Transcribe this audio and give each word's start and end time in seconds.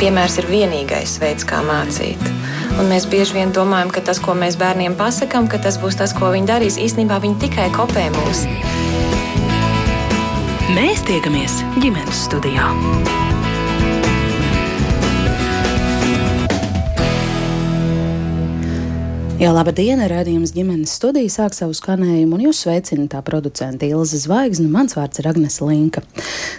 Piemērs 0.00 0.38
ir 0.40 0.46
vienīgais 0.48 1.18
veids, 1.20 1.44
kā 1.44 1.58
mācīt. 1.60 2.22
Un 2.80 2.88
mēs 2.88 3.04
bieži 3.12 3.36
vien 3.36 3.50
domājam, 3.52 3.90
ka 3.92 4.00
tas, 4.06 4.16
ko 4.24 4.32
mēs 4.32 4.56
bērniem 4.56 4.94
pasakām, 4.96 5.44
ka 5.44 5.60
tas 5.60 5.76
būs 5.82 5.98
tas, 6.00 6.14
ko 6.16 6.30
viņi 6.32 6.48
darīs, 6.48 6.78
īstenībā 6.80 7.20
viņi 7.20 7.36
tikai 7.42 7.68
kopē 7.76 8.06
mūs. 8.16 8.46
Mēs 10.72 11.04
tiekamies 11.04 11.60
ģimenes 11.84 12.24
studijā. 12.30 12.70
Jā, 19.40 19.54
laba 19.56 19.72
diena! 19.72 20.04
Radījums 20.04 20.50
ģimenes 20.52 20.92
studija 20.98 21.32
sāk 21.32 21.54
savu 21.56 21.72
skanējumu, 21.72 22.36
un 22.36 22.42
jūs 22.44 22.58
sveicina 22.60 23.06
tā 23.08 23.22
producente 23.24 23.88
Ilza 23.88 24.18
Zvaigzne. 24.20 24.66
Mans 24.68 24.92
vārds 24.98 25.22
ir 25.22 25.30
Agnes 25.30 25.56
Linka. 25.64 26.02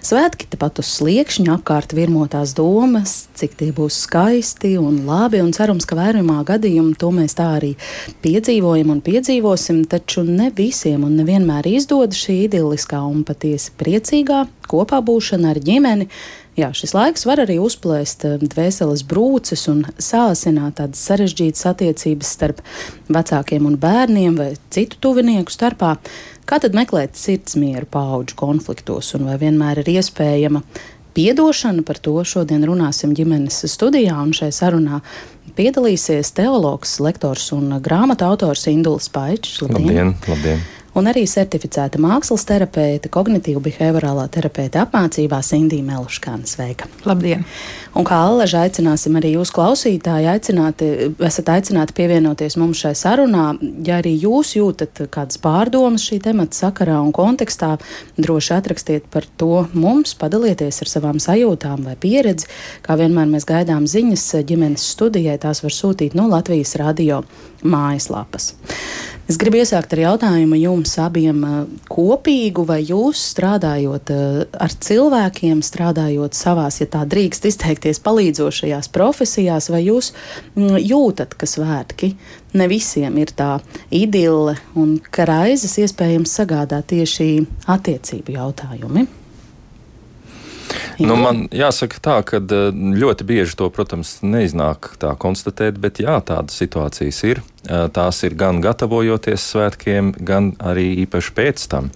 Svētki 0.02 0.48
tepat 0.50 0.82
uz 0.82 0.90
sliekšņa 0.96 1.60
apkārt 1.60 1.94
virmotās 1.94 2.56
domas, 2.58 3.28
cik 3.38 3.54
tie 3.60 3.70
būs 3.78 4.00
skaisti 4.08 4.74
un 4.82 5.04
labi, 5.06 5.44
un 5.46 5.54
cerams, 5.54 5.86
ka 5.86 6.00
vairumā 6.00 6.40
gadījumu 6.48 6.98
to 6.98 7.12
mēs 7.14 7.38
tā 7.38 7.52
arī 7.60 7.76
piedzīvojam 8.26 8.96
un 8.96 9.06
piedzīvosim, 9.06 9.84
taču 9.86 10.26
ne 10.26 10.50
visiem 10.50 11.06
un 11.06 11.14
nevienmēr 11.22 11.70
izdodas 11.76 12.26
šī 12.26 12.48
idiliskā 12.48 13.06
un 13.06 13.22
patiesi 13.30 13.78
priecīgā 13.78 14.48
kopā 14.72 15.04
būšana 15.06 15.54
ar 15.54 15.62
ģimeni 15.62 16.10
Jā, 16.62 16.68
šis 16.78 16.92
laiks 16.94 17.24
var 17.26 17.40
arī 17.42 17.56
uzplēst 17.58 18.26
eh, 18.28 18.42
dvēseles 18.42 19.02
brūces 19.10 19.64
un 19.72 19.82
sāsināt 19.98 20.76
tādas 20.78 21.02
sarežģītas 21.08 21.64
attiecības 21.72 22.34
starp 22.36 22.60
vecākiem 23.10 23.66
un 23.66 23.80
bērniem 23.82 24.38
vai 24.38 24.52
citu 24.74 25.00
tuvinieku 25.02 25.54
starpā. 25.54 25.96
Kā 26.46 26.60
tad 26.62 26.78
meklēt 26.78 27.18
sirdsmieru 27.18 27.90
paudžu 27.90 28.38
konfliktos 28.38 29.10
un 29.18 29.26
vai 29.32 29.40
vienmēr 29.42 29.82
ir 29.82 29.90
iespējama 29.96 30.62
piedošana? 31.18 31.86
Par 31.88 31.98
to 32.04 32.14
šodien 32.28 32.68
runāsim 32.68 33.16
ģimenes 33.18 33.64
studijā 33.72 34.20
un 34.22 34.36
šai 34.38 34.52
sarunā 34.54 35.00
piedalīsies 35.58 36.30
teologs, 36.38 37.00
lektors 37.02 37.48
un 37.58 37.80
grāmatu 37.82 38.28
autors 38.28 38.68
Induls 38.70 39.10
Paičs. 39.10 39.64
Labdien! 39.66 39.88
labdien, 39.88 40.14
labdien 40.30 40.64
un 40.98 41.08
arī 41.08 41.24
certificēta 41.30 42.00
mākslas 42.02 42.44
terapeite, 42.48 43.10
kognitīva 43.12 43.62
behaviorālā 43.64 44.26
terapeite 44.32 44.82
apmācībās 44.82 45.52
Indija 45.56 45.86
Meluškāna. 45.88 46.48
Sveika! 46.50 46.90
Labdien! 47.08 47.46
Un 47.96 48.08
kā 48.08 48.18
Allaža 48.24 48.66
aicināsim 48.66 49.16
arī 49.20 49.34
jūs 49.36 49.52
klausītāji, 49.56 50.30
aicināti, 50.32 50.90
esat 51.28 51.52
aicināti 51.52 51.96
pievienoties 51.96 52.58
mums 52.60 52.84
šai 52.84 52.94
sarunā. 52.98 53.46
Ja 53.88 54.00
arī 54.00 54.14
jūs 54.20 54.56
jūtat 54.58 55.04
kādas 55.12 55.40
pārdomas 55.44 56.06
šī 56.08 56.22
temata 56.28 56.56
sakarā 56.56 57.00
un 57.04 57.12
kontekstā, 57.16 57.74
droši 58.20 58.56
atrakstiet 58.58 59.08
par 59.12 59.28
to 59.40 59.66
mums, 59.74 60.16
padalieties 60.20 60.84
ar 60.84 60.92
savām 60.92 61.20
sajūtām 61.24 61.88
vai 61.88 61.96
pieredzi. 62.00 62.48
Kā 62.86 63.00
vienmēr 63.00 63.32
mēs 63.32 63.48
gaidām 63.50 63.88
ziņas 63.92 64.28
ģimenes 64.48 64.88
studijai, 64.96 65.40
tās 65.42 65.64
var 65.64 65.76
sūtīt 65.76 66.16
no 66.20 66.28
Latvijas 66.32 66.78
radio 66.80 67.24
mājaslapas. 67.64 68.54
Es 69.32 69.38
gribu 69.40 69.62
iesākt 69.62 69.94
ar 69.96 70.00
jautājumu 70.02 70.58
jums 70.60 70.92
abiem 71.00 71.38
kopīgu, 71.88 72.66
vai 72.68 72.82
jūs 72.84 73.22
strādājot 73.32 74.12
ar 74.12 74.74
cilvēkiem, 74.84 75.62
strādājot 75.64 76.36
savās, 76.36 76.82
ja 76.82 76.90
tā 76.92 77.06
drīkst 77.08 77.48
izteikties, 77.48 78.02
palīdzošajās 78.04 78.92
profesijās, 78.92 79.70
vai 79.72 79.86
jūs 79.86 80.12
jūtat, 80.60 81.38
ka 81.40 81.48
svētki 81.48 82.12
ne 82.60 82.68
visiem 82.68 83.24
ir 83.24 83.32
tā 83.32 83.54
idille 83.88 84.58
un 84.76 84.98
ka 85.00 85.30
raizes 85.32 85.80
iespējams 85.80 86.36
sagādā 86.42 86.84
tieši 86.92 87.32
attiecību 87.72 88.36
jautājumi? 88.36 89.08
Nu, 91.02 91.16
man 91.18 91.46
jāsaka 91.56 92.02
tā, 92.04 92.18
ka 92.28 92.42
eh, 92.42 92.70
ļoti 92.72 93.28
bieži 93.28 93.58
to, 93.60 93.70
protams, 93.74 94.20
neiznāk 94.26 94.94
tā 95.02 95.14
konstatēt, 95.20 95.80
bet 95.82 96.02
jā, 96.04 96.20
tādas 96.26 96.58
situācijas 96.62 97.22
ir. 97.28 97.42
Eh, 97.70 97.88
tās 97.94 98.24
ir 98.26 98.34
gan 98.38 98.62
gatavojoties 98.64 99.44
svētkiem, 99.54 100.16
gan 100.18 100.54
arī 100.58 100.92
īpaši 101.06 101.34
pēc 101.38 101.66
tam, 101.72 101.92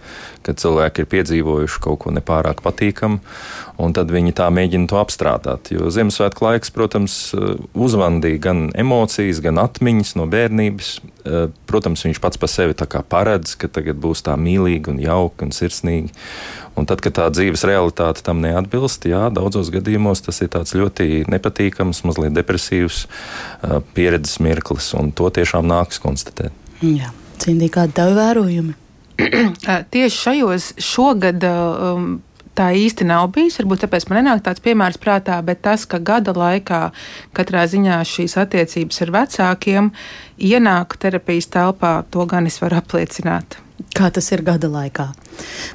kad 0.46 0.62
cilvēki 0.62 1.04
ir 1.04 1.10
piedzīvojuši 1.12 1.82
kaut 1.84 2.04
ko 2.04 2.14
nepārāk 2.16 2.62
patīkamu, 2.66 3.20
un 3.82 3.96
tad 3.98 4.14
viņi 4.14 4.36
tā 4.38 4.48
mēģina 4.54 4.90
to 4.92 5.00
apstrādāt. 5.02 5.72
Jo 5.74 5.90
Ziemassvētku 5.94 6.46
laiks, 6.46 6.74
protams, 6.76 7.18
eh, 7.34 7.58
uzvandīja 7.74 8.44
gan 8.48 8.70
emocijas, 8.78 9.42
gan 9.44 9.62
atmiņas 9.64 10.16
no 10.20 10.30
bērnības. 10.30 10.96
Protams, 11.66 12.04
viņš 12.06 12.20
pats 12.22 12.38
par 12.38 12.50
sevi 12.54 12.76
paredz, 13.10 13.56
ka 13.58 13.68
tagad 13.68 13.98
būs 13.98 14.22
tā 14.22 14.36
mīlīgi 14.38 14.92
un 14.94 15.00
jauki 15.02 15.48
un 15.48 15.50
sirsnīgi. 15.50 16.12
Un 16.76 16.86
tad, 16.86 17.02
kad 17.02 17.16
tā 17.16 17.26
dzīves 17.32 17.64
realitāte 17.64 18.22
tam 18.22 18.44
neatbilst, 18.44 19.08
jā, 19.08 19.24
daudzos 19.34 19.72
gadījumos 19.72 20.22
tas 20.22 20.42
ir 20.44 20.50
ļoti 20.52 21.26
nepatīkams, 21.32 22.04
mazliet 22.04 22.36
depresīvs 22.36 23.06
uh, 23.08 23.80
pieredzes 23.96 24.42
mirklis, 24.44 24.92
un 24.94 25.14
to 25.16 25.32
tiešām 25.32 25.66
nāks 25.72 26.02
konstatēt. 26.04 26.52
Jā, 26.84 27.14
Cindī, 27.40 27.72
kādi 27.72 27.96
tavi 27.96 28.20
vērojumi? 28.20 28.76
Tieši 29.94 30.16
šajos 30.22 30.72
šogad. 30.82 31.44
Um, 31.44 32.08
tā 32.56 32.70
īsti 32.72 33.08
nav 33.08 33.30
bijis. 33.36 33.60
Varbūt 33.60 33.84
tāpēc 33.84 34.08
man 34.10 34.22
nenāk 34.22 34.46
tāds 34.46 34.64
piemērs 34.64 35.00
prātā, 35.02 35.42
bet 35.46 35.62
tas, 35.66 35.84
ka 35.90 36.00
gada 36.00 36.34
laikā 36.36 36.82
katrā 37.36 37.66
ziņā 37.72 38.00
šīs 38.08 38.38
attiecības 38.46 39.04
ar 39.06 39.14
vecākiem 39.20 39.92
ienāk 40.40 40.98
terapijas 41.02 41.52
telpā, 41.52 41.98
to 42.12 42.26
gan 42.32 42.48
es 42.48 42.62
varu 42.64 42.80
apliecināt. 42.80 43.60
Kā 43.96 44.08
tas 44.12 44.28
ir 44.32 44.42
gada 44.44 44.70
laikā? 44.72 45.10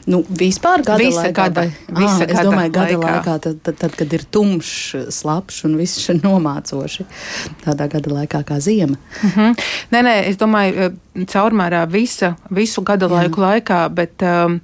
Nu, 0.08 0.22
vispār 0.24 0.80
gada 0.84 1.00
visa 1.00 1.26
laikā. 1.26 1.34
Gada, 1.36 1.64
vai, 1.68 2.04
visa 2.04 2.24
à, 2.24 2.28
es 2.32 2.38
domāju, 2.46 2.72
gada 2.72 2.96
laikā, 2.96 3.10
laikā 3.16 3.34
tad, 3.44 3.58
tad, 3.66 3.76
tad, 3.80 3.96
kad 3.98 4.14
ir 4.16 4.24
tumšs, 4.32 5.10
slapjš 5.12 5.58
un 5.68 5.74
viss 5.76 6.08
ir 6.08 6.20
nomācoši. 6.22 7.04
Tādā 7.66 7.90
gada 7.92 8.14
laikā 8.14 8.40
kā 8.48 8.56
ziema. 8.60 8.96
Mm 8.96 9.30
-hmm. 9.36 9.64
Nē, 9.92 10.02
nē, 10.08 10.14
es 10.28 10.36
domāju, 10.40 10.72
eh, 10.76 11.24
caurmērā 11.26 11.84
visa, 11.90 12.34
visu 12.50 12.82
gada 12.82 13.06
Jā. 13.06 13.12
laiku 13.12 13.40
laikā, 13.40 13.88
bet, 13.88 14.22
um, 14.22 14.60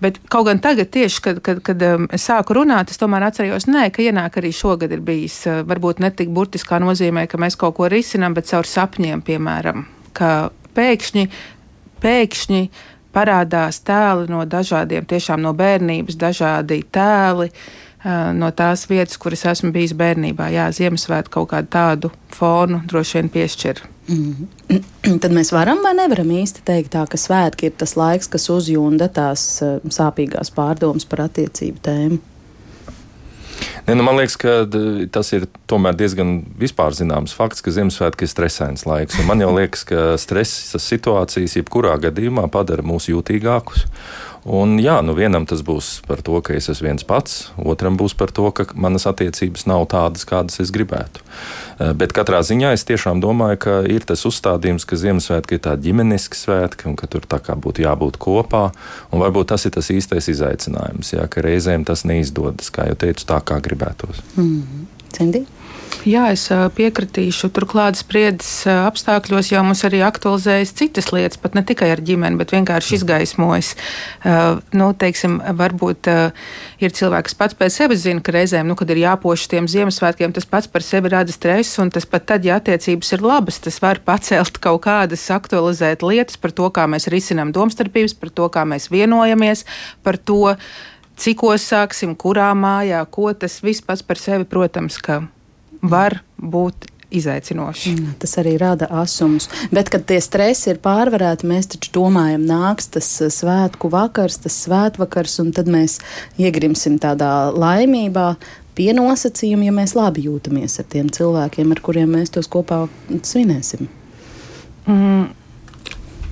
bet 0.00 0.18
kaut 0.28 0.46
gan 0.46 0.58
tagad, 0.58 0.90
tieši 0.90 1.20
kad, 1.20 1.40
kad, 1.40 1.62
kad 1.62 1.82
um, 1.82 2.08
es 2.12 2.28
sāku 2.28 2.54
runāt, 2.54 2.90
es 2.90 2.98
tomēr 2.98 3.22
atcerējos, 3.22 3.66
nē, 3.66 3.90
ka 3.90 4.02
ienāk 4.02 4.36
arī 4.36 4.52
šogad 4.52 4.92
ir 4.92 5.00
bijis, 5.00 5.46
uh, 5.46 5.62
varbūt 5.62 6.00
ne 6.00 6.10
tik 6.10 6.28
burtiskā 6.28 6.80
nozīmē, 6.80 7.26
ka 7.26 7.38
mēs 7.38 7.56
kaut 7.56 7.74
ko 7.76 7.88
risinām, 7.88 8.34
bet 8.34 8.46
caur 8.46 8.64
sapņiem, 8.64 9.22
piemēram, 9.22 9.84
ka 10.12 10.50
pēkšņi 10.74 11.28
pēkšņi 12.04 12.60
parādās 13.14 13.80
tēli 13.86 14.28
no 14.32 14.42
dažādiem, 14.48 15.06
tiešām 15.08 15.42
no 15.44 15.54
bērnības, 15.56 16.18
dažādi 16.20 16.82
tēli. 16.92 17.50
No 18.36 18.50
tās 18.52 18.82
vietas, 18.90 19.16
kuras 19.16 19.46
esmu 19.48 19.70
bijis 19.72 19.94
bērnībā, 19.96 20.50
Jā, 20.52 20.66
Ziemassvētku 20.76 21.38
kaut 21.38 21.48
kādu 21.54 21.70
tādu 21.72 22.10
fonu 22.28 22.82
droši 22.84 23.16
vien 23.16 23.30
piešķir. 23.32 23.80
Mm. 24.12 24.50
Tad 25.22 25.32
mēs 25.32 25.54
varam 25.56 25.80
vai 25.80 25.94
nevaram 25.96 26.28
īsti 26.36 26.66
teikt, 26.68 26.92
tā, 26.92 27.06
ka 27.08 27.16
svētki 27.16 27.70
ir 27.70 27.78
tas 27.80 27.96
laiks, 27.96 28.28
kas 28.28 28.50
uzjūda 28.52 29.08
tās 29.16 29.46
sāpīgās 29.96 30.52
pārdomas 30.52 31.08
par 31.08 31.24
attiecību 31.30 31.80
tēmu. 31.88 32.20
Ne, 33.86 33.94
nu, 33.94 34.04
man 34.06 34.16
liekas, 34.16 34.36
ka 34.40 34.54
tas 35.12 35.32
ir 35.36 35.46
diezgan 35.98 36.36
vispār 36.60 36.96
zināms 36.96 37.34
fakts, 37.36 37.64
ka 37.64 37.74
Ziemassvētki 37.74 38.26
ir 38.26 38.32
stresains 38.32 38.86
laiks. 38.88 39.18
Man 39.28 39.42
jau 39.44 39.52
liekas, 39.56 39.84
ka 39.88 40.14
stresa 40.20 40.80
situācijas 40.80 41.58
jebkurā 41.60 41.96
gadījumā 42.06 42.46
padara 42.52 42.84
mūs 42.86 43.10
jūtīgākus. 43.12 43.86
Un, 44.44 44.76
jā, 44.76 44.98
nu 45.00 45.14
vienam 45.16 45.46
tas 45.48 45.62
būs 45.64 46.02
par 46.04 46.20
to, 46.20 46.36
ka 46.44 46.52
es 46.52 46.68
esmu 46.68 46.90
viens 46.90 47.06
pats, 47.08 47.46
otram 47.56 47.96
būs 47.96 48.12
par 48.12 48.28
to, 48.28 48.44
ka 48.52 48.66
manas 48.76 49.06
attiecības 49.08 49.64
nav 49.70 49.86
tādas, 49.88 50.26
kādas 50.28 50.60
es 50.60 50.72
gribētu. 50.74 51.24
Eh, 51.78 51.94
bet 51.96 52.12
katrā 52.12 52.42
ziņā 52.44 52.74
es 52.76 52.84
tiešām 52.84 53.22
domāju, 53.24 53.60
ka 53.64 53.78
ir 53.88 54.04
tas 54.04 54.26
uzstādījums, 54.28 54.84
ka 54.84 55.00
Ziemassvētki 55.00 55.56
ir 55.56 55.64
tādi 55.64 55.88
ģimeniski 55.88 56.36
svētki 56.36 56.90
un 56.90 56.98
ka 57.00 57.08
tur 57.08 57.24
tā 57.24 57.40
kā 57.40 57.56
būtu 57.56 57.86
jābūt 57.86 58.20
kopā. 58.20 58.66
Un 59.16 59.24
varbūt 59.24 59.54
tas 59.54 59.64
ir 59.64 59.72
tas 59.72 59.88
īstais 59.88 60.28
izaicinājums, 60.28 61.14
jā, 61.16 61.24
ka 61.24 61.40
reizēm 61.44 61.88
tas 61.88 62.04
neizdodas, 62.04 62.68
kā 62.68 62.90
jau 62.90 63.00
teicu, 63.00 63.24
tā 63.24 63.40
kā 63.40 63.62
gribētos. 63.64 64.20
Mm 64.36 64.60
-hmm. 64.60 64.84
Cindi? 65.16 65.46
Jā, 66.04 66.26
es 66.34 66.42
piekritīšu. 66.76 67.48
Turklāt 67.56 67.96
spriedzes 67.96 68.66
apstākļos 68.68 69.48
jau 69.48 69.62
mums 69.64 69.80
arī 69.88 70.02
aktualizējas 70.04 70.74
citas 70.76 71.06
lietas, 71.14 71.38
pat 71.40 71.54
ne 71.56 71.62
tikai 71.64 71.88
ar 71.94 72.02
ģimeni, 72.04 72.36
bet 72.36 72.52
vienkārši 72.52 72.98
izgaismojas. 72.98 73.70
Nu, 74.76 74.90
teiksim, 75.00 75.38
varbūt 75.56 76.10
ir 76.84 76.92
cilvēks, 76.98 77.36
pats 77.40 77.56
pēc 77.56 77.78
sevis 77.80 78.02
zina, 78.04 78.20
ka 78.20 78.34
reizēm, 78.36 78.68
nu, 78.68 78.76
kad 78.76 78.92
ir 78.92 79.00
jāpoš 79.00 79.46
tiem 79.48 79.64
Ziemassvētkiem, 79.64 80.34
tas 80.36 80.44
pats 80.44 80.68
par 80.68 80.84
sevi 80.84 81.08
rada 81.14 81.32
stresu, 81.32 81.80
un 81.86 81.92
tas 81.94 82.04
pat 82.04 82.28
tad, 82.28 82.44
ja 82.44 82.60
attiecības 82.60 83.16
ir 83.16 83.24
labas, 83.24 83.62
tas 83.64 83.80
var 83.80 84.02
pacelt 84.04 84.60
kaut 84.60 84.84
kādas 84.84 85.24
aktualizēt 85.32 86.04
lietas 86.04 86.36
par 86.36 86.52
to, 86.52 86.68
kā 86.68 86.84
mēs 86.84 87.08
risinām 87.08 87.54
domstarpības, 87.56 88.12
par 88.20 88.28
to, 88.28 88.50
kā 88.52 88.66
mēs 88.68 88.90
vienojamies, 88.92 89.64
par 90.04 90.20
to, 90.20 90.58
cikos 91.16 91.64
sāksim, 91.64 92.12
kurā 92.12 92.50
mājā, 92.52 93.00
ko 93.08 93.32
tas 93.32 93.62
viss 93.64 93.80
pats 93.80 94.04
par 94.04 94.20
sevi, 94.20 94.44
protams, 94.44 95.00
ka 95.00 95.22
var 95.84 96.20
būt 96.40 96.88
izaicinoši. 97.14 97.92
Mm, 97.94 98.14
tas 98.18 98.34
arī 98.42 98.56
rada 98.58 98.88
asumus. 98.90 99.46
Bet, 99.74 99.90
kad 99.92 100.06
tie 100.08 100.18
stresi 100.24 100.72
ir 100.72 100.80
pārvarēti, 100.82 101.46
mēs 101.48 101.70
taču 101.74 101.92
domājam, 101.94 102.46
nāks 102.48 102.90
tas 102.96 103.08
uh, 103.22 103.30
svētku 103.32 103.90
vakars, 103.92 104.40
tas 104.44 104.56
svētvakars, 104.66 105.38
un 105.44 105.52
tad 105.54 105.70
mēs 105.70 106.00
iegrimsim 106.40 106.98
tādā 107.02 107.52
laimībā. 107.54 108.34
pie 108.74 108.90
nosacījuma, 108.92 109.68
ja 109.68 109.72
mēs 109.72 109.94
labi 109.94 110.24
jūtamies 110.26 110.80
ar 110.82 110.86
tiem 110.90 111.06
cilvēkiem, 111.06 111.70
ar 111.70 111.80
kuriem 111.80 112.10
mēs 112.16 112.34
tos 112.34 112.48
kopā 112.50 112.88
svinēsim? 113.22 113.86
Mm. 114.86 115.43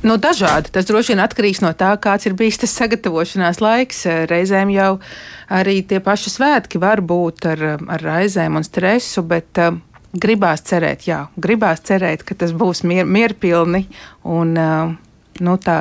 Nu, 0.02 0.16
dažādi. 0.18 0.72
Tas 0.74 0.88
droši 0.88 1.12
vien 1.12 1.22
atkarīgs 1.22 1.60
no 1.62 1.70
tā, 1.78 1.92
kāds 2.02 2.26
ir 2.26 2.34
bijis 2.38 2.58
tas 2.64 2.74
sagatavošanās 2.74 3.60
laiks. 3.62 4.02
Reizēm 4.30 4.72
jau 4.74 4.96
arī 5.52 5.78
tie 5.86 6.00
paši 6.02 6.32
svētki 6.34 6.80
var 6.82 7.04
būt 7.06 7.46
ar, 7.52 7.64
ar 7.78 8.02
raizēm 8.02 8.58
un 8.58 8.66
stresu, 8.66 9.22
bet 9.22 9.62
uh, 9.62 9.78
gribās 10.12 10.66
cerēt, 10.66 11.06
jā, 11.06 11.22
gribās 11.38 11.84
cerēt, 11.86 12.26
ka 12.26 12.34
tas 12.34 12.50
būs 12.50 12.82
mier, 12.88 13.06
mierpilni 13.06 13.86
un 14.26 14.52
uh, 14.58 14.92
nu, 15.40 15.56
tā 15.62 15.78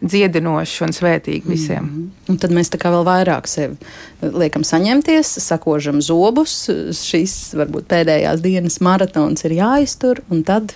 dziedinoši 0.00 0.82
un 0.86 0.94
svētīgi 0.96 1.50
visiem. 1.50 1.84
Mm 1.84 1.92
-hmm. 1.92 2.32
Un 2.32 2.38
tad 2.38 2.54
mēs 2.54 2.70
tā 2.70 2.78
kā 2.78 2.94
vēl 2.94 3.04
vairāk 3.04 3.46
sevi 3.46 3.76
liekam 4.22 4.64
saņemties, 4.64 5.38
sakožam 5.42 6.02
zobus. 6.02 6.70
Šīs 6.90 7.54
varbūt 7.54 7.90
pēdējās 7.90 8.40
dienas 8.40 8.80
maratons 8.80 9.44
ir 9.44 9.52
jāiztur, 9.52 10.22
un 10.30 10.42
tad 10.42 10.74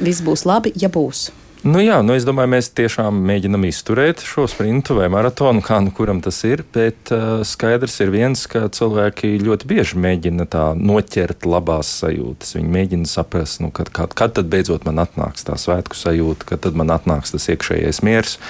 viss 0.00 0.22
būs 0.22 0.44
labi, 0.44 0.72
ja 0.76 0.88
būs. 0.88 1.30
Nu 1.62 1.78
jā, 1.78 2.00
nu 2.02 2.16
es 2.18 2.24
domāju, 2.26 2.50
mēs 2.56 2.72
tiešām 2.74 3.20
mēģinam 3.22 3.62
izturēt 3.68 4.24
šo 4.26 4.48
sprintu 4.50 4.96
vai 4.96 5.06
maratonu, 5.14 5.60
kā 5.62 5.76
nu 5.78 5.92
kuram 5.94 6.18
tas 6.18 6.40
ir. 6.42 6.64
Bet 6.74 7.12
uh, 7.14 7.44
skaidrs 7.46 8.00
ir 8.02 8.10
viens, 8.10 8.42
ka 8.50 8.64
cilvēki 8.66 9.30
ļoti 9.44 9.68
bieži 9.70 10.00
mēģina 10.02 10.48
tā 10.50 10.64
noķert 10.74 11.46
labās 11.46 11.92
sajūtas. 12.00 12.56
Viņi 12.58 12.74
mēģina 12.74 13.06
saprast, 13.06 13.60
nu, 13.62 13.70
kad, 13.70 13.92
kad, 13.94 14.10
kad 14.18 14.34
tad 14.40 14.50
beidzot 14.50 14.82
man 14.88 14.98
atnāks 15.04 15.46
tā 15.46 15.54
svētku 15.54 15.94
sajūta, 15.94 16.48
kad 16.50 16.64
tad 16.66 16.74
man 16.82 16.90
atnāks 16.96 17.36
tas 17.36 17.46
iekšējais 17.54 18.02
miers. 18.02 18.40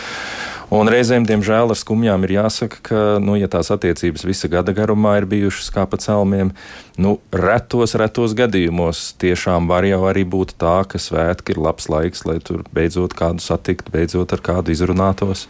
Un 0.73 0.89
reizēm, 0.89 1.27
diemžēl, 1.29 1.69
ar 1.75 1.77
skumjām 1.77 2.23
ir 2.25 2.31
jāsaka, 2.39 2.79
ka, 2.87 3.01
nu, 3.21 3.35
ja 3.37 3.49
tās 3.53 3.69
attiecības 3.75 4.25
visa 4.25 4.49
gada 4.49 4.73
garumā 4.73 5.19
ir 5.21 5.27
bijušas 5.29 5.69
kā 5.75 5.85
pa 5.85 5.99
celmiem, 6.01 6.55
nu, 6.97 7.19
retos, 7.29 7.93
retos 8.01 8.33
gadījumos 8.39 9.03
tiešām 9.21 9.69
var 9.69 9.85
jau 9.85 10.01
arī 10.09 10.25
būt 10.25 10.55
tā, 10.63 10.79
ka 10.89 10.97
svētki 10.97 11.53
ir 11.53 11.61
labs 11.61 11.91
laiks, 11.93 12.25
lai 12.25 12.39
tur 12.41 12.65
beidzot 12.73 13.13
kādu 13.19 13.45
satikt, 13.45 13.93
beidzot 13.93 14.33
ar 14.33 14.41
kādu 14.49 14.73
izrunātos. 14.73 15.45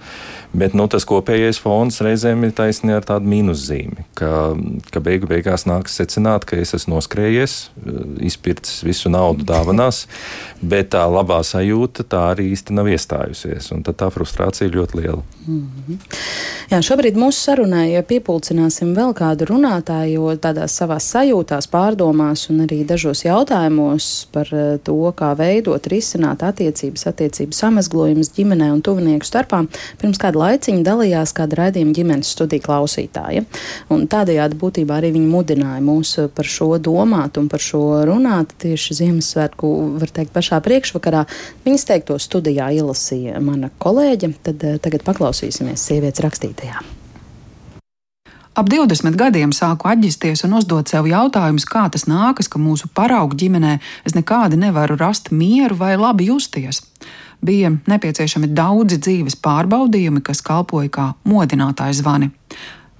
Bet 0.52 0.74
nu, 0.76 0.84
tas 0.90 1.06
kopējais 1.08 1.60
fons 1.62 2.02
reizēm 2.04 2.44
ir 2.44 2.52
taisnība 2.56 2.98
ar 3.00 3.06
tādu 3.08 3.30
mīnuszīmi, 3.32 4.04
ka, 4.18 4.52
ka 4.92 5.00
beigu 5.04 5.30
beigās 5.30 5.64
nāks 5.68 5.96
secināt, 5.96 6.44
ka 6.48 6.58
es 6.60 6.74
esmu 6.76 6.98
noskrējies, 6.98 7.54
izpircis 8.20 8.82
visu 8.84 9.12
naudu 9.12 9.46
dāvanās, 9.48 10.04
bet 10.72 10.92
tā 10.92 11.06
labā 11.08 11.40
sajūta 11.46 12.04
tā 12.04 12.26
arī 12.34 12.50
īsti 12.52 12.76
nav 12.76 12.90
iestājusies. 12.92 13.70
Tad 13.82 13.98
tā 13.98 14.10
frustrācija 14.12 14.68
ir 14.68 14.76
ļoti 14.76 15.00
liela. 15.00 15.22
Mm 15.46 15.62
-hmm. 15.88 15.98
Jā, 16.70 16.78
šobrīd 16.80 17.16
mūsu 17.18 17.40
sarunai 17.40 17.92
ja 17.92 18.02
piepulcināsim 18.02 18.92
vēl 18.96 19.12
kādu 19.16 19.46
runātāju, 19.48 20.12
jo 20.12 20.36
tādās 20.40 20.76
savās 20.78 21.08
sajūtās, 21.12 21.68
pārdomās 21.72 22.48
un 22.52 22.62
arī 22.66 22.84
dažos 22.86 23.24
jautājumos 23.24 24.26
par 24.32 24.48
eh, 24.52 24.78
to, 24.84 25.12
kā 25.16 25.32
veidot, 25.38 25.86
risināt 25.86 26.42
attiecības, 26.46 27.06
attiecības 27.06 27.60
samazglojumus 27.64 28.32
ģimenē 28.36 28.70
un 28.72 28.82
tuvinieku 28.82 29.28
starpā. 29.28 29.64
Pirms 30.00 30.20
kāda 30.22 30.41
laiciņu 30.42 30.84
dalījās 30.86 31.34
kāda 31.36 31.60
raidījuma 31.62 31.96
ģimenes 31.96 32.32
studija 32.34 32.64
klausītāja. 32.66 33.44
Un 33.92 34.06
tādējādi 34.10 34.58
būtībā 34.60 35.00
arī 35.00 35.12
viņi 35.16 35.30
mudināja 35.30 35.82
mūs 35.84 36.14
par 36.36 36.48
šo 36.48 36.74
domāt 36.82 37.40
un 37.40 37.48
par 37.52 37.62
šo 37.62 37.82
runāt 38.08 38.54
tieši 38.62 38.98
Ziemassvētku, 39.02 39.72
var 40.02 40.14
teikt, 40.14 40.34
pašā 40.34 40.60
priekšvakarā. 40.64 41.26
Viņas 41.66 41.86
teikto 41.88 42.18
studijā 42.22 42.70
ielasīja 42.76 43.40
mana 43.42 43.72
kolēģe, 43.82 44.34
tad 44.48 44.66
eh, 44.66 44.80
tagad 44.82 45.06
paklausīsimies 45.06 45.86
sievietes 45.88 46.24
rakstītajā. 46.24 46.82
Ap 48.52 48.68
20 48.68 49.16
gadiem 49.16 49.52
sāku 49.56 49.88
atģisties 49.88 50.44
un 50.44 50.58
uzdot 50.58 50.90
sev 50.92 51.06
jautājumus, 51.08 51.64
kā 51.64 51.86
tas 51.88 52.04
nākas, 52.04 52.50
ka 52.52 52.60
mūsu 52.60 52.90
paraugu 52.92 53.38
ģimenē 53.40 53.78
es 54.04 54.12
nekādi 54.12 54.58
nevaru 54.60 54.98
rast 55.00 55.30
mieru 55.32 55.78
vai 55.80 55.94
labi 55.96 56.28
justies 56.28 56.82
bija 57.44 57.72
nepieciešami 57.90 58.50
daudzi 58.54 59.00
dzīves 59.02 59.36
pārbaudījumi, 59.42 60.22
kas 60.24 60.42
kalpoja 60.44 60.92
kā 60.92 61.08
modinātāji 61.28 61.98
zvani. 62.00 62.30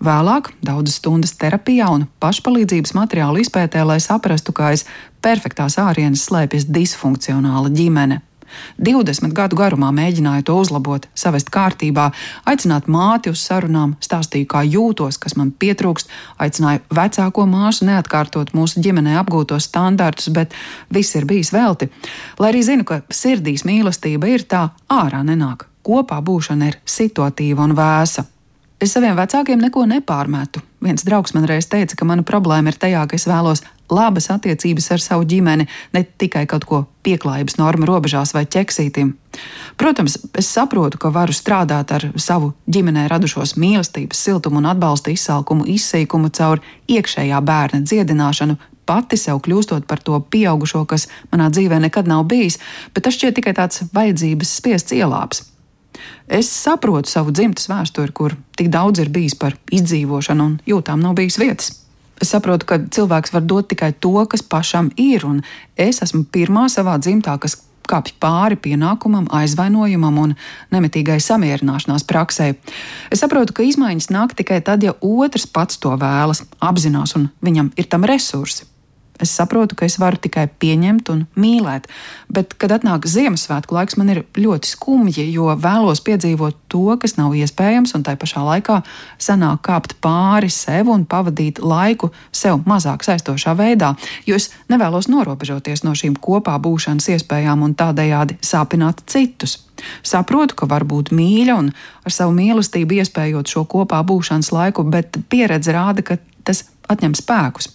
Vēlāk 0.02 0.50
daudzas 0.66 0.98
stundas 0.98 1.36
terapijā 1.38 1.86
un 1.94 2.08
pašpalīdzības 2.22 2.96
materiālu 2.98 3.44
izpētē, 3.44 3.84
lai 3.86 4.00
saprastu, 4.02 4.50
kā 4.50 4.72
aiz 4.72 4.82
perfektās 5.22 5.78
ārienes 5.78 6.24
slēpjas 6.26 6.66
disfunkcionāla 6.66 7.70
ģimene. 7.70 8.18
20 8.78 9.34
gadu 9.36 9.58
garumā 9.58 9.90
mēģināju 9.94 10.46
to 10.48 10.56
uzlabot, 10.60 11.06
savest 11.14 11.50
kārtībā, 11.52 12.10
aicināt 12.48 12.88
māti 12.90 13.32
uz 13.32 13.42
sarunām, 13.44 13.96
stāstīju, 14.02 14.48
kā 14.50 14.64
jūtos, 14.66 15.18
kas 15.22 15.36
man 15.38 15.52
pietrūkst, 15.52 16.10
aicināju 16.42 16.84
vecāko 16.94 17.46
māsu 17.50 17.88
neatkārtot 17.88 18.54
mūsu 18.56 18.82
ģimenē 18.84 19.16
apgūtos 19.22 19.68
standartus, 19.70 20.30
bet 20.34 20.54
viss 20.92 21.16
ir 21.18 21.28
bijis 21.28 21.52
velti. 21.54 21.90
Lai 22.38 22.52
arī 22.52 22.62
zinu, 22.66 22.88
ka 22.88 23.02
sirdīs 23.12 23.66
mīlestība 23.68 24.30
ir 24.32 24.46
tā 24.48 24.68
ārā 24.92 25.24
nenāk, 25.26 25.66
kopā 25.86 26.20
būšana 26.24 26.70
ir 26.72 26.78
situatīva 26.84 27.68
un 27.68 27.76
vēsa. 27.78 28.26
Es 28.82 28.96
saviem 28.96 29.14
vecākiem 29.14 29.60
neko 29.62 29.84
nepārmetu. 29.86 30.58
Viens 30.82 31.04
draugs 31.06 31.36
man 31.36 31.44
reiz 31.46 31.68
teica, 31.70 31.94
ka 31.94 32.06
mana 32.08 32.24
problēma 32.26 32.72
ir 32.72 32.78
tajā, 32.82 33.04
ka 33.06 33.14
es 33.14 33.28
vēlos 33.30 33.62
labas 33.92 34.30
attiecības 34.32 34.90
ar 34.94 35.02
savu 35.04 35.26
ģimeni, 35.28 35.68
ne 35.92 36.02
tikai 36.18 36.46
kaut 36.50 36.66
ko 36.68 36.82
pieklājības 37.06 37.58
normu 37.60 37.86
robežās 37.88 38.34
vai 38.34 38.44
ķeksītim. 38.46 39.14
Protams, 39.80 40.18
es 40.38 40.48
saprotu, 40.52 40.98
ka 41.00 41.12
varu 41.14 41.34
strādāt 41.36 41.92
ar 41.94 42.08
savu 42.20 42.52
ģimenē 42.72 43.06
radušos 43.10 43.56
mīlestības, 43.60 44.20
siltumu 44.26 44.60
un 44.62 44.68
atbalsta 44.72 45.12
izsalkumu, 45.12 45.66
izsīkumu 45.76 46.32
caur 46.36 46.62
iekšējā 46.92 47.40
bērna 47.44 47.82
dziedināšanu, 47.86 48.58
pati 48.88 49.16
sev 49.16 49.40
kļūstot 49.44 49.86
par 49.88 50.02
to 50.02 50.18
pieaugušo, 50.32 50.84
kas 50.90 51.08
manā 51.32 51.48
dzīvē 51.54 51.80
nekad 51.86 52.10
nav 52.10 52.26
bijis, 52.30 52.58
bet 52.94 53.06
tas 53.06 53.16
šķiet 53.16 53.38
tikai 53.38 53.54
tāds 53.56 53.86
vajadzības 53.94 54.56
spiests 54.58 54.96
ielāps. 54.96 55.46
Es 56.32 56.48
saprotu 56.48 57.10
savu 57.10 57.34
dzimtas 57.34 57.68
vēsturi, 57.70 58.14
kur 58.16 58.34
tik 58.56 58.72
daudz 58.72 59.02
ir 59.02 59.12
bijis 59.12 59.36
par 59.38 59.56
izdzīvošanu 59.72 60.48
un 60.48 60.58
jūtām 60.66 61.02
nav 61.04 61.16
bijis 61.18 61.38
vietas. 61.40 61.81
Es 62.20 62.32
saprotu, 62.34 62.66
ka 62.68 62.78
cilvēks 62.92 63.32
var 63.34 63.44
dot 63.46 63.70
tikai 63.72 63.92
to, 63.98 64.14
kas 64.30 64.42
pašam 64.42 64.92
ir, 65.00 65.24
un 65.26 65.42
es 65.80 66.02
esmu 66.04 66.26
pirmā 66.32 66.68
savā 66.72 66.98
dzimtā, 67.00 67.38
kas 67.40 67.56
kāpj 67.88 68.14
pāri 68.22 68.56
pienākumam, 68.56 69.26
aizvainojumam 69.34 70.18
un 70.22 70.34
nemitīgai 70.74 71.18
samierināšanās 71.22 72.06
praksē. 72.08 72.52
Es 73.12 73.22
saprotu, 73.24 73.56
ka 73.56 73.66
izmaiņas 73.66 74.10
nāk 74.14 74.36
tikai 74.38 74.60
tad, 74.64 74.84
ja 74.86 74.94
otrs 75.02 75.48
pats 75.50 75.80
to 75.82 75.94
vēlas, 75.98 76.44
apzinās 76.62 77.16
un 77.18 77.30
viņam 77.44 77.72
ir 77.76 77.90
tam 77.90 78.06
resursi. 78.08 78.71
Es 79.22 79.30
saprotu, 79.38 79.76
ka 79.78 79.86
es 79.86 79.98
varu 80.02 80.18
tikai 80.18 80.48
pieņemt 80.50 81.10
un 81.12 81.20
mīlēt, 81.38 81.86
bet, 82.32 82.56
kad 82.58 82.72
atnāk 82.74 83.06
Ziemassvētku 83.06 83.76
laiks, 83.76 83.96
man 84.00 84.10
ir 84.10 84.22
ļoti 84.34 84.72
skumji, 84.72 85.28
jo 85.30 85.52
vēlos 85.62 86.02
piedzīvot 86.02 86.58
to, 86.72 86.96
kas 86.98 87.14
nav 87.20 87.36
iespējams, 87.38 87.94
un 87.94 88.02
tai 88.02 88.16
pašā 88.18 88.42
laikā 88.42 88.80
sanāk 89.22 89.62
kāpt 89.68 89.94
pāri 90.02 90.50
sev 90.50 90.90
un 90.90 91.04
pavadīt 91.06 91.60
laiku 91.62 92.10
sev 92.34 92.64
mazāk 92.66 93.06
saistošā 93.06 93.54
veidā, 93.58 93.92
jo 94.26 94.38
es 94.38 94.50
nevēlos 94.72 95.06
norobežoties 95.12 95.84
no 95.86 95.94
šīm 95.98 96.16
kopā 96.18 96.56
būšanas 96.62 97.12
iespējām 97.14 97.62
un 97.62 97.76
tādējādi 97.78 98.40
sāpināt 98.42 99.04
citus. 99.06 99.60
Saprotu, 100.06 100.56
ka 100.58 100.66
var 100.70 100.86
būt 100.88 101.10
mīļa 101.14 101.58
un 101.58 101.70
ar 102.02 102.14
savu 102.14 102.34
mīlestību 102.36 102.98
iespējot 103.02 103.54
šo 103.54 103.64
kopā 103.70 104.02
būšanas 104.06 104.50
laiku, 104.54 104.86
bet 104.86 105.18
pieredze 105.30 105.74
rāda, 105.74 106.02
ka 106.06 106.18
tas 106.42 106.66
atņem 106.90 107.14
spēkus. 107.18 107.70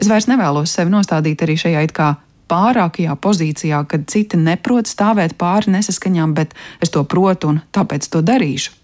Es 0.00 0.10
vairs 0.10 0.28
nevēlos 0.30 0.72
sevi 0.74 0.92
nostādīt 0.92 1.42
arī 1.44 1.56
šajā 1.60 1.84
it 1.86 1.94
kā 1.96 2.14
pārākajā 2.50 3.14
pozīcijā, 3.20 3.82
kad 3.88 4.06
citi 4.10 4.38
neprot 4.40 4.88
stāvēt 4.90 5.36
pāri 5.40 5.72
nesaskaņām, 5.74 6.34
bet 6.36 6.54
es 6.84 6.92
to 6.94 7.04
protu 7.08 7.54
un 7.54 7.62
tāpēc 7.74 8.08
to 8.12 8.22
darīšu. 8.24 8.74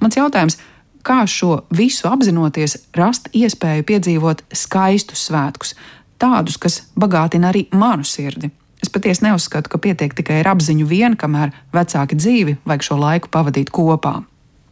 Mans 0.00 0.16
jautājums, 0.18 0.58
kā 1.04 1.22
šo 1.28 1.62
visu 1.74 2.08
apzinoties, 2.10 2.78
rast 2.96 3.28
iespēju 3.36 3.86
piedzīvot 3.88 4.44
skaistus 4.56 5.26
svētkus, 5.28 5.74
tādus, 6.20 6.58
kas 6.60 6.82
bagātina 6.96 7.52
arī 7.52 7.66
manu 7.72 8.06
sirdi? 8.08 8.50
Es 8.84 8.90
patiesi 8.92 9.24
neuzskatu, 9.24 9.70
ka 9.72 9.80
pietiek 9.80 10.12
tikai 10.12 10.42
ar 10.42 10.52
apziņu 10.52 10.86
vien, 10.88 11.16
kamēr 11.16 11.54
vecāki 11.72 12.18
dzīvi 12.20 12.58
vajag 12.68 12.88
šo 12.88 13.00
laiku 13.00 13.30
pavadīt 13.32 13.72
kopā. 13.72 14.18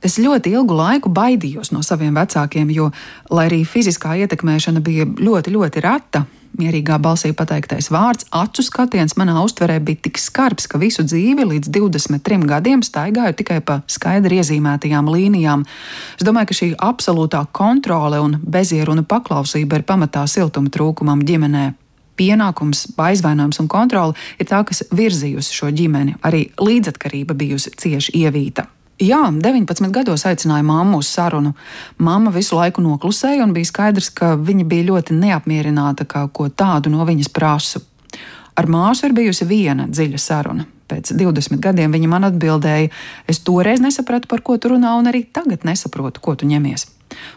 Es 0.03 0.19
ļoti 0.19 0.51
ilgu 0.57 0.75
laiku 0.75 1.11
baidījos 1.15 1.71
no 1.71 1.83
saviem 1.87 2.17
vecākiem, 2.19 2.71
jo, 2.75 2.91
lai 3.31 3.47
arī 3.47 3.63
fiziskā 3.63 4.17
ietekmēšana 4.25 4.83
bija 4.83 5.07
ļoti, 5.07 5.53
ļoti 5.55 5.83
reta, 5.85 6.25
mierīgā 6.59 6.99
balsī 7.03 7.33
pateiktais 7.37 7.89
vārds, 7.93 8.27
acu 8.35 8.65
skatiens 8.65 9.15
manā 9.21 9.37
uztverē 9.45 9.79
bija 9.85 10.03
tik 10.09 10.19
skarbs, 10.21 10.67
ka 10.69 10.81
visu 10.83 11.05
dzīvi 11.07 11.47
līdz 11.49 11.71
23 11.73 12.49
gadiem 12.51 12.83
staigāju 12.85 13.37
tikai 13.39 13.61
pa 13.65 13.81
skaidri 13.87 14.41
iezīmētajām 14.43 15.09
līnijām. 15.13 15.65
Es 16.19 16.27
domāju, 16.27 16.51
ka 16.51 16.59
šī 16.59 16.69
absolūtā 16.91 17.45
kontrole 17.55 18.21
un 18.25 18.37
bezieruna 18.43 19.07
paklausība 19.07 19.81
ir 19.81 19.87
pamatā 19.89 20.27
siltuma 20.27 20.73
trūkumam 20.73 21.25
ģimenē. 21.29 21.71
Pienākums, 22.19 22.85
aizvainojums 23.01 23.63
un 23.63 23.71
kontrole 23.73 24.19
ir 24.39 24.51
tā, 24.51 24.61
kas 24.69 24.85
virzījusi 24.93 25.57
šo 25.57 25.73
ģimeni. 25.73 26.19
Arī 26.29 26.45
līdzatkarība 26.61 27.39
bijusi 27.39 27.73
cieši 27.79 28.19
ievīta. 28.21 28.69
Jā, 29.01 29.23
19 29.33 29.89
gados 29.91 30.27
aicināja 30.29 30.63
mammu 30.63 31.01
uz 31.01 31.09
sarunu. 31.09 31.55
Mamma 31.99 32.31
visu 32.31 32.59
laiku 32.59 32.85
noklusēja, 32.85 33.43
un 33.43 33.55
bija 33.57 33.71
skaidrs, 33.71 34.11
ka 34.15 34.35
viņa 34.37 34.67
bija 34.69 34.89
ļoti 34.91 35.17
neapmierināta, 35.17 36.05
ka 36.07 36.27
ko 36.29 36.49
tādu 36.49 36.93
no 36.93 37.07
viņas 37.09 37.33
prasu. 37.33 37.83
Ar 38.55 38.69
māsu 38.69 39.09
ir 39.09 39.17
bijusi 39.17 39.49
viena 39.49 39.89
dziļa 39.89 40.21
saruna. 40.21 40.67
Pēc 40.93 41.15
20 41.17 41.57
gadiem 41.63 41.95
viņa 41.95 42.09
man 42.13 42.29
atbildēja, 42.29 42.91
es 43.27 43.41
toreiz 43.41 43.81
nesapratu, 43.81 44.29
par 44.29 44.43
ko 44.45 44.59
tu 44.61 44.75
runā, 44.75 44.93
un 45.01 45.09
arī 45.09 45.25
tagad 45.25 45.65
nesaprotu, 45.65 46.21
ko 46.21 46.37
tu 46.37 46.47
ņemies. 46.51 46.85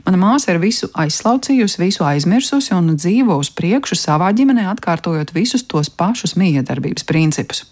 Mana 0.06 0.20
māsa 0.20 0.54
ir 0.54 0.60
visu 0.64 0.90
aizslaucījusi, 0.94 1.80
visu 1.82 2.04
aizmirsusi 2.08 2.76
un 2.76 2.96
dzīvo 2.96 3.38
uz 3.40 3.52
priekšu 3.56 3.98
savā 4.00 4.32
ģimenē, 4.36 4.68
atkārtojot 4.76 5.34
visus 5.36 5.64
tos 5.68 5.90
pašus 5.90 6.36
miedarbības 6.40 7.08
principus. 7.08 7.66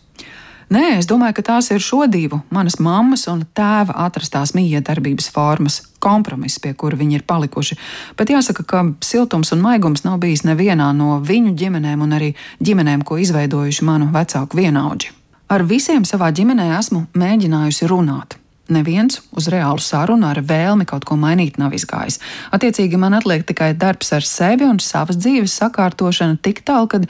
Nē, 0.73 0.95
es 0.97 1.05
domāju, 1.05 1.35
ka 1.37 1.43
tās 1.51 1.67
ir 1.69 1.83
šo 1.83 2.07
divu, 2.09 2.39
manas 2.53 2.79
mammas 2.81 3.27
un 3.29 3.43
tēva 3.53 3.93
atrastās 4.07 4.55
miedarbības 4.57 5.27
formas, 5.35 5.75
kompromiss, 6.01 6.57
pie 6.63 6.71
kura 6.73 6.97
viņi 6.97 7.19
ir 7.19 7.25
palikuši. 7.29 7.77
Bet 8.17 8.31
jāsaka, 8.33 8.65
ka 8.65 8.81
siltums 9.05 9.53
un 9.53 9.61
maigums 9.61 10.05
nav 10.07 10.17
bijis 10.23 10.45
nevienā 10.47 10.89
no 10.97 11.19
viņu 11.21 11.53
ģimenēm 11.59 12.01
un 12.01 12.17
arī 12.17 12.31
ģimenēm, 12.63 13.05
ko 13.05 13.19
izveidojuši 13.21 13.85
manu 13.85 14.09
vecāku 14.15 14.57
vienaudži. 14.63 15.13
Ar 15.53 15.67
visiem 15.69 16.07
savā 16.09 16.31
ģimenē 16.33 16.71
esmu 16.79 17.05
mēģinājusi 17.21 17.91
runāt. 17.91 18.39
Neviens 18.71 19.17
uz 19.35 19.49
reālu 19.51 19.81
sarunu 19.83 20.29
ar 20.29 20.39
vēlmi 20.39 20.85
kaut 20.87 21.03
ko 21.03 21.17
mainīt 21.19 21.57
nav 21.59 21.73
izgājis. 21.75 22.21
Attiecīgi, 22.55 22.95
man 22.95 23.17
atliek 23.17 23.43
tikai 23.43 23.73
darbs 23.75 24.13
ar 24.15 24.23
sevi 24.23 24.63
un 24.63 24.79
savas 24.79 25.19
dzīves 25.19 25.57
sakārtošana 25.59 26.39
tik 26.39 26.61
tālu, 26.63 26.87
ka 26.87 27.01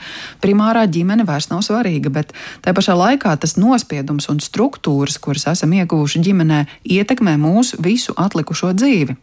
primārā 0.42 0.82
ģimene 0.90 1.22
vairs 1.28 1.52
nav 1.52 1.62
svarīga, 1.62 2.10
bet 2.10 2.34
tā 2.64 2.74
pašā 2.74 2.96
laikā 2.98 3.36
tas 3.38 3.54
nospiedums 3.54 4.26
un 4.34 4.42
struktūras, 4.42 5.20
kuras 5.22 5.46
esam 5.54 5.76
ieguvuši 5.78 6.24
ģimenē, 6.26 6.64
ietekmē 6.96 7.36
mūsu 7.38 7.78
visu 7.86 8.18
atlikušo 8.18 8.74
dzīvi 8.74 9.16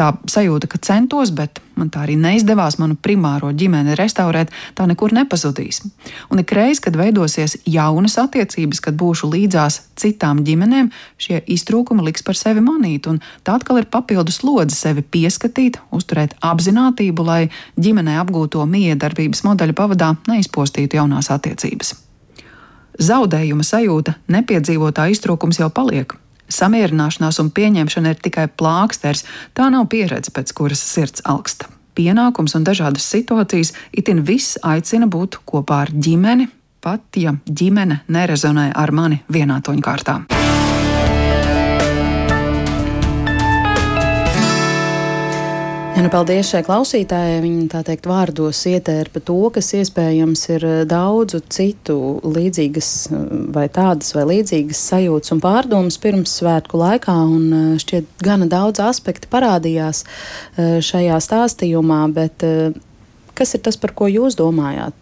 tā 0.00 0.10
sajūta, 0.30 0.68
ka 0.70 0.80
centos, 0.82 1.32
bet 1.36 1.60
man 1.76 1.90
tā 1.92 2.04
arī 2.04 2.16
neizdevās 2.20 2.78
manu 2.80 2.96
primāro 2.96 3.50
ģimeni 3.56 3.96
restaurēt, 3.98 4.52
tā 4.76 4.86
nekur 4.88 5.12
nepazudīs. 5.16 5.82
Un 6.32 6.40
ik 6.42 6.52
reiz, 6.56 6.80
kad 6.80 6.96
veidosies 6.96 7.58
jaunas 7.68 8.16
attiecības, 8.20 8.80
kad 8.84 8.96
būšu 9.00 9.30
līdzās 9.32 9.80
citām 10.00 10.42
ģimenēm, 10.46 10.90
šie 11.20 11.42
iztrūkumi 11.56 12.04
liks 12.08 12.24
par 12.26 12.38
sevi 12.38 12.64
manīt, 12.64 13.08
un 13.10 13.20
tā 13.44 13.58
atkal 13.58 13.82
ir 13.82 13.90
papildus 13.92 14.42
lodze 14.46 14.76
sevi 14.76 15.04
pieskatīt, 15.04 15.80
uzturēt 15.96 16.36
apziņotību, 16.40 17.26
lai 17.26 17.42
ģimenē 17.80 18.16
apgūto 18.22 18.64
miedarbības 18.68 19.44
modeļu 19.48 19.76
pavadā 19.76 20.14
neizpostītu 20.30 21.00
jaunās 21.00 21.32
attiecības. 21.32 21.94
Zaudējuma 23.00 23.64
sajūta, 23.64 24.18
nepiedzīvotā 24.28 25.06
iztrūkums 25.12 25.60
jau 25.62 25.70
paliek, 25.72 26.12
Samierināšanās 26.50 27.40
un 27.42 27.50
pieņemšana 27.54 28.14
ir 28.14 28.22
tikai 28.22 28.48
plāksters, 28.50 29.24
tā 29.54 29.70
nav 29.72 29.88
pieredze, 29.92 30.32
pēc 30.34 30.52
kuras 30.56 30.82
sirds 30.84 31.24
augsta. 31.24 31.70
Pienākums 31.98 32.54
un 32.56 32.64
dažādas 32.66 33.06
situācijas 33.10 33.74
itin 33.96 34.22
viss 34.26 34.58
aicina 34.62 35.08
būt 35.10 35.40
kopā 35.48 35.84
ar 35.86 35.94
ģimeni, 35.94 36.48
pat 36.80 37.20
ja 37.20 37.34
ģimene 37.46 38.02
nerezonē 38.08 38.70
ar 38.74 38.94
mani 38.96 39.22
vienā 39.28 39.60
toņkārtā. 39.66 40.20
Nu, 46.06 46.10
paldies 46.12 46.48
šai 46.48 46.60
klausītājai. 46.64 47.40
Viņa 47.44 47.64
tā 47.72 47.80
teikt 47.84 48.06
vārdos 48.08 48.60
ietērpa 48.70 49.20
to, 49.26 49.34
kas 49.52 49.72
iespējams 49.76 50.44
ir 50.54 50.64
eh, 50.64 50.76
daudzu 50.88 51.40
citu 51.52 51.96
līdzīgas 52.24 52.90
eh, 53.10 53.26
vai 53.52 53.66
tādas 53.72 54.14
vai 54.16 54.24
līdzīgas 54.30 54.80
sajūtas 54.92 55.34
un 55.34 55.42
pārdomas 55.44 55.98
pirms 56.00 56.38
svētku 56.40 56.80
laikā. 56.80 57.16
Un 57.26 57.44
eh, 57.52 57.66
šķiet, 57.82 58.08
gana 58.24 58.48
daudz 58.48 58.80
aspekti 58.84 59.28
parādījās 59.32 60.04
šajā 60.56 61.20
stāstījumā, 61.26 62.00
bet 62.16 62.48
kas 63.36 63.54
ir 63.56 63.64
tas, 63.66 63.76
par 63.80 63.92
ko 63.96 64.08
jūs 64.08 64.38
domājāt 64.40 64.96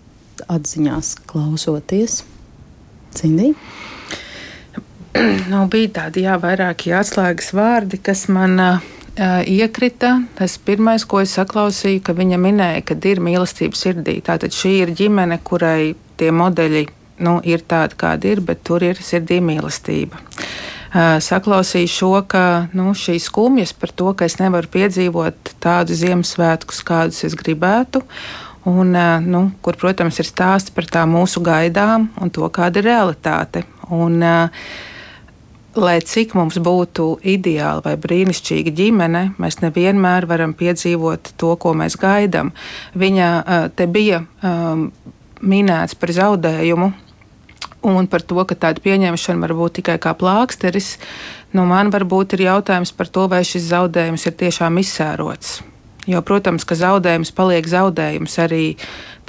atziņās 0.51 1.15
klausoties? 1.31 2.23
Cindī? 3.15 3.53
Nu, 5.49 5.65
bija 5.73 5.89
tādi 5.97 6.23
jā, 6.27 6.37
vairāki 6.39 6.93
atslēgas 6.95 7.49
vārdi, 7.57 7.99
kas 8.05 8.27
man 8.31 8.61
uh, 8.63 8.85
iekrita. 9.19 10.15
Tas 10.39 10.59
pirmais, 10.63 11.05
ko 11.09 11.23
es 11.25 11.35
saklausīju, 11.37 12.03
ka 12.07 12.15
viņa 12.17 12.39
minēja, 12.41 12.85
ka 12.87 12.97
ir 13.11 13.21
mīlestība 13.25 13.79
sirdī. 13.79 14.19
Tātad 14.25 14.55
šī 14.55 14.75
ir 14.85 14.95
ģimene, 14.99 15.41
kurai 15.45 15.95
tie 16.19 16.31
modeļi 16.35 16.87
nu, 17.25 17.39
ir 17.43 17.65
tādi, 17.67 17.99
kādi 17.99 18.35
ir, 18.35 18.43
bet 18.45 18.63
tur 18.67 18.85
ir 18.87 19.01
sirdī 19.03 19.41
mīlestība. 19.45 20.21
Saklausīju 21.23 21.89
šo, 21.93 22.13
ka 22.31 22.43
nu, 22.77 22.95
šīs 22.97 23.27
skumjas 23.29 23.75
par 23.77 23.93
to, 23.93 24.13
ka 24.17 24.29
es 24.29 24.39
nevaru 24.41 24.71
piedzīvot 24.73 25.57
tādus 25.61 26.01
Ziemassvētkus, 26.01 26.81
kādus 26.87 27.27
es 27.29 27.37
gribētu. 27.37 28.05
Un, 28.69 28.95
nu, 29.25 29.43
kur, 29.65 29.77
protams, 29.81 30.19
ir 30.21 30.29
stāsts 30.29 30.73
par 30.75 30.89
tām 30.89 31.13
mūsu 31.17 31.43
gaidām 31.45 32.09
un 32.21 32.33
to, 32.33 32.49
kāda 32.53 32.81
ir 32.81 32.89
realitāte. 32.89 33.65
Un, 33.93 34.19
uh, 34.25 34.73
lai 35.83 35.99
cik 36.05 36.35
mums 36.39 36.59
būtu 36.63 37.19
ideāla 37.27 37.83
vai 37.85 37.95
brīnišķīga 38.01 38.73
ģimene, 38.79 39.23
mēs 39.41 39.61
nevienmēr 39.63 40.27
varam 40.31 40.55
piedzīvot 40.59 41.33
to, 41.41 41.55
ko 41.61 41.75
mēs 41.79 41.99
gaidām. 42.01 42.53
Viņa 42.99 43.29
te 43.79 43.87
bija 43.91 44.23
um, 44.23 44.89
minēts 45.41 45.99
par 45.99 46.15
zaudējumu. 46.15 46.91
Un 47.89 48.09
par 48.11 48.25
to, 48.27 48.43
ka 48.43 48.57
tāda 48.59 48.83
pieņemšana 48.83 49.45
var 49.47 49.55
būt 49.55 49.79
tikai 49.79 49.97
kā 50.03 50.11
plāksteris, 50.19 50.97
nu 51.55 51.63
man 51.71 51.93
varbūt 51.95 52.35
ir 52.35 52.49
jautājums 52.49 52.91
par 52.93 53.07
to, 53.07 53.29
vai 53.31 53.45
šis 53.47 53.69
zaudējums 53.71 54.27
ir 54.27 54.35
tiešām 54.41 54.81
izsērots. 54.83 55.61
Jo, 56.11 56.25
protams, 56.27 56.67
ka 56.67 56.75
zaudējums 56.75 57.31
paliek 57.37 57.69
zaudējums 57.71 58.35
arī 58.43 58.65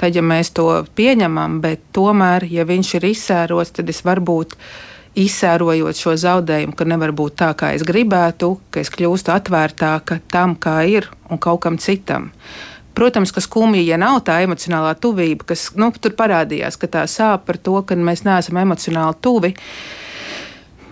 tad, 0.00 0.16
ja 0.18 0.22
mēs 0.24 0.50
to 0.56 0.66
pieņemam, 0.98 1.60
bet 1.62 1.84
tomēr, 1.94 2.48
ja 2.50 2.66
viņš 2.66 2.94
ir 2.98 3.10
izsērots, 3.12 3.76
tad 3.76 3.92
es 3.92 4.02
varbūt 4.02 4.56
uh, 4.56 4.89
izsērojot 5.18 5.98
šo 5.98 6.14
zaudējumu, 6.20 6.74
ka 6.76 6.86
nevar 6.86 7.12
būt 7.16 7.38
tā, 7.42 7.50
kā 7.58 7.72
es 7.74 7.82
gribētu, 7.86 8.54
ka 8.70 8.82
es 8.82 8.90
kļūstu 8.94 9.32
atvērtāka 9.34 10.20
tam, 10.30 10.54
kā 10.54 10.80
ir 10.86 11.10
un 11.30 11.40
kaut 11.42 11.62
kam 11.64 11.78
citam. 11.82 12.30
Protams, 12.94 13.32
ka 13.32 13.42
skumja, 13.42 13.82
ja 13.82 13.98
nav 14.00 14.20
tā 14.26 14.40
emocionālā 14.44 14.96
tuvība, 15.00 15.46
kas 15.52 15.70
nu, 15.78 15.90
tur 15.94 16.14
parādījās, 16.18 16.78
ka 16.78 16.90
tā 16.90 17.04
sāp 17.10 17.46
par 17.48 17.58
to, 17.58 17.78
ka 17.86 17.96
mēs 17.96 18.24
neesam 18.26 18.58
emocionāli 18.62 19.18
tuvi. 19.22 19.52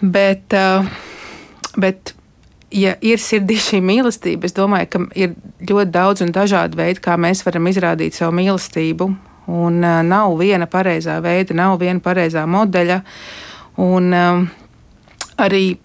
Bet, 0.00 0.54
uh, 0.54 0.87
bet 1.76 2.14
ja 2.75 2.94
ir 3.02 3.22
sirdī 3.22 3.58
šī 3.58 3.82
mīlestība, 3.82 4.46
es 4.46 4.54
domāju, 4.54 4.92
ka 4.94 5.02
ir 5.18 5.34
ļoti 5.62 5.90
daudz 5.94 6.22
un 6.26 6.34
dažādi 6.34 6.78
veidi, 6.78 7.02
kā 7.02 7.18
mēs 7.18 7.42
varam 7.46 7.66
izrādīt 7.70 8.18
savu 8.18 8.38
mīlestību. 8.38 9.10
Un 9.48 9.82
uh, 9.82 10.00
nav 10.06 10.38
viena 10.38 10.70
pareizā 10.70 11.18
veida, 11.25 11.56
nav 11.56 11.78
viena 11.82 12.02
pareizā 12.04 12.46
modeļa. 12.46 13.02
Uh, 13.02 13.44
Un 13.78 14.14
um, 14.14 14.49
arī 15.38 15.78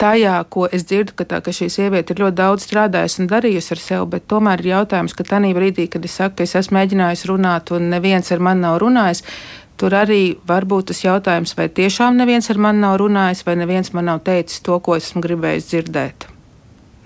tajā, 0.00 0.34
ko 0.52 0.66
es 0.72 0.84
dzirdu, 0.88 1.14
ka, 1.16 1.26
tā, 1.28 1.40
ka 1.44 1.52
šī 1.54 1.68
sieviete 1.72 2.14
ir 2.14 2.22
ļoti 2.24 2.38
daudz 2.40 2.66
strādājusi 2.66 3.22
un 3.22 3.30
darījusi 3.30 3.74
ar 3.76 3.82
sevi, 3.82 4.08
bet 4.14 4.26
tomēr 4.30 4.62
ir 4.62 4.72
jautājums, 4.74 5.14
ka 5.16 5.26
tajā 5.28 5.52
brīdī, 5.56 5.88
kad 5.92 6.04
es 6.08 6.16
saku, 6.20 6.40
ka 6.40 6.48
es 6.48 6.56
esmu 6.60 6.78
mēģinājusi 6.78 7.30
runāt 7.32 7.72
un 7.76 7.90
neviens 7.92 8.32
ar 8.32 8.44
mani 8.44 8.64
nav 8.64 8.80
runājis, 8.84 9.24
tur 9.80 9.96
arī 9.96 10.22
var 10.48 10.66
būt 10.68 10.90
tas 10.92 11.04
jautājums, 11.04 11.56
vai 11.56 11.68
tiešām 11.72 12.20
neviens 12.20 12.50
ar 12.52 12.60
mani 12.60 12.84
nav 12.84 12.98
runājis, 13.00 13.44
vai 13.46 13.56
neviens 13.60 13.92
man 13.96 14.08
nav 14.12 14.20
teicis 14.26 14.60
to, 14.64 14.76
ko 14.84 14.96
esmu 15.00 15.24
gribējis 15.24 15.72
dzirdēt. 15.72 16.28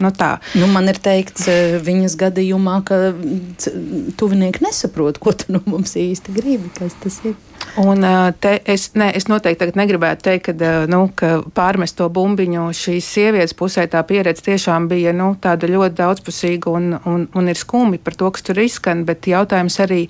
Nu 0.02 0.10
tā. 0.10 0.40
nu, 0.58 0.66
man 0.74 0.90
ir 0.90 0.98
teikts, 0.98 1.46
eh, 1.48 1.76
viņas 1.82 2.16
gadījumā, 2.18 2.80
ka 2.86 3.14
tuvinieki 4.18 4.64
nesaprot, 4.66 5.20
ko 5.22 5.32
tu 5.38 5.54
no 5.54 5.62
mums 5.70 5.94
īsti 5.94 6.34
gribi. 6.34 6.72
Kas 6.74 6.98
tas 7.00 7.20
ir? 7.24 7.36
Un 7.76 8.04
es, 8.64 8.84
ne, 8.94 9.08
es 9.16 9.24
noteikti 9.26 9.72
negribētu 9.74 10.22
teikt, 10.28 10.46
ka, 10.46 10.68
nu, 10.90 11.08
ka 11.18 11.40
pārmest 11.56 11.96
to 11.98 12.06
bumbiņu 12.12 12.68
šīs 12.76 13.08
sievietes 13.16 13.56
pusē 13.58 13.88
tā 13.90 14.02
pieredze 14.06 14.44
tiešām 14.46 14.86
bija 14.90 15.10
nu, 15.16 15.32
tāda 15.42 15.66
ļoti 15.70 15.98
daudzpusīga 15.98 16.70
un, 16.70 16.92
un, 17.10 17.26
un 17.34 17.50
ir 17.50 17.58
skumji 17.58 17.98
par 18.04 18.14
to, 18.20 18.30
kas 18.30 18.46
tur 18.46 18.62
izskan. 18.62 19.02
Bet 19.08 19.26
jautājums 19.26 19.80
arī 19.82 20.04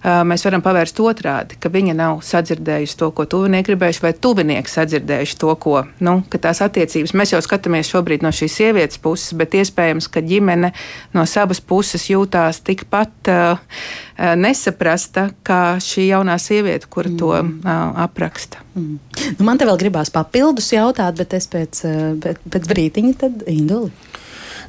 mēs 0.00 0.46
varam 0.48 0.64
pavērst 0.64 1.02
otrādi, 1.04 1.60
ka 1.60 1.72
viņa 1.72 1.96
nav 1.98 2.22
sadzirdējusi 2.24 2.98
to, 3.02 3.10
ko 3.12 3.28
tuvinieki 3.28 3.68
gribējuši, 3.68 4.04
vai 4.06 4.14
tuvinieki 4.16 4.74
sadzirdējuši 4.78 5.40
to, 5.44 5.54
ko 5.60 5.84
nu, 6.00 6.20
tās 6.32 6.64
attiecības. 6.64 7.12
Mēs 7.20 7.34
jau 7.34 7.42
skatāmies 7.44 7.92
šobrīd 7.92 8.24
no 8.24 8.32
šīs 8.32 8.60
sievietes 8.62 9.02
puses, 9.02 9.34
bet 9.36 9.58
iespējams, 9.60 10.08
ka 10.08 10.24
ģimene 10.24 10.72
no 11.12 11.28
savas 11.28 11.60
puses 11.60 12.08
jūtās 12.08 12.64
tikpat. 12.64 13.12
Uh, 13.28 14.08
nesaprasta 14.36 15.30
kā 15.46 15.78
šī 15.82 16.10
jaunā 16.10 16.36
sieviete, 16.40 16.88
kura 16.90 17.09
mm. 17.10 17.18
to 17.20 17.32
uh, 17.34 18.02
apraksta. 18.04 18.62
Mm. 18.74 18.98
Nu, 19.38 19.46
man 19.48 19.60
te 19.60 19.68
vēl 19.68 19.80
gribās 19.80 20.12
papildus 20.14 20.72
jautāt, 20.74 21.18
bet 21.20 21.34
es 21.38 21.50
pēc, 21.50 21.82
pēc, 22.22 22.46
pēc 22.54 22.70
brīdiņa 22.70 23.18
tad 23.24 23.44
Induli. 23.50 23.92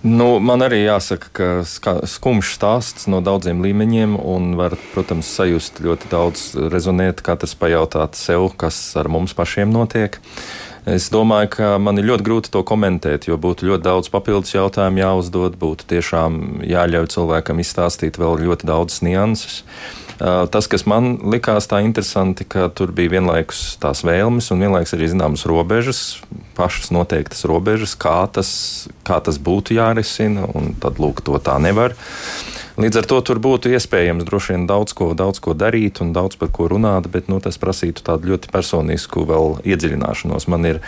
Nu, 0.02 0.40
man 0.42 0.64
arī 0.66 0.80
jāsaka, 0.82 1.28
ka 1.30 1.94
skumjš 2.10 2.56
stāsts 2.58 3.06
no 3.12 3.20
daudziem 3.22 3.60
līmeņiem, 3.62 4.16
un 4.18 4.56
var, 4.58 4.74
protams, 4.96 5.30
sajust 5.30 5.78
ļoti 5.86 6.10
daudz, 6.10 6.46
rezonēt, 6.74 7.22
katrs 7.22 7.54
pajautāt 7.54 8.18
sev, 8.18 8.48
kas 8.58 8.80
ar 8.98 9.12
mums 9.14 9.38
pašiem 9.38 9.70
notiek. 9.70 10.18
Es 10.90 11.12
domāju, 11.14 11.52
ka 11.54 11.68
man 11.78 12.02
ir 12.02 12.08
ļoti 12.10 12.26
grūti 12.26 12.50
to 12.50 12.64
komentēt, 12.66 13.28
jo 13.30 13.38
būtu 13.38 13.68
ļoti 13.70 13.86
daudz 13.86 14.10
papildus 14.10 14.56
jautājumu 14.56 15.04
jāuzdod, 15.04 15.60
būtu 15.62 15.86
tiešām 15.94 16.64
jāļauj 16.66 17.12
cilvēkam 17.14 17.62
izstāstīt 17.62 18.18
vēl 18.18 18.42
ļoti 18.42 18.66
daudzas 18.72 19.04
nianses. 19.06 19.62
Tas, 20.22 20.68
kas 20.70 20.84
man 20.86 21.16
likās 21.34 21.66
tā 21.66 21.80
interesanti, 21.82 22.46
ka 22.46 22.68
tur 22.78 22.92
bija 22.94 23.16
vienlaikus 23.16 23.80
tās 23.82 24.04
vēlmes 24.06 24.52
un 24.54 24.62
vienlaikus 24.62 24.94
arī 24.94 25.08
zināmas 25.10 25.48
robežas, 25.50 26.02
pašas 26.58 26.92
noteiktas 26.94 27.42
robežas, 27.50 27.96
kā 27.98 28.20
tas, 28.30 28.52
kā 29.08 29.18
tas 29.26 29.40
būtu 29.42 29.80
jārisina, 29.80 30.46
un 30.54 30.76
tad 30.78 31.02
lūk, 31.02 31.24
to 31.26 31.40
tā 31.42 31.58
nevar. 31.64 31.98
Līdz 32.82 33.02
ar 33.02 33.08
to 33.10 33.18
tur 33.26 33.42
būtu 33.42 33.74
iespējams 33.74 34.28
droši 34.28 34.54
vien 34.54 34.68
daudz 34.70 34.94
ko, 34.98 35.10
daudz 35.18 35.42
ko 35.44 35.56
darīt 35.58 36.04
un 36.06 36.14
daudz 36.14 36.38
par 36.40 36.54
ko 36.54 36.70
runāt, 36.70 37.10
bet 37.12 37.28
nu, 37.32 37.42
tas 37.42 37.58
prasītu 37.62 38.06
tādu 38.06 38.32
ļoti 38.32 38.54
personisku 38.54 39.26
vēl 39.28 39.58
iedziļināšanos. 39.74 40.48
Man 40.54 40.70
ir 40.70 40.84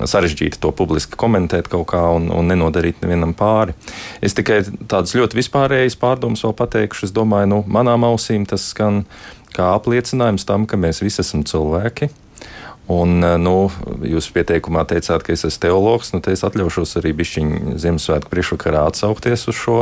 sarežģīti 0.00 0.60
to 0.62 0.72
publiski 0.76 1.18
komentēt 1.20 1.68
kaut 1.72 1.88
kā 1.92 2.02
un, 2.16 2.30
un 2.32 2.48
nenodarīt 2.50 3.02
nevienam 3.04 3.34
pāri. 3.36 3.76
Es 4.24 4.36
tikai 4.38 4.62
tādas 4.88 5.14
ļoti 5.18 5.38
vispārējas 5.38 5.98
pārdomas 6.00 6.44
vēl 6.46 6.56
pateikšu. 6.58 7.08
Es 7.08 7.14
domāju, 7.14 7.50
nu, 7.52 7.60
manām 7.66 8.06
ausīm 8.08 8.46
tas 8.48 8.70
skan 8.72 9.04
kā 9.52 9.74
apliecinājums 9.76 10.48
tam, 10.48 10.66
ka 10.66 10.80
mēs 10.80 11.02
visi 11.04 11.22
esam 11.24 11.44
cilvēki. 11.48 12.10
Un, 12.90 13.20
nu, 13.38 13.56
jūs 14.04 14.26
pieteikumā 14.34 14.82
teicāt, 14.90 15.22
ka 15.22 15.32
es 15.34 15.44
esmu 15.46 15.62
teologs. 15.62 16.10
Nu, 16.14 16.20
es 16.32 16.42
atļaušos 16.46 16.96
arī 17.00 17.14
bišķiņu 17.20 17.76
Ziemassvētku 17.80 18.32
priekšvakarā 18.32 18.88
atsaukties 18.90 19.46
uz 19.52 19.58
šo 19.58 19.78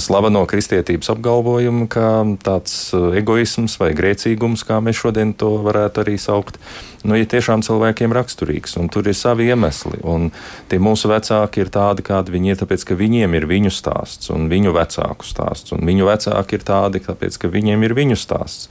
slaveno 0.00 0.44
kristietības 0.48 1.10
apgalvojumu, 1.12 1.88
ka 1.92 2.22
tāds 2.44 2.74
uh, 2.96 3.10
egoisms 3.18 3.78
vai 3.80 3.90
grēcīgums, 3.96 4.64
kā 4.68 4.78
mēs 4.84 5.00
šodien 5.02 5.34
to 5.38 5.54
varētu 5.64 6.04
arī 6.04 6.16
saukt, 6.20 6.58
nu, 7.04 7.16
ir 7.18 7.28
tiešām 7.30 7.64
cilvēkiem 7.66 8.14
raksturīgs, 8.14 8.76
un 8.80 8.90
tur 8.92 9.08
ir 9.10 9.16
savi 9.18 9.48
iemesli. 9.52 10.00
Un 10.08 10.30
tie 10.70 10.80
mūsu 10.82 11.10
vecāki 11.12 11.64
ir 11.64 11.72
tādi, 11.74 12.04
kādi 12.06 12.34
viņi 12.34 12.54
ir, 12.54 12.60
tāpēc, 12.62 12.86
ka 12.88 12.98
viņiem 12.98 13.36
ir 13.38 13.48
viņu 13.50 13.72
stāsts 13.74 14.32
un 14.34 14.48
viņu 14.52 14.74
vecāku 14.76 15.28
stāsts, 15.28 15.74
un 15.76 15.84
viņu 15.88 16.08
vecāki 16.08 16.58
ir 16.58 16.66
tādi, 16.68 17.02
tāpēc, 17.04 17.40
ka 17.42 17.52
viņiem 17.52 17.88
ir 17.88 17.96
viņu 17.98 18.18
stāsts. 18.20 18.70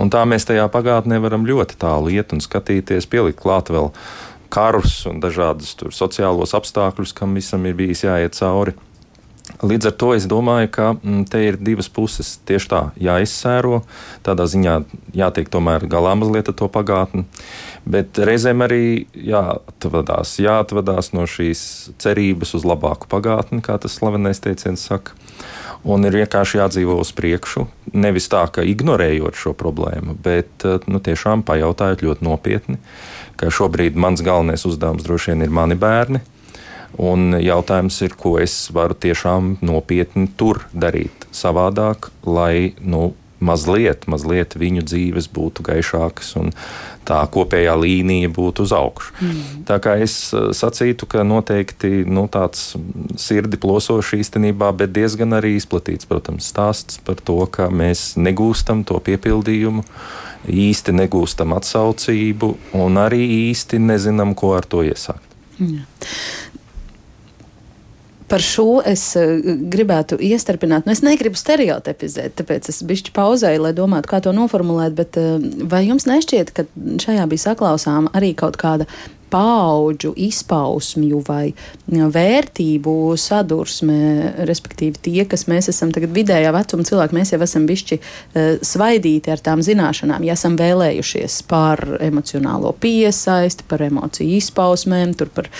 Un 0.00 0.12
tā 0.14 0.24
mēs 0.28 0.48
tajā 0.48 0.68
pagātnē 0.72 1.20
varam 1.24 1.48
ļoti 1.48 1.80
tālu 1.80 2.14
iet 2.14 2.32
un 2.36 2.44
skatīties, 2.44 3.10
pielikt 3.10 3.42
klāt 3.42 3.72
vēl 3.74 3.92
karus 4.54 5.02
un 5.10 5.18
dažādus 5.22 5.74
sociālos 5.94 6.54
apstākļus, 6.54 7.14
kam 7.16 7.34
visam 7.34 7.64
ir 7.66 7.74
bijis 7.78 8.04
jāiet 8.06 8.38
cauri. 8.38 8.76
Līdz 9.44 9.90
ar 9.90 9.94
to 10.00 10.06
es 10.16 10.24
domāju, 10.24 10.68
ka 10.72 10.86
mm, 10.94 11.24
te 11.28 11.42
ir 11.44 11.58
divas 11.60 11.90
puses. 11.92 12.38
Tieši 12.48 12.68
tā, 12.70 12.80
jāizsēro, 12.96 13.82
tādā 14.24 14.46
ziņā 14.48 14.78
jātiek 15.16 15.50
tomēr 15.52 15.84
galā 15.90 16.14
mazliet 16.16 16.48
ar 16.48 16.56
to 16.56 16.68
pagātni, 16.72 17.26
bet 17.84 18.16
reizēm 18.16 18.64
arī 18.64 19.04
jāatvadās, 19.12 20.38
jāatvadās 20.40 21.12
no 21.12 21.28
šīs 21.28 21.60
cerības 22.00 22.56
uz 22.56 22.64
labāku 22.64 23.10
pagātni, 23.12 23.60
kā 23.64 23.76
tas 23.80 24.00
slavenais 24.00 24.40
teiciens 24.40 24.88
saka. 24.88 25.12
Un 25.84 26.08
ir 26.08 26.16
vienkārši 26.16 26.62
jādzīvo 26.62 26.96
uz 26.96 27.10
priekšu. 27.12 27.66
Nevis 27.92 28.30
tā, 28.32 28.46
ka 28.48 28.64
ignorējot 28.64 29.36
šo 29.36 29.52
problēmu, 29.52 30.16
bet 30.24 30.64
nu, 30.88 31.04
tiešām 31.04 31.44
pajautājot 31.44 32.06
ļoti 32.06 32.24
nopietni, 32.24 32.80
ka 33.36 33.52
šobrīd 33.52 33.92
mans 34.00 34.24
galvenais 34.24 34.64
uzdevums 34.64 35.04
droši 35.04 35.34
vien 35.34 35.44
ir 35.44 35.52
mani 35.52 35.76
bērni, 35.76 36.24
Un 37.00 37.34
jautājums 37.42 37.98
ir, 38.06 38.14
ko 38.18 38.36
es 38.42 38.54
varu 38.74 38.94
tiešām 38.94 39.56
nopietni 39.66 40.28
tur 40.38 40.62
darīt 40.70 41.26
savādāk, 41.34 42.10
lai 42.22 42.74
nu, 42.78 43.12
mazliet, 43.44 44.06
mazliet 44.10 44.54
viņu 44.58 44.84
dzīves 44.86 45.28
būtu 45.34 45.64
gaišākas 45.66 46.34
un 46.40 46.52
tā 47.04 47.18
kopējā 47.28 47.74
līnija 47.76 48.30
būtu 48.32 48.64
uz 48.64 48.72
augšu. 48.72 49.12
Mm. 49.20 49.40
Tā 49.68 49.78
kā 49.84 49.96
es 50.00 50.14
eh, 50.32 50.48
sacītu, 50.56 51.08
ka 51.10 51.24
noteikti 51.26 52.04
nu, 52.08 52.26
tāds 52.32 52.72
sirdi 53.20 53.60
plosošs 53.60 54.14
īstenībā, 54.22 54.70
bet 54.78 54.94
diezgan 54.96 55.36
arī 55.36 55.54
izplatīts, 55.58 56.08
protams, 56.08 56.48
stāsts 56.54 57.00
par 57.04 57.20
to, 57.20 57.40
ka 57.52 57.68
mēs 57.68 58.14
negūstam 58.20 58.86
to 58.88 59.00
piepildījumu, 59.04 59.84
īsti 60.48 60.96
negūstam 60.96 61.56
atsaucību 61.56 62.54
un 62.80 63.00
arī 63.00 63.22
īsti 63.50 63.80
nezinām, 63.82 64.34
ko 64.38 64.54
ar 64.56 64.68
to 64.68 64.84
iesākt. 64.86 65.30
Mm 65.58 65.84
par 68.34 68.42
šo 68.42 68.80
es 68.82 69.02
uh, 69.14 69.36
gribētu 69.70 70.18
iestarpināt. 70.18 70.88
Nu, 70.88 70.94
es 70.94 71.04
negribu 71.06 71.38
stereotipizēt, 71.38 72.34
tāpēc 72.40 72.66
es 72.72 72.80
bišķi 72.82 73.14
pauzēju, 73.14 73.62
lai 73.62 73.74
domātu, 73.76 74.10
kā 74.10 74.18
to 74.24 74.32
noformulēt. 74.34 74.96
Bet, 74.98 75.18
uh, 75.20 75.38
vai 75.70 75.84
jums 75.86 76.08
nešķiet, 76.10 76.50
ka 76.56 76.66
šajā 77.04 77.28
bija 77.30 77.44
saklausāma 77.44 78.10
arī 78.18 78.32
kaut 78.38 78.58
kāda 78.58 78.88
paudžu 79.34 80.12
izpausmju 80.14 81.20
vai 81.26 81.54
vērtību 81.90 82.94
sadursme, 83.18 83.96
respektīvi 84.46 85.00
tie, 85.02 85.24
kas 85.28 85.46
mēs 85.50 85.68
esam 85.72 85.90
tagad 85.94 86.14
vidējā 86.14 86.52
vecuma 86.54 86.86
cilvēki, 86.86 87.16
mēs 87.18 87.34
jau 87.34 87.40
esam 87.42 87.66
bišķi 87.66 87.98
uh, 87.98 88.62
svaidīti 88.64 89.32
ar 89.34 89.42
tām 89.42 89.62
zināšanām, 89.64 90.24
ja 90.26 90.36
esam 90.38 90.54
vēlējušies 90.60 91.40
par 91.50 91.82
emocionālo 92.04 92.74
piesaisti, 92.80 93.66
par 93.70 93.82
emociju 93.88 94.38
izpausmēm, 94.38 95.16
par, 95.18 95.50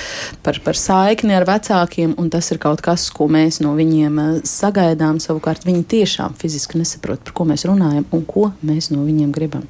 par, 0.47 0.61
par 0.65 0.79
saikni 0.79 1.35
ar 1.35 1.49
vecākiem, 1.49 2.15
un 2.21 2.31
tas 2.31 2.53
ir 2.55 2.63
kaut 2.63 2.85
kas, 2.85 3.09
ko 3.15 3.27
mēs 3.33 3.59
no 3.65 3.75
viņiem 3.79 4.23
uh, 4.23 4.39
sagaidām. 4.47 5.19
Savukārt 5.25 5.67
viņi 5.67 5.85
tiešām 5.91 6.39
fiziski 6.39 6.79
nesaprot, 6.79 7.25
par 7.27 7.35
ko 7.37 7.49
mēs 7.51 7.67
runājam 7.67 8.07
un 8.15 8.25
ko 8.29 8.51
mēs 8.63 8.93
no 8.95 9.03
viņiem 9.07 9.35
gribam. 9.35 9.67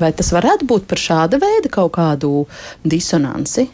Vai 0.00 0.10
tas 0.16 0.32
varētu 0.34 0.66
būt 0.66 0.88
par 0.90 1.00
šāda 1.00 1.38
veida 1.42 1.70
kaut 1.70 1.94
kādu 1.94 2.46
disonanci? 2.82 3.43
Niansi. 3.44 3.70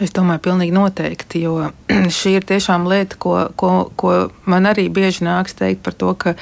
Es 0.00 0.10
domāju, 0.16 0.40
pilnīgi 0.48 0.72
noteikti, 0.74 1.44
jo 1.44 1.70
šī 2.18 2.38
ir 2.38 2.46
tiešām 2.48 2.88
lieta, 2.90 3.16
ko, 3.20 3.50
ko, 3.56 3.90
ko 3.96 4.30
man 4.50 4.66
arī 4.66 4.88
bieži 4.90 5.24
nāks 5.24 5.54
teikt 5.54 5.84
par 5.84 5.94
to, 5.94 6.14
ka 6.14 6.34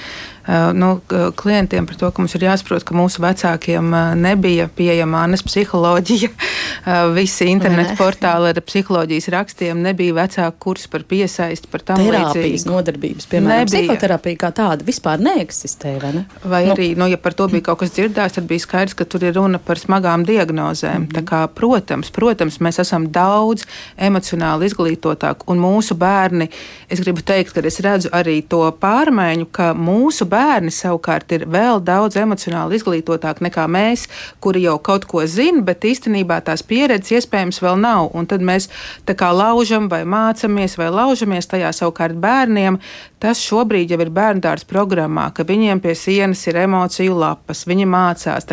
nu, 0.73 1.01
klientiem 1.37 1.87
par 1.87 1.97
to, 2.01 2.09
ka 2.11 2.23
mums 2.23 2.35
ir 2.39 2.47
jāsaprot, 2.47 2.85
ka 2.87 2.97
mūsu 2.97 3.21
vecākiem 3.21 3.93
eh, 3.93 4.13
nebija 4.17 4.69
pieejama 4.73 5.27
ANES 5.27 5.45
psiholoģija. 5.49 6.33
Eh, 6.89 7.09
visi 7.13 7.49
internetu 7.51 7.97
portāli 7.99 8.53
ar 8.53 8.59
psiholoģijas 8.65 9.27
rakstiem 9.35 9.81
nebija 9.83 10.15
vecāku 10.15 10.57
kurs 10.63 10.87
par 10.89 11.03
piesaisti, 11.09 11.69
par 11.69 11.83
tam 11.85 11.99
Terapijas 12.01 12.63
līdzīgu. 12.63 12.71
nodarbības, 12.71 13.27
piemēram, 13.29 13.65
nebija. 13.67 13.83
psihoterapija 13.83 14.39
kā 14.41 14.51
tāda 14.57 14.87
vispār 14.87 15.21
neeksistēja. 15.27 15.99
Vai, 16.05 16.13
ne? 16.15 16.23
vai 16.45 16.61
nu. 16.69 16.77
arī, 16.77 16.87
nu, 16.97 17.09
ja 17.11 17.19
par 17.21 17.35
to 17.37 17.49
bija 17.51 17.67
kaut 17.67 17.83
kas 17.83 17.93
dzirdēts, 17.97 18.39
tad 18.39 18.47
bija 18.49 18.63
skaidrs, 18.63 18.97
ka 18.97 19.05
tur 19.11 19.27
ir 19.27 19.35
runa 19.37 19.61
par 19.61 19.81
smagām 19.81 20.25
diagnozēm. 20.29 21.03
Mm 21.03 21.09
-hmm. 21.09 21.19
Tā 21.19 21.25
kā, 21.29 21.43
protams, 21.61 22.13
protams, 22.15 22.61
mēs 22.65 22.81
esam 22.81 23.11
daudz 23.13 23.67
emocionāli 23.97 24.71
izglītotāki, 24.71 25.49
un 25.51 25.61
mūsu 25.61 25.99
bērni, 25.99 26.49
es 26.89 27.01
gribu 27.01 27.21
teikt, 27.21 27.53
ka 27.53 27.61
es 27.61 27.81
redzu 27.81 28.09
arī 28.13 28.41
to 28.49 28.63
pārmaiņu, 28.81 29.51
ka 29.53 29.75
mūsu 29.75 30.25
bērni 30.25 30.38
bērni 30.38 30.72
savukārt 30.74 31.35
ir 31.35 31.46
vēl 31.51 31.83
daudz 31.85 32.18
emocionāli 32.20 32.79
izglītotāki 32.79 33.48
nekā 33.48 33.66
mēs, 33.70 34.07
kuri 34.44 34.64
jau 34.68 34.79
kaut 34.79 35.09
ko 35.11 35.24
zina, 35.27 35.64
bet 35.66 35.87
īstenībā 35.88 36.40
tās 36.46 36.62
pieredzes 36.66 37.18
iespējams 37.18 37.62
vēl 37.64 37.79
nav. 37.83 38.11
Un 38.16 38.29
tad 38.31 38.44
mēs 38.44 38.70
tā 39.09 39.16
kā 39.18 39.33
laužam 39.35 39.90
vai 39.90 40.05
mācāmies 40.09 40.79
vai 40.79 40.90
laužamies 40.94 41.51
tajā 41.51 41.72
savukārt 41.77 42.18
bērniem. 42.22 42.79
Tas 43.18 43.40
šobrīd 43.42 43.90
jau 43.90 43.98
ir 43.98 44.12
bērndārs 44.14 44.62
programmā, 44.68 45.24
ka 45.35 45.42
viņiem 45.46 45.81
pie 45.83 45.96
sienas 45.98 46.44
ir 46.46 46.61
emociju 46.62 47.16
lapas, 47.18 47.64
viņi 47.66 47.88
mācās. 47.90 48.46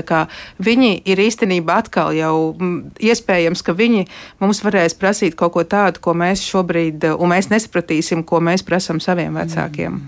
Viņi 0.66 0.92
ir 1.06 1.22
īstenībā 1.22 1.78
atkal 1.84 2.16
jau 2.18 2.56
iespējams, 2.98 3.62
ka 3.66 3.76
viņi 3.78 4.08
mums 4.42 4.64
varēs 4.66 4.98
prasīt 4.98 5.38
kaut 5.38 5.54
ko 5.54 5.66
tādu, 5.70 6.02
ko 6.02 6.16
mēs 6.18 6.42
šobrīd, 6.50 7.06
un 7.14 7.34
mēs 7.36 7.52
nesapratīsim, 7.54 8.26
ko 8.26 8.42
mēs 8.42 8.66
prasām 8.66 9.02
saviem 9.04 9.38
vecākiem. 9.38 10.02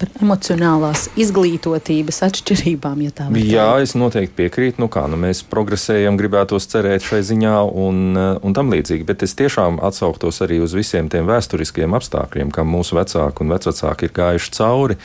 Par 0.00 0.08
emocionālās 0.24 0.99
izglītotības 1.20 2.20
atšķirībām, 2.26 3.00
ja 3.06 3.14
tā. 3.14 3.26
Jā, 3.40 3.68
es 3.82 3.94
noteikti 3.98 4.36
piekrītu. 4.42 4.82
Nu 4.82 4.90
kā, 4.92 5.06
nu 5.10 5.18
mēs 5.20 5.42
progresējam, 5.50 6.18
gribētos 6.20 6.68
cerēt 6.70 7.06
šai 7.06 7.22
ziņā 7.30 7.56
un, 7.84 8.14
un 8.16 8.56
tam 8.56 8.72
līdzīgi, 8.74 9.06
bet 9.08 9.24
es 9.26 9.36
tiešām 9.38 9.80
atsauktos 9.86 10.42
arī 10.46 10.60
uz 10.64 10.76
visiem 10.76 11.10
tiem 11.12 11.28
vēsturiskiem 11.30 11.96
apstākļiem, 11.98 12.52
kam 12.54 12.72
mūsu 12.74 12.98
vecāki 12.98 13.44
un 13.44 13.54
vecvecāki 13.54 14.08
ir 14.08 14.16
gājuši 14.20 14.54
cauri, 14.58 15.00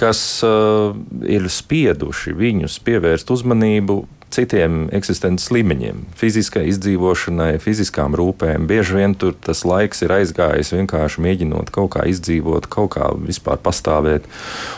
kas 0.00 0.22
uh, 0.46 0.96
ir 1.28 1.48
spieduši 1.50 2.36
viņus 2.36 2.80
pievērst 2.86 3.32
uzmanību 3.34 4.02
citiem 4.34 4.88
eksistences 4.96 5.50
līmeņiem, 5.54 6.04
fiziskai 6.18 6.66
izdzīvošanai, 6.70 7.54
fiziskām 7.62 8.16
rūpēm. 8.18 8.68
Bieži 8.70 8.98
vien 8.98 9.16
tur 9.18 9.34
tas 9.34 9.64
laiks 9.68 10.04
ir 10.06 10.14
aizgājis 10.16 10.74
vienkārši 10.76 11.24
mēģinot 11.24 11.72
kaut 11.74 11.92
kā 11.96 12.06
izdzīvot, 12.10 12.68
kaut 12.72 12.94
kā 12.96 13.10
vispār 13.18 13.60
pastāvēt. 13.62 14.28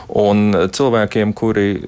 Un 0.08 0.52
cilvēkiem, 0.72 1.34
kuri 1.36 1.82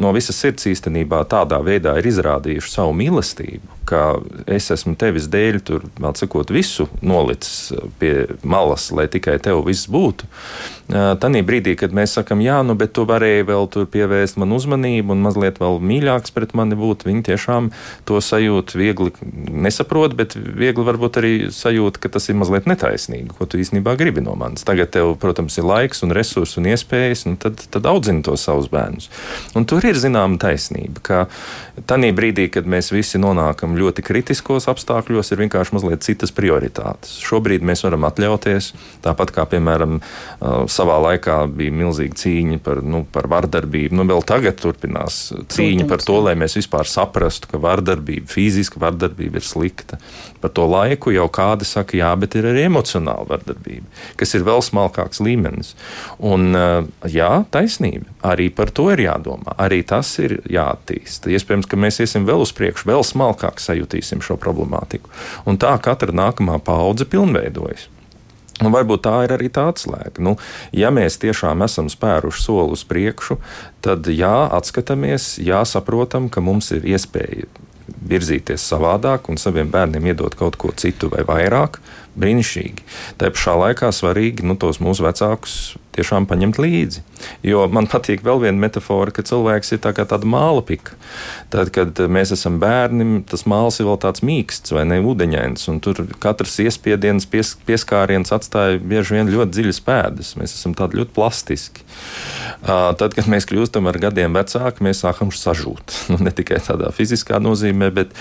no 0.00 0.14
visas 0.16 0.40
sirds 0.40 0.68
īstenībā 0.70 1.22
tādā 1.30 1.60
veidā 1.64 1.96
ir 2.00 2.10
izrādījuši 2.10 2.74
savu 2.74 2.96
mīlestību, 2.98 3.80
ka 3.90 4.02
es 4.50 4.70
esmu 4.70 4.94
tevis 4.98 5.26
dēļ, 5.30 5.58
tur, 5.66 5.86
vēl 5.98 6.14
sakot, 6.18 6.52
visu 6.54 6.86
nolicis 7.02 7.72
pie 8.00 8.12
malas, 8.46 8.88
lai 8.94 9.08
tikai 9.10 9.38
tev 9.42 9.64
viss 9.66 9.90
būtu. 9.90 10.28
Tanī 10.90 11.42
brīdī, 11.46 11.76
kad 11.78 11.94
mēs 11.94 12.14
sakam, 12.18 12.42
jā, 12.42 12.60
nu, 12.66 12.74
bet 12.78 12.94
tu 12.96 13.04
varēji 13.06 13.46
vēl 13.50 13.68
tur 13.70 13.86
pievērst 13.90 14.38
man 14.42 14.54
uzmanību 14.56 15.14
un 15.14 15.24
mazliet 15.26 15.60
vēl 15.62 15.78
mīļāks 15.90 16.34
pret 16.34 16.54
mani 16.58 16.78
būt, 16.78 17.06
viņi 17.10 17.26
tiešām 17.30 17.70
to 18.08 18.20
sajūtu 18.24 18.80
viegli 18.80 19.12
nesaprot, 19.50 20.14
bet 20.18 20.36
viegli 20.38 20.86
varbūt 20.86 21.20
arī 21.20 21.34
sajūt, 21.54 22.00
ka 22.00 22.12
tas 22.14 22.30
ir 22.30 22.38
mazliet 22.40 22.68
netaisnīgi, 22.70 23.34
ko 23.36 23.48
tu 23.50 23.60
īstenībā 23.60 23.96
gribi 24.00 24.24
no 24.24 24.36
manis. 24.38 24.64
Tagad 24.66 24.92
tev, 24.94 25.14
protams, 25.20 25.58
ir 25.60 25.68
laiks 25.68 26.04
un 26.06 26.14
resursi 26.16 26.60
un 26.62 26.70
iespējas, 26.72 27.26
un 27.28 27.36
tad, 27.40 27.60
tad 27.72 27.88
audzini 27.90 28.24
tos 28.26 28.46
savus 28.46 28.70
bērnus. 28.72 29.10
Un 29.58 29.66
tur 29.68 29.84
ir 29.86 29.98
zināma 29.98 30.38
taisnība, 30.40 31.02
ka 31.04 31.20
tajā 31.90 32.12
brīdī, 32.16 32.48
kad 32.52 32.68
mēs 32.70 32.90
visi 32.94 33.20
nonākam 33.20 33.76
ļoti 33.78 34.04
kritiskos 34.06 34.68
apstākļos, 34.70 35.32
ir 35.32 35.42
vienkārši 35.44 35.76
mazliet 35.76 36.04
citas 36.06 36.32
prioritātes. 36.34 37.18
Šobrīd 37.24 37.64
mēs 37.66 37.84
varam 37.86 38.06
atļauties, 38.08 38.72
tāpat 39.04 39.34
kā, 39.34 39.46
piemēram, 39.50 40.00
savā 40.70 40.98
laikā 41.06 41.42
bija 41.56 41.74
milzīga 41.74 42.18
cīņa 42.20 42.60
par, 42.64 42.82
nu, 42.84 43.02
par 43.12 43.28
vardarbību. 43.32 43.96
Nu, 43.96 44.06
vēl 44.08 44.24
tagad 44.26 44.60
turpinās 44.60 45.30
cīņa 45.32 45.86
Protams, 45.86 45.90
par 45.92 46.06
to, 46.06 46.18
lai 46.26 46.36
mēs 46.38 46.56
vispār 46.58 46.88
saprastu, 47.00 47.48
ka 47.50 47.60
vardarbība, 47.60 48.28
fiziska 48.30 48.80
vardarbība 48.80 49.40
ir 49.40 49.46
slikta. 49.46 49.98
Par 50.40 50.52
to 50.56 50.64
laiku 50.68 51.12
jau 51.14 51.26
kādi 51.32 51.66
saka, 51.68 51.98
jā, 51.98 52.10
bet 52.20 52.36
ir 52.38 52.48
arī 52.50 52.64
emocionāla 52.68 53.26
vardarbība, 53.28 53.86
kas 54.20 54.34
ir 54.36 54.46
vēl 54.46 54.62
smalkāks 54.64 55.22
līmenis. 55.24 55.74
Un, 56.18 56.50
jā, 57.08 57.30
taisnība. 57.52 58.08
Arī 58.30 58.50
par 58.52 58.72
to 58.76 58.90
ir 58.92 59.04
jādomā. 59.06 59.56
Arī 59.60 59.82
tas 59.86 60.12
ir 60.22 60.40
jāattīst. 60.50 61.28
Iespējams, 61.30 61.68
ka 61.70 61.80
mēs 61.80 62.02
iesim 62.04 62.28
vēl 62.28 62.44
uz 62.44 62.52
priekšu, 62.56 62.88
vēl 62.90 63.04
smalkāk 63.06 63.62
sajutīsim 63.62 64.24
šo 64.24 64.36
problemātiku. 64.40 65.12
Un 65.48 65.60
tā 65.60 65.72
katra 65.82 66.14
nākamā 66.16 66.60
paudze 66.64 67.08
pilnveidojas. 67.08 67.88
Un 68.60 68.68
nu, 68.68 68.74
varbūt 68.74 69.06
tā 69.06 69.14
ir 69.24 69.32
arī 69.32 69.48
tā 69.48 69.70
atslēga. 69.72 70.20
Nu, 70.20 70.36
ja 70.76 70.90
mēs 70.92 71.16
tiešām 71.22 71.64
esam 71.64 71.88
spēruši 71.88 72.42
soli 72.44 72.76
uz 72.76 72.84
priekšu, 72.84 73.38
tad 73.80 74.08
jā, 74.12 74.34
atskatāmies, 74.52 75.38
jā, 75.40 75.62
saprotam, 75.64 76.28
ka 76.28 76.44
mums 76.44 76.68
ir 76.76 76.84
iespēja 76.84 77.48
virzīties 78.10 78.62
savādāk 78.72 79.30
un 79.32 79.40
saviem 79.40 79.70
bērniem 79.72 80.12
iedot 80.12 80.36
kaut 80.38 80.58
ko 80.60 80.74
citu 80.76 81.08
vai 81.12 81.24
vairāk, 81.26 81.80
brīnišķīgi. 82.20 82.88
Tā 83.20 83.32
pašā 83.34 83.56
laikā 83.64 83.92
svarīgi 83.94 84.46
nu, 84.46 84.58
tos 84.60 84.82
mūsu 84.82 85.06
vecākus 85.06 85.60
tiešām 85.96 86.26
paņemt 86.30 86.58
līdzi. 86.60 87.02
Jo 87.44 87.64
man 87.72 87.88
patīk 87.90 88.22
vēl 88.24 88.40
viena 88.44 88.62
metāfora, 88.62 89.12
ka 89.14 89.24
cilvēks 89.26 89.74
ir 89.74 89.80
tā 89.84 89.92
kā 89.96 90.06
tāda 90.08 90.28
māla 90.28 90.62
pika. 90.66 90.94
Tad, 91.52 91.72
kad 91.74 91.98
mēs 92.12 92.32
esam 92.36 92.60
bērni, 92.62 93.22
tas 93.28 93.44
māls 93.50 93.80
ir 93.80 93.88
vēl 93.88 93.98
tāds 94.04 94.24
mīksts 94.26 94.74
vai 94.76 94.86
ne 94.88 95.00
ūdeņains, 95.04 95.66
un 95.72 95.80
tur 95.84 96.04
katrs 96.22 96.58
iespiediens, 96.64 97.26
pies, 97.30 97.56
pieskāriens 97.68 98.32
atstāja 98.36 98.78
bieži 98.80 99.18
vien 99.18 99.32
ļoti 99.34 99.56
dziļas 99.58 99.82
pēdas. 99.86 100.34
Mēs 100.40 100.54
esam 100.56 100.76
tādi 100.78 101.00
ļoti 101.00 101.14
plastiski. 101.16 101.84
Tad, 102.62 103.10
kad 103.16 103.28
mēs 103.30 103.48
kļūstam 103.50 103.90
ar 103.90 104.00
gadiem 104.00 104.38
vecāki, 104.38 104.86
mēs 104.86 105.04
sākam 105.04 105.34
sažūt. 105.34 105.96
Nu, 106.10 106.16
ne 106.26 106.32
tikai 106.34 106.58
tādā 106.64 106.88
fiziskā 106.90 107.38
nozīmē, 107.38 107.86
bet 107.94 108.16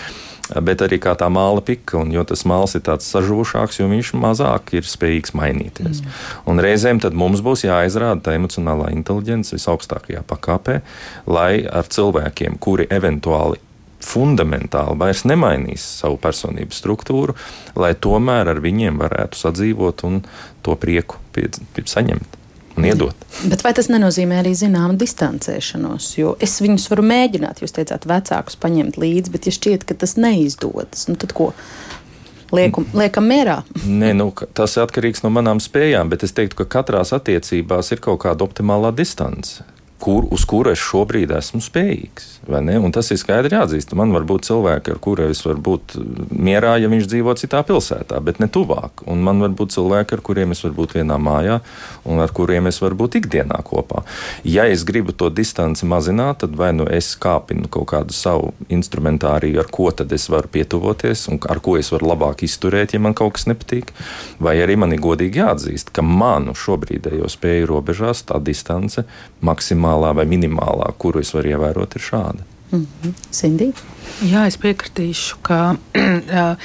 bet 0.63 0.81
arī 0.85 0.99
kā 1.01 1.13
tā 1.19 1.29
māla 1.31 1.61
pika. 1.65 1.99
Un, 2.01 2.13
jo 2.15 2.23
tas 2.27 2.45
māls 2.49 2.75
ir 2.77 2.83
tāds 2.87 3.07
sažūšāks, 3.13 3.81
jo 3.81 3.89
viņš 3.91 4.13
mazāk 4.19 4.73
ir 4.79 4.87
spējīgs 4.87 5.35
mainīties. 5.37 6.01
Mm. 6.01 6.19
Un 6.51 6.63
reizēm 6.65 7.01
mums 7.13 7.43
būs 7.45 7.65
jāizrāda 7.67 8.23
tā 8.25 8.35
emocionālā 8.39 8.91
inteligence 8.95 9.55
visaugstākajā 9.55 10.23
pakāpē, 10.29 10.79
lai 11.29 11.65
ar 11.65 11.89
cilvēkiem, 11.89 12.57
kuri 12.61 12.89
eventuāli 12.89 13.61
fundamentāli 13.99 14.95
vairs 14.99 15.25
nemainīs 15.27 15.83
savu 15.99 16.17
personības 16.21 16.79
struktūru, 16.79 17.35
lai 17.75 17.93
tomēr 17.99 18.47
ar 18.55 18.63
viņiem 18.63 18.99
varētu 19.01 19.39
sadzīvot 19.39 20.05
un 20.07 20.21
to 20.63 20.75
prieku 20.79 21.19
pie, 21.35 21.49
pie 21.75 21.83
saņemt 21.87 22.38
un 22.79 22.87
iedot. 22.89 23.27
Bet 23.51 23.63
vai 23.65 23.73
tas 23.77 23.91
nenozīmē 23.91 24.39
arī 24.41 24.55
zināmu 24.57 24.97
distancēšanos? 24.99 26.09
Jo 26.19 26.33
es 26.43 26.57
viņus 26.63 26.89
varu 26.93 27.05
mēģināt, 27.11 27.63
jūs 27.63 27.75
teicāt, 27.75 28.07
vecākus 28.09 28.59
paņemt 28.59 28.99
līdzi, 29.01 29.33
bet 29.35 29.49
ja 29.49 29.55
šķiet, 29.55 29.85
ka 29.87 29.97
tas 29.99 30.15
neizdodas, 30.19 31.07
nu 31.11 31.19
tad 31.19 31.35
ko? 31.37 31.51
Liekam, 32.55 32.87
liekam 32.97 33.27
mierā. 33.29 33.59
Nē, 33.85 34.15
nu, 34.17 34.31
tas 34.57 34.73
ir 34.73 34.87
atkarīgs 34.87 35.21
no 35.21 35.29
manām 35.29 35.59
spējām, 35.61 36.09
bet 36.09 36.25
es 36.25 36.33
teiktu, 36.33 36.63
ka 36.63 36.79
katrā 36.79 37.03
attiecībās 37.05 37.93
ir 37.93 38.01
kaut 38.01 38.23
kāda 38.23 38.47
optimālā 38.47 38.89
distance 38.97 39.61
kur, 39.99 40.25
uz 40.31 40.45
kuru 40.47 40.71
es 40.73 40.81
šobrīd 40.81 41.31
esmu 41.35 41.61
spējīgs. 41.63 42.27
Tas 42.95 43.11
ir 43.13 43.19
skaidri 43.21 43.53
jāatzīst. 43.53 43.93
Man 43.99 44.13
var 44.15 44.23
būt 44.27 44.47
cilvēki, 44.47 44.95
ar 44.95 45.01
kuriem 45.03 45.33
es 45.33 45.43
varu 45.45 45.61
būt 45.65 45.95
mierā, 46.33 46.77
ja 46.81 46.89
viņš 46.89 47.09
dzīvo 47.11 47.35
citā 47.37 47.61
pilsētā, 47.67 48.17
bet 48.23 48.39
ne 48.41 48.47
tuvāk. 48.49 49.03
Un 49.11 49.21
man 49.25 49.43
var 49.43 49.51
būt 49.53 49.75
cilvēki, 49.75 50.17
ar 50.17 50.23
kuriem 50.25 50.55
es 50.55 50.63
varu 50.65 50.77
būt 50.79 50.95
vienā 50.97 51.19
mājā 51.21 51.59
un 52.09 52.23
ar 52.23 52.33
kuriem 52.35 52.71
es 52.71 52.79
varu 52.81 52.97
būt 53.03 53.19
ikdienā 53.19 53.59
kopā. 53.67 54.05
Ja 54.47 54.65
es 54.71 54.85
gribu 54.87 55.13
to 55.13 55.29
distanci 55.29 55.87
mazināt, 55.89 56.41
tad 56.45 56.55
vai 56.57 56.71
nu 56.73 56.87
es 56.89 57.11
kāpinu 57.19 57.69
kaut 57.69 57.89
kādu 57.91 58.15
savu 58.15 58.53
instrumentāriju, 58.71 59.59
ar 59.61 59.69
ko 59.69 59.91
tad 59.91 60.15
es 60.15 60.29
varu 60.31 60.49
pietuvoties 60.51 61.27
un 61.29 61.41
ar 61.49 61.61
ko 61.63 61.75
es 61.77 61.91
varu 61.93 62.13
labāk 62.13 62.45
izturēt, 62.47 62.95
ja 62.95 63.03
man 63.03 63.17
kaut 63.17 63.35
kas 63.37 63.49
nepatīk, 63.51 63.93
vai 64.39 64.57
arī 64.63 64.79
man 64.79 64.95
ir 64.95 65.03
godīgi 65.03 65.43
jāatzīst, 65.43 65.93
ka 65.93 66.05
manu 66.05 66.55
šobrīdējo 66.57 67.29
spēju 67.29 67.69
robežās 67.69 68.23
tā 68.29 68.39
distance 68.41 69.03
maksimāli 69.45 69.88
maksimālā 69.89 70.13
vai 70.15 70.25
minimālā, 70.25 70.93
kuru 70.97 71.21
es 71.21 71.33
varu 71.33 71.49
ievērot, 71.55 71.95
ir 71.95 72.01
šāda. 72.01 72.43
Mm 72.71 72.85
-hmm. 72.85 73.13
Cindy? 73.31 73.73
Jā, 74.21 74.47
es 74.47 74.57
piekritīšu, 74.57 75.37
ka. 75.41 75.75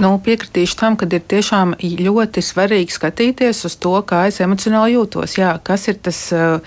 Nu, 0.00 0.18
piekritīšu 0.24 0.76
tam, 0.80 0.96
ka 0.96 1.04
ir 1.04 1.20
tiešām 1.20 1.74
ļoti 1.76 2.40
svarīgi 2.40 2.88
skatīties 2.88 3.66
uz 3.66 3.76
to, 3.76 4.02
kā 4.02 4.28
es 4.28 4.40
emocionāli 4.40 4.94
jūtos. 4.94 5.36
Jā, 5.36 5.60
kas 5.62 5.88
ir 5.88 5.98
tas 6.00 6.32
uh, 6.32 6.60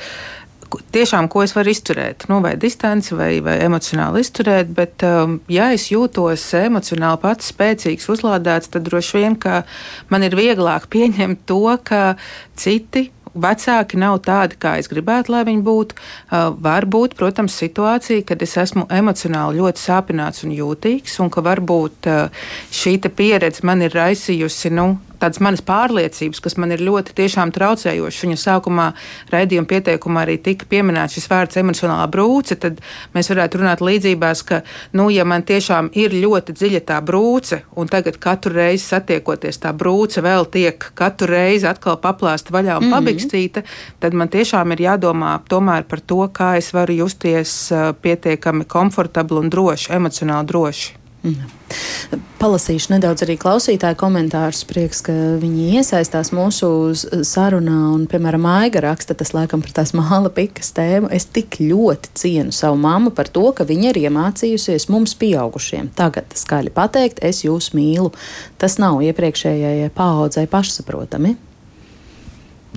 tiešām, 0.92 1.28
ko 1.28 1.42
es 1.44 1.56
varu 1.56 1.70
izturēt, 1.70 2.28
nu, 2.30 2.42
vai 2.42 2.56
distanci, 2.58 3.16
vai, 3.16 3.42
vai 3.42 3.58
emocionāli 3.66 4.22
izturēt. 4.22 4.68
Bet, 4.68 5.02
um, 5.02 5.39
ja 5.48 5.72
es 5.74 5.89
jūtos 5.89 6.54
emocionāli 6.54 7.18
pats 7.22 7.50
spēcīgs, 7.54 8.10
uzlādēts, 8.10 8.70
tad 8.70 8.84
droši 8.84 9.18
vien 9.18 9.38
man 10.10 10.24
ir 10.24 10.36
vieglāk 10.36 10.88
pieņemt 10.94 11.39
to, 11.46 11.78
ka 11.84 12.16
citi 12.56 13.10
vecāki 13.36 14.00
nav 14.00 14.19
tādi, 14.26 14.58
kā 14.60 14.76
es 14.82 14.89
gribētu, 14.91 15.34
lai 15.34 15.43
viņi 15.48 15.63
būtu. 15.65 15.98
Uh, 15.98 16.52
var 16.63 16.86
būt, 16.86 17.15
protams, 17.19 17.58
situācija, 17.60 18.26
kad 18.28 18.41
es 18.46 18.58
esmu 18.62 18.86
emocionāli 18.93 19.62
ļoti 19.62 19.84
sāpināts 19.84 20.46
un 20.48 20.54
jūtīgs, 20.56 21.19
un 21.24 21.32
ka 21.34 21.43
varbūt 21.46 22.12
uh, 22.12 22.46
šī 22.74 23.00
pieredze 23.13 23.65
man 23.67 23.82
ir 23.86 23.96
raisījusi 23.98 24.74
nu, 24.74 24.93
tādas 25.24 25.42
manas 25.44 25.64
pārliecības, 25.66 26.42
kas 26.44 26.58
man 26.60 26.76
ir 26.76 26.84
ļoti 26.84 27.16
traucējošas. 27.56 28.24
Viņa 28.26 28.40
sākumā 28.40 28.88
raidījuma 29.32 29.70
pieteikumā 29.70 30.26
arī 30.26 30.38
tika 30.44 30.68
pieminēts 30.70 31.18
šis 31.18 31.30
vārds 31.32 31.60
emocionālā 31.62 32.08
brūce. 32.12 32.58
Tad 32.60 32.82
mēs 33.16 33.32
varētu 33.32 33.62
runāt 33.62 33.84
līdzībās, 33.84 34.44
ka, 34.48 34.62
nu, 34.98 35.10
ja 35.14 35.26
man 35.26 35.46
tiešām 35.48 35.92
ir 36.00 36.16
ļoti 36.18 36.56
dziļa 36.60 36.84
tā 36.90 37.00
brūce, 37.06 37.64
un 37.80 37.92
tagad 37.92 38.20
katru 38.24 38.56
reizi 38.58 38.86
satiekoties, 38.90 39.62
tā 39.64 39.74
brūce 39.76 40.24
vēl 40.24 40.50
tiek 40.54 40.90
katru 40.98 41.32
reizi 41.34 41.70
atkal 41.70 42.00
paplāsta 42.04 42.54
vaļā 42.54 42.80
un 42.80 42.88
mm 42.88 42.90
-hmm. 42.90 42.98
pabikstīta, 42.98 43.64
tad 44.00 44.14
man 44.14 44.30
tiešām 44.30 44.72
ir 44.74 44.86
jādomā 44.88 45.40
tomēr 45.50 45.84
par 45.84 46.00
to, 46.00 46.28
kā 46.34 46.58
es 46.58 46.74
varu 46.74 46.94
justies 46.94 47.72
pietiekami 48.02 48.66
komfortabli 48.66 49.40
un 49.40 49.50
droši, 49.50 49.92
emocionāli 49.94 50.48
droši. 50.48 51.03
Palasīšu 52.44 52.92
nedaudz 52.92 53.24
arī 53.24 53.38
klausītāju 53.40 53.96
komentārus. 54.02 54.66
Prieks, 54.68 55.00
ka 55.06 55.14
viņi 55.40 55.78
iesaistās 55.80 56.34
mūsu 56.36 56.68
sarunā. 57.24 57.78
Un, 57.94 58.04
piemēram, 58.12 58.44
Aiga 58.52 58.82
raksta, 58.84 59.16
tas 59.16 59.32
laikam 59.36 59.64
par 59.64 59.72
tās 59.78 59.94
māla 59.96 60.32
pikas 60.34 60.74
tēmu. 60.76 61.08
Es 61.16 61.24
tik 61.24 61.62
ļoti 61.64 62.12
cienu 62.20 62.52
savu 62.56 62.82
mammu 62.84 63.14
par 63.16 63.32
to, 63.32 63.46
ka 63.56 63.64
viņa 63.70 63.94
ir 63.94 64.02
iemācījusies 64.04 64.90
mums 64.92 65.16
pieaugušiem. 65.22 65.94
Tagad 65.96 66.36
skaļi 66.36 66.76
pateikt, 66.76 67.24
es 67.24 67.46
jūs 67.48 67.72
mīlu. 67.78 68.12
Tas 68.60 68.76
nav 68.84 69.00
iepriekšējai 69.08 69.90
paaudzei 69.96 70.46
pašsaprotami. 70.52 71.38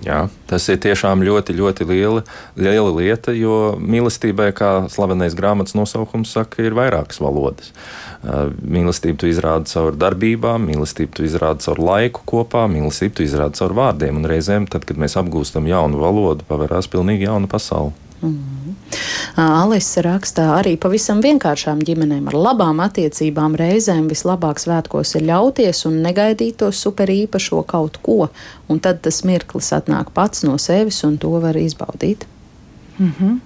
Jā, 0.04 0.26
tas 0.46 0.66
ir 0.68 0.76
tiešām 0.84 1.22
ļoti, 1.24 1.54
ļoti 1.56 1.86
liela, 1.88 2.22
liela 2.60 2.92
lieta, 2.92 3.32
jo 3.32 3.74
mīlestībai, 3.80 4.50
kā 4.54 4.70
slavenais 4.92 5.34
grāmatas 5.38 5.74
nosaukums 5.78 6.34
saka, 6.36 6.60
ir 6.66 6.76
vairākas 6.76 7.22
valodas. 7.24 7.72
Mīlestību 8.22 9.22
tu 9.22 9.30
izrādi 9.30 9.72
caur 9.72 9.96
darbībām, 9.96 10.68
mīlestību 10.68 11.16
tu 11.16 11.26
izrādi 11.26 11.64
caur 11.64 11.80
laiku 11.80 12.26
kopā, 12.28 12.66
mīlestību 12.70 13.18
tu 13.18 13.26
izrādi 13.26 13.58
caur 13.58 13.76
vārdiem. 13.80 14.20
Un 14.20 14.28
reizēm, 14.28 14.68
tad, 14.70 14.84
kad 14.86 15.00
mēs 15.00 15.16
apgūstam 15.18 15.68
jaunu 15.70 16.02
valodu, 16.04 16.46
pavērās 16.46 16.92
pilnīgi 16.92 17.26
jauna 17.30 17.50
pasaule. 17.50 18.05
Mm. 18.26 18.74
Alisa 19.36 20.02
rakstā 20.06 20.46
arī 20.56 20.76
pavisam 20.80 21.20
vienkāršām 21.24 21.82
ģimenēm 21.86 22.30
ar 22.30 22.36
labām 22.46 22.80
attiecībām 22.84 23.56
reizēm 23.60 24.06
vislabāk 24.08 24.60
svētkos 24.62 25.16
ir 25.18 25.26
ļauties 25.28 25.84
un 25.90 26.00
negaidīt 26.04 26.60
to 26.62 26.70
superīpašo 26.72 27.62
kaut 27.68 28.00
ko, 28.02 28.30
un 28.68 28.80
tad 28.80 29.02
tas 29.04 29.22
mirklis 29.28 29.72
atnāk 29.76 30.14
pats 30.16 30.46
no 30.48 30.56
sevis 30.62 31.02
un 31.04 31.18
to 31.20 31.36
var 31.40 31.56
izbaudīt. 31.60 32.24
Mm 32.98 33.12
-hmm. 33.12 33.38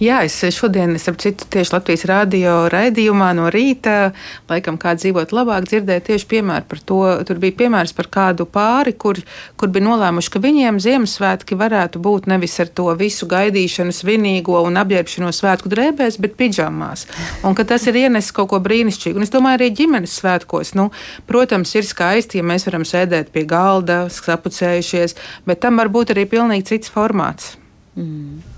Jā, 0.00 0.22
es 0.24 0.38
šodien, 0.56 0.94
starp 0.96 1.18
citu, 1.20 1.44
tieši 1.52 1.74
Latvijas 1.74 2.06
rādio 2.08 2.54
raidījumā 2.72 3.30
no 3.36 3.50
rīta, 3.52 4.12
laikam, 4.48 4.78
kā 4.80 4.94
dzīvot 4.96 5.34
labāk, 5.36 5.66
dzirdēju 5.68 6.04
tieši 6.06 6.28
piemēru 6.30 6.66
par 6.70 6.80
to. 6.88 7.00
Tur 7.28 7.40
bija 7.42 7.56
piemērs 7.58 7.92
par 7.96 8.08
kādu 8.12 8.46
pāri, 8.48 8.94
kur, 8.96 9.20
kur 9.60 9.72
bija 9.72 9.84
nolēmuši, 9.84 10.32
ka 10.32 10.40
viņiem 10.40 10.80
Ziemassvētki 10.80 11.58
varētu 11.60 12.00
būt 12.00 12.30
nevis 12.32 12.56
ar 12.64 12.70
to 12.72 12.88
visu 12.96 13.28
gaidīšanu, 13.28 13.92
svinīgo 13.92 14.62
un 14.64 14.80
apģērbšanos 14.80 15.42
svētku 15.42 15.72
drēbēs, 15.72 16.16
bet 16.24 16.38
pidžamās. 16.40 17.04
Un 17.44 17.58
ka 17.58 17.66
tas 17.68 17.84
ir 17.90 17.98
ienesis 18.00 18.32
kaut 18.36 18.54
ko 18.54 18.60
brīnišķīgu. 18.64 19.20
Un 19.20 19.26
es 19.28 19.34
domāju, 19.34 19.60
arī 19.60 19.68
ģimenes 19.82 20.16
svētkos, 20.22 20.72
nu, 20.80 20.88
protams, 21.28 21.74
ir 21.76 21.84
skaisti, 21.88 22.40
ja 22.40 22.46
mēs 22.46 22.64
varam 22.70 22.88
sēdēt 22.88 23.34
pie 23.36 23.44
galda, 23.48 24.06
sapucējušies, 24.08 25.18
bet 25.44 25.60
tam 25.60 25.76
var 25.82 25.92
būt 25.92 26.14
arī 26.16 26.24
pilnīgi 26.30 26.70
cits 26.72 26.94
formāts. 26.94 27.58
Mm. 27.98 28.49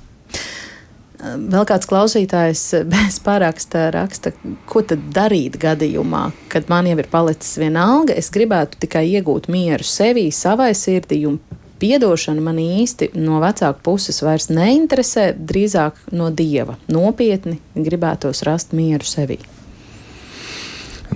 Vēl 1.23 1.67
kāds 1.69 1.87
klausītājs 1.87 2.65
bez 2.93 3.19
paraksta 3.23 3.87
raksta, 3.95 4.35
ko 4.67 4.83
tad 4.87 5.05
darīt 5.15 5.59
gadījumā, 5.63 6.29
kad 6.53 6.71
man 6.73 6.89
jau 6.91 6.99
ir 6.99 7.11
palicis 7.13 7.57
viena 7.63 7.87
alga. 7.95 8.17
Es 8.19 8.33
gribētu 8.35 8.83
tikai 8.83 9.07
iegūt 9.15 9.49
mieru 9.53 9.87
sevī, 9.87 10.29
savai 10.35 10.73
sirdī 10.79 11.23
un 11.31 11.39
piedošana 11.83 12.43
man 12.43 12.59
īsti 12.63 13.13
no 13.19 13.41
vecāku 13.43 13.83
puses 13.87 14.23
vairs 14.23 14.51
neinteresē, 14.51 15.33
drīzāk 15.39 16.05
no 16.15 16.31
dieva. 16.35 16.79
Nopietni 16.91 17.59
gribētos 17.75 18.45
rast 18.47 18.75
mieru 18.77 19.07
sevī. 19.07 19.41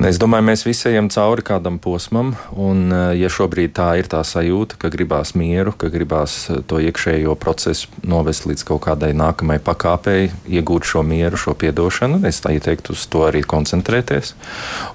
Es 0.04 0.18
domāju, 0.20 0.44
mēs 0.44 0.60
visi 0.66 0.90
ejam 0.90 1.06
cauri 1.08 1.40
kādam 1.40 1.78
posmam, 1.80 2.34
un, 2.52 2.92
eh, 2.92 3.16
ja 3.16 3.30
šobrīd 3.32 3.72
tā 3.72 3.96
ir 3.96 4.04
tā 4.04 4.20
sajūta, 4.20 4.76
ka 4.76 4.90
gribās 4.92 5.32
mieru, 5.32 5.72
ka 5.72 5.88
gribās 5.88 6.50
eh, 6.50 6.60
to 6.68 6.76
iekšējo 6.76 7.32
procesu 7.40 7.88
novest 8.04 8.44
līdz 8.44 8.64
kaut 8.68 8.82
kādai 8.84 9.14
nākamajai 9.16 9.62
pakāpei, 9.64 10.30
iegūt 10.52 10.84
šo 10.84 11.00
mieru, 11.00 11.40
šo 11.40 11.56
atdošanu, 11.56 12.20
es 12.28 12.42
tā 12.44 12.52
ieteiktu 12.52 12.92
uz 12.92 13.06
to 13.08 13.24
arī 13.24 13.40
koncentrēties 13.40 14.34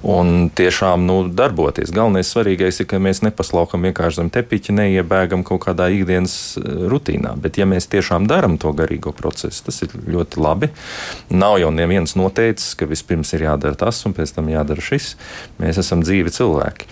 un 0.06 0.50
tiešām 0.54 1.02
nu, 1.02 1.26
darboties. 1.26 1.90
Galvenais 1.90 2.30
svarīgais 2.30 2.78
ir, 2.78 2.86
ka 2.86 3.02
mēs 3.02 3.24
nepaslaukam 3.26 3.82
vienkārši 3.82 4.22
zem 4.22 4.30
tepiņa, 4.30 4.76
neiebēgam 4.78 5.42
kaut 5.42 5.66
kādā 5.66 5.90
ikdienas 5.90 6.56
eh, 6.62 6.86
rutīnā, 6.86 7.34
bet 7.42 7.58
ja 7.58 7.66
mēs 7.66 7.90
tiešām 7.90 8.30
darām 8.30 8.54
to 8.54 8.70
garīgo 8.70 9.10
procesu, 9.10 9.66
tas 9.66 9.82
ir 9.82 9.98
ļoti 9.98 10.38
labi. 10.38 10.70
Nav 11.34 11.58
jau 11.58 11.74
neviens 11.74 12.14
noteicis, 12.14 12.76
ka 12.78 12.86
vispirms 12.86 13.34
ir 13.34 13.48
jādara 13.48 13.74
tas 13.74 13.98
un 14.06 14.14
pēc 14.14 14.38
tam 14.38 14.46
jādara 14.52 14.78
šis 14.78 14.91
šis. 14.92 15.14
Mēs 15.62 15.80
esam 15.82 16.04
dzīvi 16.04 16.32
cilvēki. 16.32 16.88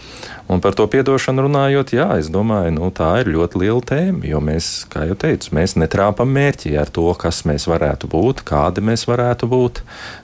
Un 0.50 0.58
par 0.58 0.74
to 0.74 0.86
piedošanu 0.90 1.44
runājot, 1.46 1.92
jā, 1.94 2.08
es 2.18 2.26
domāju, 2.32 2.72
nu, 2.74 2.88
tā 2.94 3.12
ir 3.20 3.30
ļoti 3.30 3.60
liela 3.62 3.84
tēma. 3.86 4.24
Jo 4.26 4.40
mēs, 4.42 4.70
kā 4.90 5.04
jau 5.06 5.14
teicu, 5.20 5.52
mēs 5.54 5.76
netrāpam 5.78 6.32
mērķi 6.34 6.74
ar 6.80 6.90
to, 6.90 7.06
kas 7.20 7.44
mēs 7.46 7.68
varētu 7.70 8.10
būt, 8.10 8.42
kādi 8.48 8.82
mēs 8.82 9.06
varētu 9.06 9.46
būt. 9.50 9.82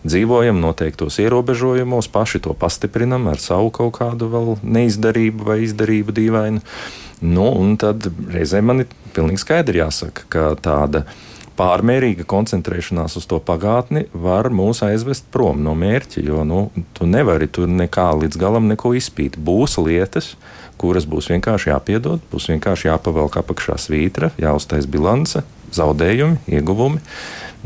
Dzīvojam 0.08 0.58
noteiktos 0.64 1.20
ierobežojumos, 1.22 2.10
paši 2.10 2.42
to 2.42 2.56
pastiprinam 2.58 3.28
ar 3.30 3.38
savu 3.42 3.70
kaut 3.70 4.00
kādu 4.00 4.32
vēl 4.32 4.56
neizdarību 4.64 5.46
vai 5.46 5.60
izdarību 5.68 6.16
dīvainu. 6.16 6.64
Nu, 7.22 7.46
un 7.54 7.78
tad 7.80 8.10
reizē 8.32 8.58
man 8.66 8.82
ir 8.82 8.90
pilnīgi 9.14 9.40
skaidri 9.40 9.80
jāsaka, 9.80 10.26
ka 10.32 10.50
tāda 10.58 11.06
ir 11.06 11.36
pārmērīga 11.57 12.27
koncentrēšanās 12.29 13.16
uz 13.21 13.27
to 13.31 13.38
pagātni 13.42 14.07
var 14.12 14.49
mūs 14.53 14.83
aizvest 14.87 15.27
prom 15.33 15.62
no 15.64 15.75
mērķa, 15.79 16.23
jo 16.27 16.45
nu, 16.47 16.61
tu 16.97 17.09
nevari 17.09 17.49
tur 17.49 17.71
nekā 17.71 18.11
līdz 18.23 18.38
galam 18.40 18.69
neko 18.71 18.92
izpīt. 18.99 19.38
Būs 19.40 19.79
lietas, 19.81 20.35
kuras 20.81 21.09
būs 21.09 21.31
vienkārši 21.33 21.73
jāpiedod, 21.73 22.23
būs 22.33 22.51
vienkārši 22.53 22.90
jāpavelk 22.90 23.40
apakšā 23.40 23.79
svītra, 23.81 24.31
jāuztais 24.40 24.88
bilance, 24.90 25.42
zaudējumi, 25.77 26.42
ieguvumi. 26.59 27.03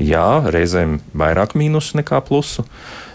Jā, 0.00 0.40
reizēm 0.48 1.00
vairāk 1.12 1.56
mīnusu 1.58 2.00
nekā 2.00 2.22
plusu. 2.24 2.64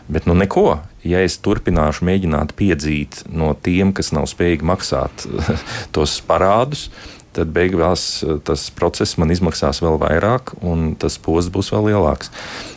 Bet 0.06 0.28
nu 0.30 0.36
neko, 0.38 0.84
ja 1.02 1.24
es 1.26 1.40
turpināšu 1.42 2.06
mēģināt 2.06 2.52
piedzīt 2.58 3.24
no 3.34 3.56
tiem, 3.58 3.90
kas 3.96 4.12
nav 4.14 4.28
spējīgi 4.30 4.68
maksāt 4.70 5.26
tos 5.96 6.20
parādus, 6.28 6.92
tad 7.36 7.52
beigās 7.56 8.24
eh, 8.24 8.38
tas 8.46 8.68
process 8.76 9.20
man 9.22 9.34
izmaksās 9.34 9.82
vēl 9.84 10.00
vairāk, 10.02 10.56
un 10.66 10.94
tas 11.00 11.20
posms 11.22 11.54
būs 11.54 11.72
vēl 11.76 11.92
lielāks. 11.92 12.32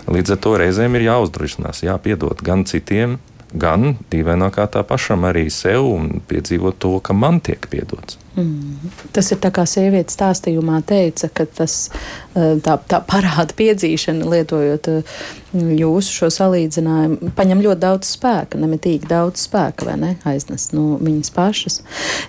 Līdz 0.09 0.35
ar 0.35 0.43
to 0.45 0.55
reizēm 0.61 0.99
ir 0.99 1.09
jāuzdrošinās, 1.09 1.85
jāpiedod 1.87 2.43
gan 2.45 2.65
citiem, 2.69 3.19
gan 3.53 3.95
dīvainā 4.13 4.51
kārtā 4.55 4.85
pašam 4.87 5.25
arī 5.29 5.49
sev 5.53 5.87
un 5.89 6.19
piedzīvot 6.29 6.81
to, 6.83 6.99
ka 7.05 7.17
man 7.17 7.41
tiek 7.45 7.69
piedots. 7.71 8.19
Mm. 8.39 8.93
Tas 9.11 9.33
ir 9.35 9.41
tā 9.43 9.51
kā 9.51 9.65
sieviete 9.67 10.15
stāstījumā 10.15 10.79
teica, 10.87 11.27
ka 11.35 11.47
tas 11.59 11.89
eh, 11.89 12.55
tā, 12.63 12.77
tā 12.87 13.01
parāda 13.03 13.57
piedzīšana, 13.59 14.29
lietojot 14.31 14.91
eh, 14.93 15.19
jūsu 15.81 16.15
šo 16.21 16.29
salīdzinājumu, 16.37 17.33
paņem 17.35 17.65
ļoti 17.65 17.83
daudz 17.83 18.13
spēka, 18.15 18.61
nemitīgi 18.63 19.11
daudz 19.11 19.43
spēka, 19.49 19.89
vai 19.89 19.97
ne, 19.99 20.13
aiznes 20.29 20.69
no 20.77 21.01
viņas 21.03 21.33
pašas. 21.35 21.81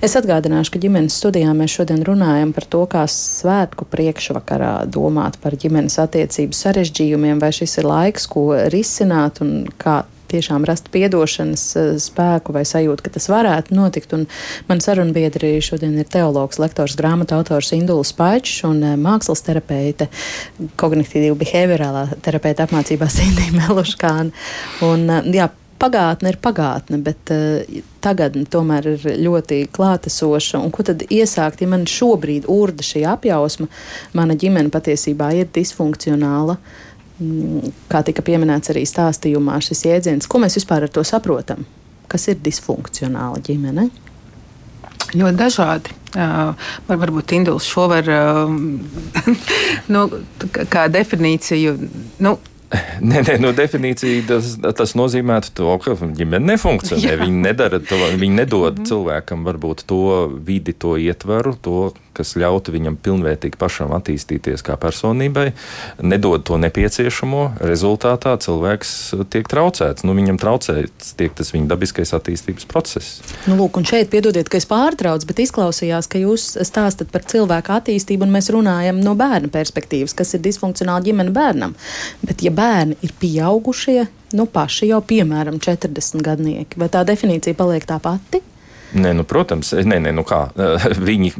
Es 0.05 0.17
atgādināšu, 0.17 0.73
ka 0.73 0.81
ģimenes 0.81 1.19
studijā 1.19 1.53
mēs 1.53 1.77
šodien 1.77 2.01
runājam 2.07 2.55
par 2.57 2.65
to, 2.65 2.85
kā 2.89 3.03
svētku 3.11 3.85
priekšvakarā 3.91 4.87
domāt 4.89 5.37
par 5.43 5.59
ģimenes 5.59 5.99
attiecību 6.01 6.57
sarežģījumiem, 6.57 7.43
vai 7.43 7.51
šis 7.53 7.81
ir 7.83 7.91
laiks, 7.91 8.25
ko 8.31 8.47
risināt 8.71 9.43
un 9.45 9.67
kā 9.77 10.01
tiešām 10.29 10.65
rast 10.67 10.89
atdošanas 10.93 11.65
eh, 11.75 11.91
spēku 12.01 12.55
vai 12.55 12.65
sajūtu, 12.67 13.05
ka 13.05 13.13
tas 13.15 13.29
varētu 13.31 13.75
notikt. 13.77 14.13
Un 14.17 14.25
man 14.69 14.83
sarunbiedri 14.83 15.57
šodien 15.63 15.97
ir 15.99 16.09
teologs, 16.09 16.59
lektors, 16.61 16.97
grāmatu 16.99 17.37
autors 17.39 17.73
Induls 17.77 18.13
Paičs 18.17 18.63
un 18.69 18.83
eh, 18.83 18.97
mākslas 18.99 19.43
terapeite, 19.45 20.09
kognitīvi 20.79 21.33
behaviorālā 21.39 22.07
terapeita 22.25 22.67
apmācībās 22.67 23.19
Indija 23.27 23.55
Meluškāna. 23.57 24.45
Un, 24.87 25.09
eh, 25.09 25.33
jā, 25.39 25.49
pagātne 25.79 26.33
ir 26.33 26.35
pagātne, 26.43 26.97
bet 26.99 27.31
uh, 27.31 27.77
tagadne 28.03 28.43
tomēr 28.51 28.89
ir 28.97 29.05
ļoti 29.23 29.61
klātesoša. 29.71 30.59
Un 30.59 30.73
ko 30.75 30.83
tad 30.83 31.05
iesākt, 31.07 31.63
ja 31.63 31.71
man 31.71 31.85
šobrīd 31.87 32.49
urda 32.51 32.83
šī 32.83 33.05
apjausma, 33.07 33.69
mana 34.11 34.35
ģimene 34.35 34.73
patiesībā 34.75 35.31
ir 35.39 35.47
disfunkcionāla? 35.55 36.57
Uh, 36.59 36.88
kā 37.91 38.03
tika 38.07 38.23
pieminēts 38.25 38.71
arī 38.73 38.85
stāstījumā, 38.87 39.59
šis 39.63 39.85
jēdziens, 39.87 40.27
ko 40.29 40.41
mēs 40.43 40.59
vispār 40.59 40.87
ar 40.87 40.93
to 40.93 41.03
saprotam? 41.07 41.65
Kas 42.09 42.27
ir 42.31 42.39
disfunkcionāla 42.43 43.41
ģimene? 43.45 43.89
Ļoti 45.09 45.37
dažādi. 45.37 45.95
Uh, 46.09 46.53
varbūt 46.89 47.33
Induls 47.37 47.67
šo 47.69 47.87
var 47.89 48.07
uh, 48.09 48.49
nu, 49.93 50.05
kā 50.69 50.87
definīciju. 50.89 51.75
Nu, 52.23 52.37
Nē, 53.09 53.23
nē, 53.25 53.37
no 53.41 53.51
definīcija 53.55 54.25
tas, 54.29 54.51
tas 54.77 54.93
nozīmē 54.97 55.39
to, 55.57 55.71
ka 55.81 55.95
ģimene 55.97 56.53
nefunkcionē. 56.53 57.07
Jā. 57.07 57.17
Viņi 57.23 57.41
nedara 57.47 57.79
to, 57.81 57.97
viņi 57.97 58.35
nedod 58.43 58.77
-hmm. 58.77 58.89
cilvēkam 58.89 59.45
varbūt 59.47 59.85
to 59.89 60.27
vidi, 60.45 60.73
to 60.73 60.97
ietvaru, 60.97 61.55
to, 61.61 61.93
kas 62.19 62.35
ļautu 62.39 62.73
viņam 62.75 62.97
pilnvērtīgi 62.99 63.59
pašam 63.59 63.93
attīstīties 63.95 64.63
kā 64.65 64.75
personībai, 64.79 65.49
nedod 66.03 66.43
to 66.47 66.59
nepieciešamo. 66.59 67.45
Rezultātā 67.63 68.35
cilvēks 68.43 68.93
tiek 69.31 69.47
traucēts. 69.49 70.05
Nu, 70.07 70.15
viņam 70.17 70.39
traucēts 70.41 71.13
tiek 71.19 71.35
tas 71.37 71.53
viņa 71.55 71.71
dabiskais 71.71 72.11
attīstības 72.17 72.67
process. 72.69 73.23
Nu, 73.47 73.55
lūk, 73.59 73.79
un 73.79 73.87
šeit 73.87 74.11
piedodiet, 74.11 74.51
ka 74.51 74.59
es 74.59 74.67
pārtraucu, 74.69 75.29
bet 75.29 75.43
izklausījās, 75.45 76.09
ka 76.11 76.21
jūs 76.21 76.51
stāstat 76.67 77.13
par 77.13 77.25
cilvēku 77.29 77.75
attīstību, 77.79 78.27
un 78.27 78.35
mēs 78.35 78.51
runājam 78.53 78.99
no 79.03 79.15
bērna 79.19 79.51
perspektīvas, 79.53 80.15
kas 80.17 80.35
ir 80.35 80.43
disfunkcionāla 80.45 81.05
ģimene 81.07 81.33
bērnam. 81.35 81.75
Bet, 82.25 82.43
ja 82.45 82.53
bērni 82.55 82.99
ir 83.05 83.15
pieaugušie, 83.21 84.03
nu 84.37 84.45
paši 84.51 84.91
jau 84.91 85.01
piemēram 85.05 85.59
40 85.63 86.23
gadnieki, 86.25 86.79
vai 86.79 86.91
tā 86.91 87.05
definīcija 87.07 87.57
paliek 87.57 87.87
tā 87.89 88.01
pati? 88.03 88.43
Nē, 88.89 89.11
nu, 89.13 89.23
protams, 89.27 89.69
nē, 89.85 89.99
nē, 90.01 90.11
nu 90.17 90.23
kā, 90.25 90.47
viņi 91.09 91.35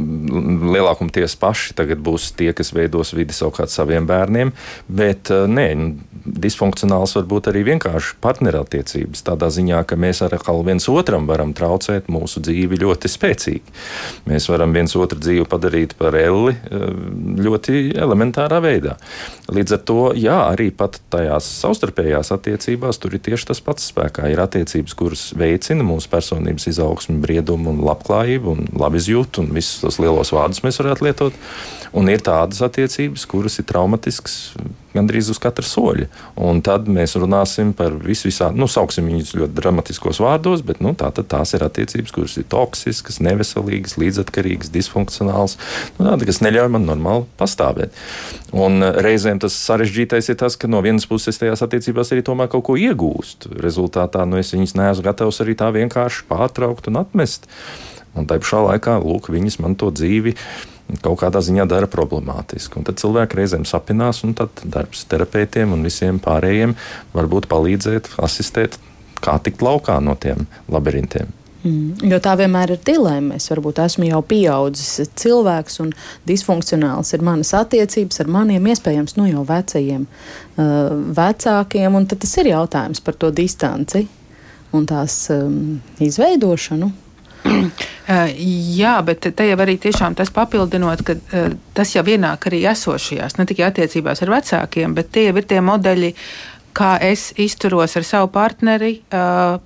lielākumties 0.70 1.34
paši 1.42 1.74
būs 1.98 2.30
tie, 2.38 2.52
kas 2.54 2.70
veidos 2.76 3.16
vidi 3.18 3.34
savukārt 3.34 3.74
saviem 3.74 4.06
bērniem, 4.10 4.52
bet 4.86 5.32
nē, 5.32 5.66
nu, 5.80 5.88
disfunkcionāls 6.30 7.16
var 7.18 7.26
būt 7.30 7.50
arī 7.50 7.64
vienkārši 7.72 8.20
partnerattiecības. 8.22 9.24
Tādā 9.26 9.50
ziņā, 9.54 9.82
ka 9.90 9.98
mēs 9.98 10.22
ar 10.26 10.36
viens 10.68 10.86
otram 10.92 11.26
varam 11.30 11.56
traucēt 11.58 12.10
mūsu 12.12 12.44
dzīvi 12.46 12.78
ļoti 12.84 13.10
spēcīgi. 13.10 13.76
Mēs 14.30 14.50
varam 14.52 14.76
viens 14.76 14.94
otru 15.00 15.18
dzīvi 15.18 15.48
padarīt 15.50 15.96
par 15.98 16.14
elli 16.20 16.54
ļoti 16.70 17.96
elementārā 17.98 18.62
veidā. 18.62 18.98
Līdz 19.50 19.78
ar 19.80 19.84
to, 19.90 20.00
jā, 20.14 20.38
arī 20.52 20.70
pat 20.70 21.00
tajās 21.10 21.50
savstarpējās 21.64 22.30
attiecībās 22.36 23.02
tur 23.02 23.18
ir 23.18 23.24
tieši 23.26 23.50
tas 23.50 23.64
pats 23.66 23.90
spēkā. 23.90 24.30
Ir 24.30 24.44
attiecības, 24.44 24.94
kuras 24.98 25.26
veicina 25.38 25.86
mūsu 25.88 26.12
personības 26.12 26.70
izaugsmu, 26.70 27.18
brīvību 27.24 27.39
briedumu, 27.40 27.74
un 27.74 27.84
labklājību 27.88 28.56
un 28.56 28.68
labizjūtu, 28.80 29.44
un 29.44 29.54
visus 29.56 29.82
tos 29.84 30.00
lielos 30.02 30.34
vārdus 30.36 30.64
mēs 30.66 30.80
varētu 30.82 31.08
lietot. 31.08 31.34
Un 31.94 32.10
ir 32.12 32.22
tādas 32.22 32.62
attiecības, 32.62 33.26
kuras 33.30 33.58
ir 33.60 33.66
traumatiskas 33.66 34.54
gandrīz 34.94 35.30
uz 35.34 35.40
katra 35.42 35.66
soļa. 35.66 36.08
Un 36.42 36.62
tad 36.66 36.88
mēs 36.92 37.16
runāsim 37.20 37.74
par 37.78 37.96
visu, 38.04 38.28
visādi, 38.30 38.60
nu, 38.60 38.68
sauksim 38.70 39.08
viņus 39.10 39.36
ļoti 39.38 39.58
dramatiskos 39.58 40.22
vārdos, 40.24 40.64
bet 40.66 40.82
nu, 40.84 40.94
tā, 40.98 41.12
tās 41.20 41.54
ir 41.58 41.66
attiecības, 41.66 42.14
kuras 42.16 42.38
ir 42.42 42.48
toksiskas, 42.52 43.20
neveselīgas, 43.26 43.98
līdzatkarīgas, 44.02 44.72
disfunkcionālas, 44.74 45.58
nu, 45.98 46.08
tādas, 46.08 46.28
kas 46.32 46.42
neļauj 46.46 46.72
man 46.76 46.88
normāli 46.90 47.28
pastāvēt. 47.40 47.96
Un 48.56 48.82
eh, 48.86 49.02
reizēm 49.06 49.42
tas 49.44 49.58
sarežģītais 49.68 50.32
ir 50.34 50.40
tas, 50.42 50.58
ka 50.60 50.72
no 50.72 50.82
vienas 50.86 51.08
puses 51.10 51.38
tajās 51.42 51.64
attiecībās 51.66 52.14
arī 52.16 52.26
tomēr 52.26 52.50
kaut 52.52 52.66
ko 52.70 52.80
iegūst. 52.80 53.52
Rezultātā 53.62 54.26
nu, 54.30 54.40
es 54.42 54.54
viņus 54.56 54.76
neesmu 54.80 55.06
gatavs 55.06 55.44
arī 55.44 55.58
tā 55.60 55.70
vienkārši 55.76 56.26
pārtraukt 56.30 56.90
un 56.90 57.04
atmest. 57.04 57.50
Un 58.18 58.26
tā 58.26 58.40
pašā 58.42 58.64
laikā, 58.66 58.98
lūk, 59.04 59.30
viņas 59.30 59.60
man 59.62 59.78
to 59.80 59.92
dzīvi 59.94 60.34
kaut 61.04 61.20
kādā 61.22 61.42
ziņā 61.46 61.66
dara 61.70 61.90
problemātisku. 61.92 62.80
Un 62.80 62.88
tad 62.88 63.02
cilvēki 63.02 63.40
reizēm 63.42 63.66
sapinās, 63.70 64.24
un 64.28 64.36
tad 64.38 64.64
darbs 64.64 65.06
terapeitiem 65.10 65.74
un 65.76 65.86
visiem 65.86 66.22
pārējiem 66.24 66.76
varbūt 67.16 67.50
palīdzēt, 67.52 68.14
asistēt, 68.22 68.80
kā 69.24 69.38
tikt 69.44 69.64
laukā 69.66 70.00
no 70.04 70.16
tiem 70.20 70.48
labirintiem. 70.72 71.36
Mm, 71.60 72.08
jo 72.08 72.18
tā 72.24 72.38
vienmēr 72.40 72.72
ir 72.72 72.84
dilemma. 72.88 73.36
Es 73.36 73.50
varbūt 73.52 73.82
esmu 73.84 74.08
jau 74.08 74.22
pieaudzis 74.24 75.10
cilvēks, 75.20 75.82
un 75.84 75.92
disfunkcionāls 76.30 77.12
ir 77.16 77.26
manas 77.28 77.52
attiecības 77.58 78.24
ar 78.24 78.32
maniem, 78.32 78.70
iespējams, 78.72 79.18
nu 79.20 79.28
jau 79.28 79.44
vecajiem 79.48 80.06
uh, 80.08 80.94
vecākiem. 81.20 82.00
Tad 82.08 82.24
tas 82.24 82.38
ir 82.40 82.54
jautājums 82.54 83.04
par 83.04 83.20
to 83.20 83.34
distanci 83.36 84.06
un 84.72 84.88
tās 84.88 85.26
um, 85.36 85.80
izveidošanu. 86.00 86.94
Uh, 87.46 88.28
jā, 88.82 88.98
bet 89.06 89.30
te 89.36 89.48
jau 89.48 89.58
arī 89.64 89.78
tiešām 89.82 90.18
tas 90.20 90.32
papildinot, 90.36 91.04
ka 91.08 91.16
uh, 91.16 91.52
tas 91.78 91.96
jau 91.96 92.04
ienāk 92.04 92.50
arī 92.50 92.64
esošajās, 92.72 93.38
ne 93.40 93.48
tikai 93.50 93.70
attiecībās 93.70 94.24
ar 94.26 94.34
vecākiem, 94.38 94.96
bet 94.98 95.14
tie 95.16 95.30
jau 95.30 95.38
ir 95.40 95.48
tie 95.50 95.62
modeļi, 95.64 96.14
kā 96.76 96.96
es 97.04 97.30
izturos 97.40 97.96
ar 97.98 98.06
savu 98.08 98.30
partneri, 98.34 99.00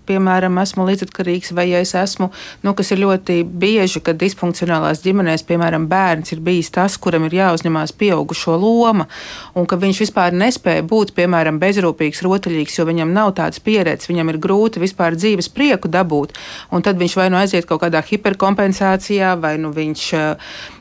piemēram, 0.08 0.58
esmu 0.64 0.86
līdzatkarīgs, 0.88 1.54
vai 1.56 1.68
ja 1.70 1.82
es 1.84 1.94
esmu, 1.98 2.30
nu, 2.64 2.74
kas 2.78 2.94
ir 2.94 3.02
ļoti 3.04 3.42
bieži, 3.44 4.02
kad 4.06 4.20
disfunkcionālās 4.22 5.04
ģimenēs, 5.04 5.46
piemēram, 5.48 5.88
bērns 5.92 6.34
ir 6.36 6.42
bijis 6.44 6.72
tas, 6.74 6.98
kuram 7.02 7.28
ir 7.28 7.38
jāuzņemās 7.40 7.96
pieaugušo 8.00 8.58
loma, 8.60 9.08
un 9.56 9.68
ka 9.70 9.80
viņš 9.82 10.04
vispār 10.06 10.36
nespēja 10.38 10.86
būt, 10.90 11.14
piemēram, 11.18 11.60
bezrūpīgs, 11.62 12.24
rotaļīgs, 12.26 12.80
jo 12.80 12.88
viņam 12.90 13.14
nav 13.16 13.34
tādas 13.40 13.62
pieredzes, 13.64 14.10
viņam 14.12 14.34
ir 14.34 14.42
grūti 14.44 14.84
vispār 14.84 15.18
dzīves 15.20 15.52
prieku 15.54 15.92
dabūt, 15.92 16.38
un 16.72 16.86
tad 16.86 17.02
viņš 17.02 17.18
vai 17.20 17.30
nu 17.34 17.42
aiziet 17.42 17.70
kaut 17.70 17.84
kādā 17.86 18.04
hiperkompensācijā, 18.06 19.36
vai 19.44 19.58
nu 19.62 19.74
viņš 19.76 20.08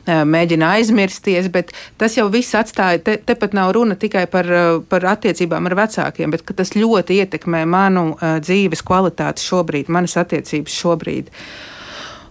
mēģina 0.05 0.73
aizmirsties, 0.77 1.47
bet 1.53 1.71
tas 2.01 2.17
jau 2.17 2.25
viss 2.33 2.55
atstāja, 2.57 2.99
te, 3.03 3.17
tepat 3.23 3.53
nav 3.55 3.71
runa 3.77 3.95
tikai 3.99 4.25
par, 4.31 4.49
par 4.89 5.05
attiecībām 5.13 5.69
ar 5.69 5.77
vecākiem, 5.79 6.33
bet 6.33 6.43
tas 6.57 6.73
ļoti 6.75 7.21
ietekmē 7.23 7.63
manu 7.69 8.09
uh, 8.13 8.37
dzīves 8.43 8.83
kvalitāti 8.83 9.45
šobrīd, 9.45 9.91
manas 9.93 10.17
attiecības 10.19 10.75
šobrīd. 10.83 11.31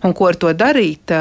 Un 0.02 0.14
ko 0.18 0.28
ar 0.32 0.38
to 0.38 0.50
darīt? 0.56 1.12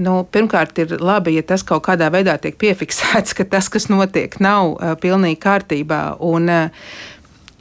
Nu, 0.00 0.20
pirmkārt, 0.30 0.78
ir 0.82 0.96
labi, 1.02 1.34
ja 1.38 1.44
tas 1.46 1.64
kaut 1.66 1.82
kādā 1.86 2.10
veidā 2.14 2.36
tiek 2.42 2.56
piefiksēts, 2.58 3.34
ka 3.38 3.46
tas, 3.48 3.68
kas 3.72 3.88
notiek, 3.90 4.36
nav 4.42 4.74
uh, 4.74 4.92
pilnīgi 5.00 5.40
kārtībā. 5.42 6.02
Un, 6.26 6.50
uh, 6.50 6.90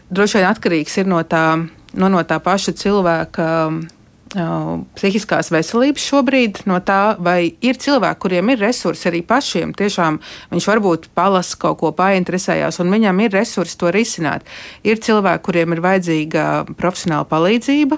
droši 0.10 0.39
vien 0.39 0.49
atkarīgs 0.49 0.99
ir 1.01 1.10
no 1.10 1.21
tā, 1.25 1.45
no, 1.93 2.12
no 2.12 2.21
tā 2.27 2.39
paša 2.43 2.75
cilvēka. 2.77 3.47
Uh, 3.69 3.99
psihiskās 4.30 5.50
veselības 5.50 6.04
šobrīd, 6.06 6.62
no 6.70 6.78
tā, 6.86 7.15
vai 7.18 7.56
ir 7.65 7.80
cilvēki, 7.82 8.20
kuriem 8.22 8.52
ir 8.54 8.62
resursi 8.62 9.08
arī 9.10 9.24
pašiem. 9.26 9.74
Tiešām 9.74 10.20
viņš 10.52 10.68
varbūt 10.70 11.08
palasa 11.18 11.58
kaut 11.58 11.80
ko 11.82 11.92
painteresējās, 11.98 12.78
un 12.84 12.94
viņam 12.94 13.24
ir 13.26 13.34
resursi 13.34 13.78
to 13.82 13.89
risināt. 13.94 14.46
Ir 14.86 15.02
cilvēki, 15.02 15.46
kuriem 15.48 15.74
ir 15.74 15.82
vajadzīga 15.86 16.46
profesionāla 16.78 17.26
palīdzība. 17.30 17.98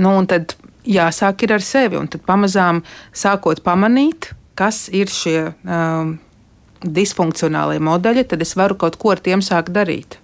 Nu, 0.00 0.16
un 0.16 0.26
tad 0.26 0.56
jāsāk 0.88 1.44
ir 1.46 1.54
ar 1.54 1.64
sevi, 1.64 1.98
un 2.00 2.08
tad 2.10 2.24
pamazām 2.26 2.82
sākot 3.12 3.62
pamanīt, 3.62 4.32
kas 4.58 4.88
ir 4.92 5.12
šie 5.12 5.52
um, 5.64 6.16
disfunkcionālie 6.80 7.80
modeļi, 7.84 8.26
tad 8.32 8.42
es 8.42 8.56
varu 8.56 8.78
kaut 8.80 8.98
ko 9.00 9.14
ar 9.14 9.22
tiem 9.22 9.44
sākt 9.44 9.72
darīt. 9.76 10.19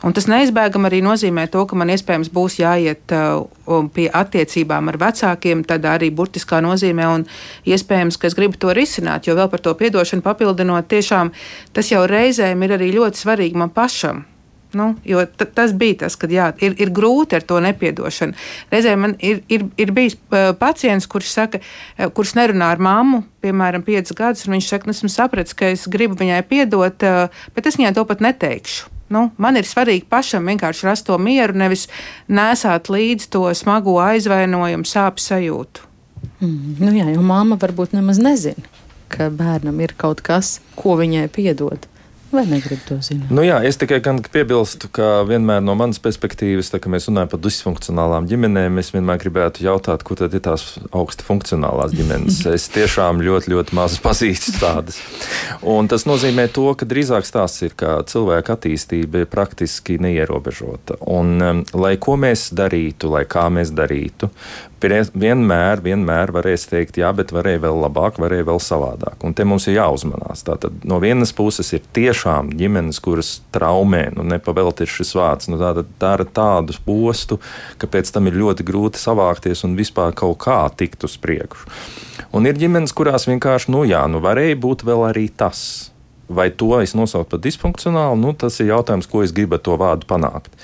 Un 0.00 0.14
tas 0.16 0.24
neizbēgami 0.30 0.88
arī 0.88 1.02
nozīmē 1.04 1.44
to, 1.52 1.66
ka 1.68 1.76
man 1.76 1.92
iespējams 1.92 2.30
būs 2.32 2.56
jāiet 2.62 3.12
uh, 3.12 3.82
pie 3.92 4.06
attiecībām 4.08 4.88
ar 4.88 4.96
vecākiem, 5.00 5.60
tad 5.68 5.84
arī 5.84 6.08
burtiskā 6.16 6.62
nozīmē, 6.64 7.08
un 7.18 7.26
iespējams, 7.68 8.16
ka 8.16 8.30
es 8.30 8.36
gribu 8.38 8.56
to 8.56 8.72
risināt, 8.76 9.28
jo 9.28 9.36
vēl 9.36 9.50
par 9.52 9.60
to 9.60 9.74
piedošanu 9.76 10.24
papildinot, 10.24 10.88
tiešām 10.88 11.34
tas 11.76 11.92
jau 11.92 12.06
reizēm 12.08 12.64
ir 12.64 12.76
arī 12.78 12.94
ļoti 12.96 13.20
svarīgi 13.26 13.60
man 13.60 13.72
pašam. 13.76 14.24
Nu, 14.72 14.94
jo 15.04 15.24
tas 15.26 15.72
bija 15.74 16.04
tas, 16.04 16.14
ka 16.14 16.28
jā, 16.30 16.46
ir, 16.62 16.76
ir 16.78 16.92
grūti 16.94 17.34
ar 17.36 17.42
to 17.42 17.58
nepiedošanu. 17.60 18.36
Reizēm 18.70 19.02
man 19.02 19.16
ir, 19.18 19.40
ir, 19.50 19.64
ir 19.82 19.90
bijis 19.92 20.14
uh, 20.30 20.52
pacients, 20.56 21.08
kurš, 21.10 21.32
saka, 21.34 21.60
uh, 21.60 22.06
kurš 22.14 22.36
nerunā 22.38 22.70
ar 22.76 22.80
mammu, 22.80 23.24
piemēram, 23.42 23.84
piecus 23.84 24.14
gadus, 24.16 24.46
un 24.46 24.54
viņš 24.56 24.70
saka, 24.70 24.86
nu, 24.86 24.94
esmu 24.94 25.10
sapratis, 25.10 25.58
ka 25.58 25.72
es 25.74 25.88
gribu 25.90 26.16
viņai 26.22 26.40
piedot, 26.46 27.04
uh, 27.04 27.44
bet 27.56 27.68
es 27.68 27.80
viņai 27.82 27.92
to 27.98 28.06
pat 28.06 28.22
neteikšu. 28.24 28.99
Nu, 29.10 29.24
man 29.42 29.58
ir 29.58 29.66
svarīgi 29.66 30.06
pašam 30.10 30.46
vienkārši 30.46 30.86
rast 30.86 31.08
to 31.08 31.16
mieru, 31.18 31.56
nevis 31.58 31.88
nesāt 32.30 32.90
līdzi 32.92 33.26
to 33.34 33.42
smago 33.58 33.96
aizvainojumu, 34.02 34.86
sāpju 34.86 35.24
sajūtu. 35.24 35.86
Mm, 36.40 36.76
nu 36.78 36.92
jā, 36.94 37.08
jo 37.10 37.24
māma 37.26 37.58
varbūt 37.60 37.96
nemaz 37.96 38.20
nezina, 38.22 38.70
ka 39.10 39.26
bērnam 39.34 39.80
ir 39.82 39.96
kaut 39.98 40.22
kas, 40.22 40.58
ko 40.78 40.94
viņai 41.00 41.26
piedod. 41.34 41.90
Vai 42.30 42.44
negribu 42.46 42.84
to 42.86 42.96
zināt? 43.02 43.30
Nu 43.34 43.42
jā, 43.42 43.56
es 43.66 43.74
tikai 43.80 43.98
piebilstu, 44.30 44.86
ka 44.94 45.24
vienmēr 45.26 45.64
no 45.66 45.74
manas 45.74 45.98
perspektīvas, 46.02 46.68
tā, 46.70 46.78
kad 46.78 46.92
mēs 46.94 47.08
runājam 47.08 47.32
par 47.32 47.40
disfunkcionālām 47.42 48.28
ģimenēm, 48.30 48.78
es 48.78 48.92
vienmēr 48.94 49.18
gribētu 49.24 49.64
jautāt, 49.66 50.04
kur 50.06 50.20
tad 50.20 50.36
ir 50.38 50.44
tās 50.46 50.76
augsti 50.94 51.26
funkcionālās 51.26 51.96
ģimenes. 51.96 52.38
Es 52.60 52.68
tiešām 52.70 53.22
ļoti, 53.24 53.50
ļoti 53.52 53.74
maz 53.78 53.96
pazīstu 54.02 54.56
tādas. 54.60 54.98
Un 55.66 55.88
tas 55.90 56.04
nozīmē 56.06 56.48
to, 56.54 56.68
ka 56.78 56.86
drīzāk 56.86 57.26
stāsts 57.26 57.64
ir, 57.66 57.74
ka 57.78 58.00
cilvēka 58.10 58.56
attīstība 58.58 59.22
ir 59.22 59.30
praktiski 59.30 59.98
neierobežota. 60.02 60.98
Un, 61.10 61.36
um, 61.40 61.62
lai 61.74 61.94
ko 62.02 62.18
mēs 62.20 62.50
darītu, 62.54 63.10
lai 63.14 63.24
kā 63.30 63.46
mēs 63.54 63.72
darītu, 63.74 64.30
vienmēr, 64.80 65.82
vienmēr 65.84 66.32
varēs 66.32 66.66
teikt, 66.70 66.98
jā, 67.00 67.10
bet 67.12 67.32
varēja 67.32 67.60
vēl 67.66 67.80
labāk, 67.82 68.18
varēja 68.18 68.46
vēl 68.48 68.60
savādāk. 68.62 69.18
Un 69.24 69.34
te 69.34 69.44
mums 69.44 69.66
ir 69.68 69.76
jāuzmanās. 69.76 70.44
Tātad 70.46 70.84
no 70.84 71.00
vienas 71.00 71.32
puses 71.36 71.72
ir 71.76 71.82
tiešām 72.20 72.52
ģimenes, 72.52 73.00
kuras 73.00 73.40
traumē, 73.52 74.10
nu 74.14 74.22
nepavēlti 74.28 74.84
ir 74.84 74.90
šis 74.92 75.14
vārds, 75.16 75.48
nu 75.48 75.56
tāda 75.56 75.84
dara 75.98 76.24
tādu 76.24 76.74
postu, 76.84 77.40
ka 77.78 77.86
pēc 77.86 78.12
tam 78.12 78.28
ir 78.28 78.36
ļoti 78.36 78.64
grūti 78.64 79.00
savākties 79.00 79.64
un 79.64 79.76
vispār 79.76 80.12
kaut 80.12 80.38
kā 80.44 80.68
tikt 80.76 81.04
uz 81.04 81.16
priekšu. 81.16 81.64
Un 82.32 82.46
ir 82.46 82.58
ģimenes, 82.60 82.92
kurās 82.92 83.26
vienkārši, 83.26 83.72
nu 83.72 83.84
jā, 83.88 84.04
nu 84.06 84.20
varēja 84.20 84.58
būt 84.60 84.84
vēl 84.84 85.08
arī 85.08 85.30
tas. 85.32 85.90
Vai 86.30 86.46
to 86.54 86.76
es 86.78 86.94
nosaucu 86.94 87.26
par 87.32 87.40
disfunkcionālu, 87.42 88.14
nu, 88.20 88.30
tas 88.38 88.60
ir 88.62 88.70
jautājums, 88.70 89.08
ko 89.10 89.24
es 89.24 89.34
gribu 89.34 89.56
ar 89.58 89.64
to 89.66 89.74
vārdu 89.80 90.06
panākt. 90.06 90.54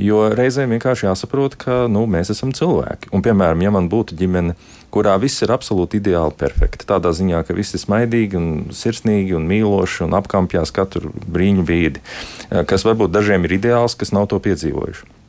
Jo 0.00 0.30
reizēm 0.32 0.72
vienkārši 0.72 1.10
jāsaprot, 1.10 1.58
ka 1.60 1.82
nu, 1.92 2.06
mēs 2.08 2.32
esam 2.32 2.54
cilvēki. 2.56 3.12
Un, 3.12 3.20
piemēram, 3.26 3.60
ja 3.60 3.74
man 3.74 3.90
būtu 3.92 4.16
ģimene, 4.16 4.56
kurā 4.90 5.18
viss 5.20 5.44
ir 5.44 5.52
absolūti 5.52 6.00
ideāli 6.00 6.32
perfekti, 6.40 6.88
tādā 6.88 7.12
ziņā, 7.12 7.44
ka 7.44 7.56
viss 7.58 7.76
ir 7.76 7.84
smaidīgi 7.84 8.40
un 8.40 8.50
sirsnīgi 8.72 9.36
un 9.36 9.44
mīloši 9.50 10.06
un 10.08 10.16
apkampjās 10.16 10.72
katru 10.72 11.12
brīņu 11.28 11.68
brīdi, 11.68 12.04
kas 12.48 12.88
varbūt 12.88 13.12
dažiem 13.12 13.44
ir 13.44 13.58
ideāls, 13.60 13.98
kas 14.00 14.16
nav 14.16 14.30
to 14.32 14.40
piedzīvojuši. 14.40 15.19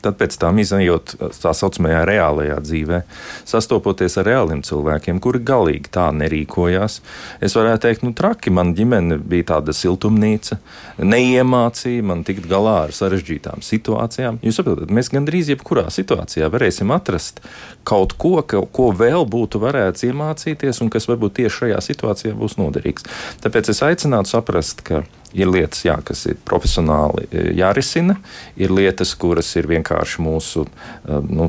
Tad 0.00 0.16
pēc 0.20 0.36
tam 0.40 0.58
izējot 0.62 1.14
tā 1.42 1.52
saucamajā 1.56 2.04
reālajā 2.08 2.56
dzīvē, 2.64 3.02
sastopoties 3.48 4.16
ar 4.20 4.28
reāliem 4.30 4.62
cilvēkiem, 4.64 5.20
kuri 5.20 5.42
galīgi 5.44 5.92
tā 5.92 6.06
nerīkojās, 6.16 7.00
es 7.44 7.56
varētu 7.58 7.84
teikt, 7.84 8.06
nu 8.06 8.14
traki, 8.16 8.52
man 8.54 8.72
ģimene 8.78 9.18
bija 9.20 9.50
tāda 9.54 9.74
siltumnīca, 9.76 10.58
neiemācīja 11.04 12.06
man 12.06 12.24
tikt 12.24 12.48
galā 12.50 12.76
ar 12.86 12.96
sarežģītām 12.96 13.64
situācijām. 13.66 14.40
Jūs 14.44 14.60
saprotat, 14.60 14.92
mēs 14.94 15.12
gandrīz 15.12 15.52
jebkurā 15.52 15.88
situācijā 15.92 16.48
varēsim 16.52 16.92
atrast 16.96 17.44
kaut 17.84 18.16
ko, 18.20 18.38
ka, 18.40 18.64
ko 18.72 18.90
vēl 18.96 19.28
būtu 19.28 19.60
varēts 19.62 20.08
iemācīties 20.08 20.80
un 20.84 20.92
kas 20.92 21.08
varbūt 21.10 21.38
tieši 21.40 21.56
šajā 21.64 21.80
situācijā 21.90 22.36
būs 22.36 22.56
noderīgs. 22.60 23.08
Tāpēc 23.44 23.72
es 23.72 23.84
aicinātu 23.84 24.32
saprast, 24.32 24.84
ka 24.86 25.04
Ir 25.36 25.50
lietas, 25.50 25.84
jā, 25.86 25.94
kas 26.04 26.24
ir 26.26 26.38
profesionāli 26.46 27.28
e, 27.30 27.44
jārisina, 27.60 28.16
ir 28.58 28.72
lietas, 28.74 29.14
kuras 29.14 29.50
ir 29.60 29.68
vienkārši 29.70 30.24
mūsu 30.26 30.64
e, 30.66 31.20
nu, 31.30 31.46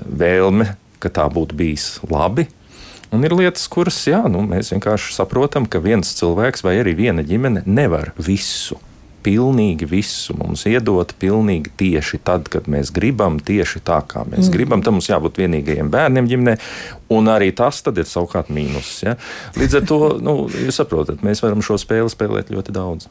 vēlme, 0.00 0.70
ka 1.00 1.12
tā 1.12 1.26
būtu 1.32 1.58
bijis 1.58 1.98
labi. 2.08 2.46
Un 3.10 3.26
ir 3.26 3.34
lietas, 3.34 3.66
kuras 3.70 3.98
jā, 4.06 4.22
nu, 4.30 4.44
mēs 4.46 4.70
vienkārši 4.72 5.16
saprotam, 5.16 5.66
ka 5.66 5.82
viens 5.82 6.14
cilvēks 6.14 6.62
vai 6.62 6.76
arī 6.80 6.94
viena 6.98 7.26
ģimene 7.26 7.66
nevar 7.66 8.14
visu. 8.18 8.78
pilnīgi 9.20 9.84
visu 9.84 10.32
mums 10.32 10.62
iedot, 10.64 11.10
pilnīgi 11.20 11.68
tieši 11.76 12.22
tad, 12.24 12.46
kad 12.48 12.70
mēs 12.72 12.88
gribam, 12.88 13.36
tieši 13.36 13.82
tā, 13.84 13.98
kā 14.08 14.22
mēs 14.24 14.46
mm. 14.46 14.52
gribam. 14.54 14.80
Tam 14.80 14.96
mums 14.96 15.10
jābūt 15.10 15.42
vienīgajiem 15.42 15.90
bērniem 15.92 16.30
ģimenē, 16.30 16.54
un 17.10 17.30
arī 17.30 17.50
tas 17.56 17.82
ir 17.90 18.06
savukārt 18.06 18.50
mīnus. 18.54 18.90
Ja? 19.02 19.16
Līdz 19.58 19.80
ar 19.80 19.86
to, 19.88 19.98
nu, 20.22 20.34
jūs 20.50 20.78
saprotat, 20.78 21.24
mēs 21.26 21.42
varam 21.42 21.62
šo 21.64 21.78
spēli 21.80 22.10
spēlēt 22.12 22.52
ļoti 22.54 22.74
daudz. 22.74 23.08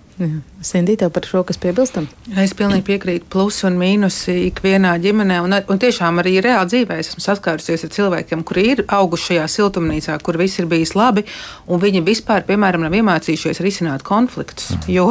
Sindī, 0.63 0.95
tev 0.99 1.11
par 1.15 1.27
šo, 1.27 1.43
kas 1.47 1.59
piebilstam? 1.61 2.07
Es 2.39 2.53
pilnīgi 2.57 2.85
piekrītu 2.89 3.27
plusi 3.31 3.65
un 3.67 3.77
mīnusi 3.79 4.35
ikvienā 4.49 4.95
ģimenē, 5.03 5.39
un, 5.43 5.55
un 5.59 5.81
tiešām 5.81 6.19
arī 6.23 6.37
reāli 6.43 6.71
dzīvē 6.73 6.99
esmu 7.03 7.23
saskārusies 7.23 7.85
ar 7.87 7.93
cilvēkiem, 7.95 8.43
kuri 8.47 8.65
ir 8.73 8.83
auguši 8.87 9.33
šajā 9.33 9.47
siltumnīcā, 9.55 10.17
kur 10.23 10.39
viss 10.39 10.59
ir 10.59 10.67
bijis 10.71 10.95
labi, 10.95 11.25
un 11.67 11.83
viņi 11.83 12.03
vispār, 12.07 12.43
piemēram, 12.47 12.83
nav 12.87 12.95
iemācījušies 12.99 13.63
risināt 13.63 14.03
konfliktus, 14.07 14.71
mm. 14.75 14.87
jo 14.95 15.09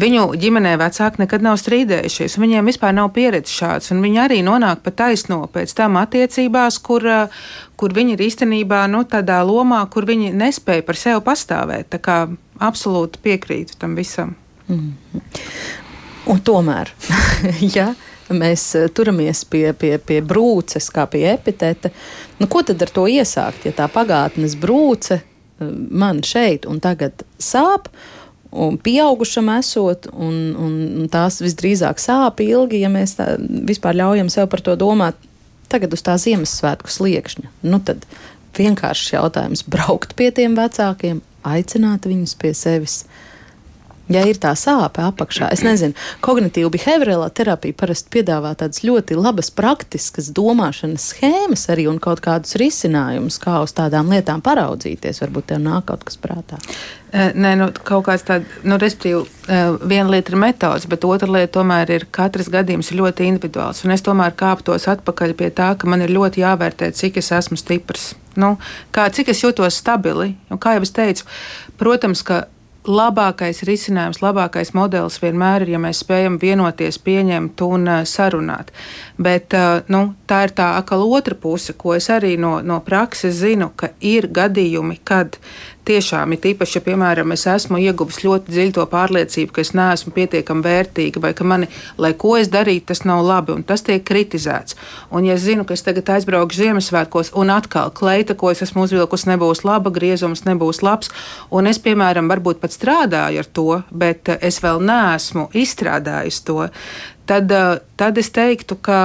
viņu 0.00 0.26
ģimenē 0.40 0.76
vecāki 0.80 1.24
nekad 1.24 1.44
nav 1.44 1.60
strīdējušies, 1.60 2.36
un 2.36 2.46
viņiem 2.46 2.72
vispār 2.72 2.96
nav 2.96 3.12
pieredzes 3.16 3.56
šāds, 3.60 3.92
un 3.94 4.04
viņi 4.04 4.20
arī 4.24 4.40
nonāk 4.44 4.84
pa 4.84 4.92
taisno 5.04 5.44
pēc 5.52 5.76
tam 5.76 5.96
attiecībās, 6.00 6.80
kur, 6.84 7.08
kur 7.80 7.94
viņi 7.94 8.14
ir 8.16 8.24
īstenībā 8.28 8.84
nu, 8.90 9.02
tādā 9.08 9.40
lomā, 9.46 9.82
kur 9.90 10.06
viņi 10.08 10.32
nespēja 10.36 10.84
par 10.86 10.98
sevi 10.98 11.22
pastāvēt. 11.26 11.90
Tā 11.94 12.00
kā 12.02 12.18
absolūti 12.62 13.22
piekrītu 13.24 13.78
tam 13.80 13.96
visam. 13.98 14.34
Mm. 14.68 14.92
Un 16.32 16.40
tomēr, 16.40 16.92
ja 17.76 17.90
mēs 18.32 18.66
eh, 18.78 18.88
turamies 18.94 19.44
pie, 19.50 19.66
pie, 19.76 19.96
pie 19.98 20.20
brūces, 20.24 20.88
kā 20.94 21.06
pie 21.10 21.26
epitēta, 21.34 21.90
nu, 22.40 22.48
ko 22.48 22.64
tad 22.64 22.82
ar 22.82 22.92
to 22.94 23.06
iesākt? 23.10 23.66
Ja 23.68 23.74
tā 23.76 23.88
pagātnes 23.92 24.56
brūce 24.60 25.18
eh, 25.20 25.24
man 25.90 26.22
šeit 26.24 26.68
un 26.70 26.80
tagad 26.84 27.26
sāp, 27.36 27.90
un 28.54 28.78
pieaugušam 28.78 29.50
esot, 29.56 30.08
un, 30.14 30.54
un 30.54 31.08
tās 31.12 31.40
visdrīzāk 31.42 32.00
sāp 32.00 32.40
ilgi, 32.44 32.84
ja 32.84 32.90
mēs 32.92 33.18
tā, 33.18 33.34
vispār 33.40 33.98
ļaujam 33.98 34.30
sev 34.32 34.48
par 34.52 34.62
to 34.64 34.78
domāt, 34.78 35.18
tagad 35.74 35.94
uz 35.96 36.04
tā 36.06 36.14
Ziemassvētku 36.20 36.92
sliekšņa. 36.92 37.50
Nu, 37.66 37.80
tad 37.82 38.06
vienkāršs 38.54 39.14
jautājums- 39.16 39.64
braukt 39.74 40.14
pie 40.18 40.30
tiem 40.30 40.54
vecākiem, 40.58 41.22
aicināt 41.42 42.06
viņus 42.06 42.36
pie 42.38 42.54
sevis. 42.54 43.04
Ja 44.12 44.20
ir 44.28 44.36
tā 44.36 44.50
sāpe 44.58 45.00
apakšā, 45.00 45.48
es 45.54 45.62
nezinu, 45.64 45.96
kognitīva 46.24 46.68
behaviorālā 46.74 47.30
terapija 47.32 47.76
parasti 47.80 48.10
piedāvā 48.12 48.50
tādas 48.60 48.82
ļoti 48.84 49.16
labas, 49.16 49.48
praktiskas 49.54 50.28
domāšanas 50.36 51.06
schēmas 51.14 51.64
arī 51.72 51.86
un 51.88 51.96
kaut 52.04 52.20
kādus 52.24 52.58
risinājumus, 52.60 53.38
kā 53.40 53.62
uz 53.64 53.72
tādām 53.76 54.12
lietām 54.12 54.44
paraudzīties. 54.44 55.22
Varbūt 55.24 55.48
tev 55.54 55.64
nāk 55.64 55.88
kaut 55.88 56.04
kas 56.04 56.20
prātā. 56.20 56.60
Nē, 57.14 57.54
nu, 57.56 57.70
kaut 57.86 58.04
kāds 58.08 58.26
tāds, 58.26 58.60
nu, 58.66 58.76
respektīvi, 58.82 59.22
viena 59.86 60.08
lieta 60.10 60.34
ir 60.34 60.38
metods, 60.42 60.88
bet 60.90 61.06
otra 61.08 61.30
lieta 61.30 61.52
tomēr 61.60 61.92
ir 61.94 62.08
katrs 62.12 62.50
gadījums 62.52 62.90
ļoti 62.92 63.28
individuāls. 63.30 63.84
Un 63.86 63.94
es 63.94 64.04
tomēr 64.04 64.34
kāptos 64.36 64.88
atpakaļ 64.90 65.36
pie 65.38 65.52
tā, 65.54 65.72
ka 65.78 65.88
man 65.88 66.04
ir 66.04 66.12
ļoti 66.12 66.42
jāvērtē, 66.42 66.90
cik 66.92 67.22
es 67.22 67.30
esmu 67.32 67.56
stiprs. 67.60 68.12
Nu, 68.36 68.56
kā, 68.92 69.06
cik 69.14 69.30
es 69.30 69.44
jūtos 69.44 69.78
stabili. 69.78 70.34
Un, 70.50 70.58
kā 70.58 70.74
jau 70.74 70.82
es 70.82 70.92
teicu, 70.92 71.28
protams, 71.78 72.24
ka 72.26 72.48
labākais 72.84 73.62
risinājums, 73.66 74.20
labākais 74.22 74.74
modelis 74.76 75.16
vienmēr 75.22 75.64
ir, 75.64 75.74
ja 75.74 75.80
mēs 75.82 76.02
spējam 76.04 76.38
vienoties, 76.42 76.98
pieņemt 77.04 77.62
un 77.66 77.88
uh, 77.88 78.02
sarunāt. 78.08 78.72
Bet 79.16 79.56
uh, 79.56 79.80
nu, 79.92 80.06
tā 80.28 80.44
ir 80.48 80.54
tā 80.56 80.74
atkal 80.78 81.04
otra 81.06 81.36
puse, 81.38 81.76
ko 81.78 81.94
es 81.96 82.10
arī 82.12 82.34
no, 82.40 82.58
no 82.60 82.80
prakses 82.84 83.40
zinu, 83.40 83.70
ka 83.76 83.94
ir 84.04 84.28
gadījumi, 84.28 85.00
kad 85.04 85.38
tiešām 85.88 86.32
ir 86.34 86.48
īpaši, 86.54 86.78
ja, 86.78 86.82
piemēram, 86.84 87.32
es 87.34 87.46
esmu 87.50 87.78
ieguvis 87.82 88.22
ļoti 88.24 88.52
dziļu 88.52 88.74
to 88.78 88.86
pārliecību, 88.90 89.52
ka 89.54 89.62
es 89.64 89.72
neesmu 89.76 90.12
pietiekami 90.16 90.64
vērtīga, 90.64 91.22
vai 91.22 91.32
ka 91.36 91.46
mani, 91.48 91.68
lai 92.00 92.12
ko 92.18 92.34
es 92.40 92.50
darītu, 92.52 92.86
tas 92.90 93.04
nav 93.08 93.22
labi, 93.26 93.54
un 93.56 93.64
tas 93.66 93.84
tiek 93.86 94.04
kritizēts. 94.06 94.78
Un, 95.10 95.28
ja 95.28 95.36
es 95.38 95.44
zinu, 95.46 95.66
ka 95.68 95.76
es 95.76 95.84
tagad 95.86 96.10
aizbraukšu 96.16 96.62
Ziemassvētkos, 96.64 97.32
un 97.40 97.52
atkal 97.54 97.92
kleita, 97.94 98.36
ko 98.38 98.52
es 98.52 98.64
esmu 98.64 98.86
uzvilkusi, 98.88 99.30
nebūs 99.32 99.64
laba, 99.68 99.92
griezums 99.94 100.44
nebūs 100.48 100.82
labs, 100.84 101.12
un 101.54 101.70
es, 101.70 101.80
piemēram, 101.84 102.30
varbūt 102.32 102.62
pat 102.64 102.74
strādāju 102.76 103.44
ar 103.44 103.50
to, 103.52 103.70
bet 103.92 104.32
es 104.40 104.60
vēl 104.64 104.82
neesmu 104.84 105.48
izstrādājis 105.54 106.42
to, 106.48 106.68
tad, 107.26 107.52
tad 108.00 108.20
es 108.20 108.30
teiktu, 108.34 108.78
ka 108.80 109.00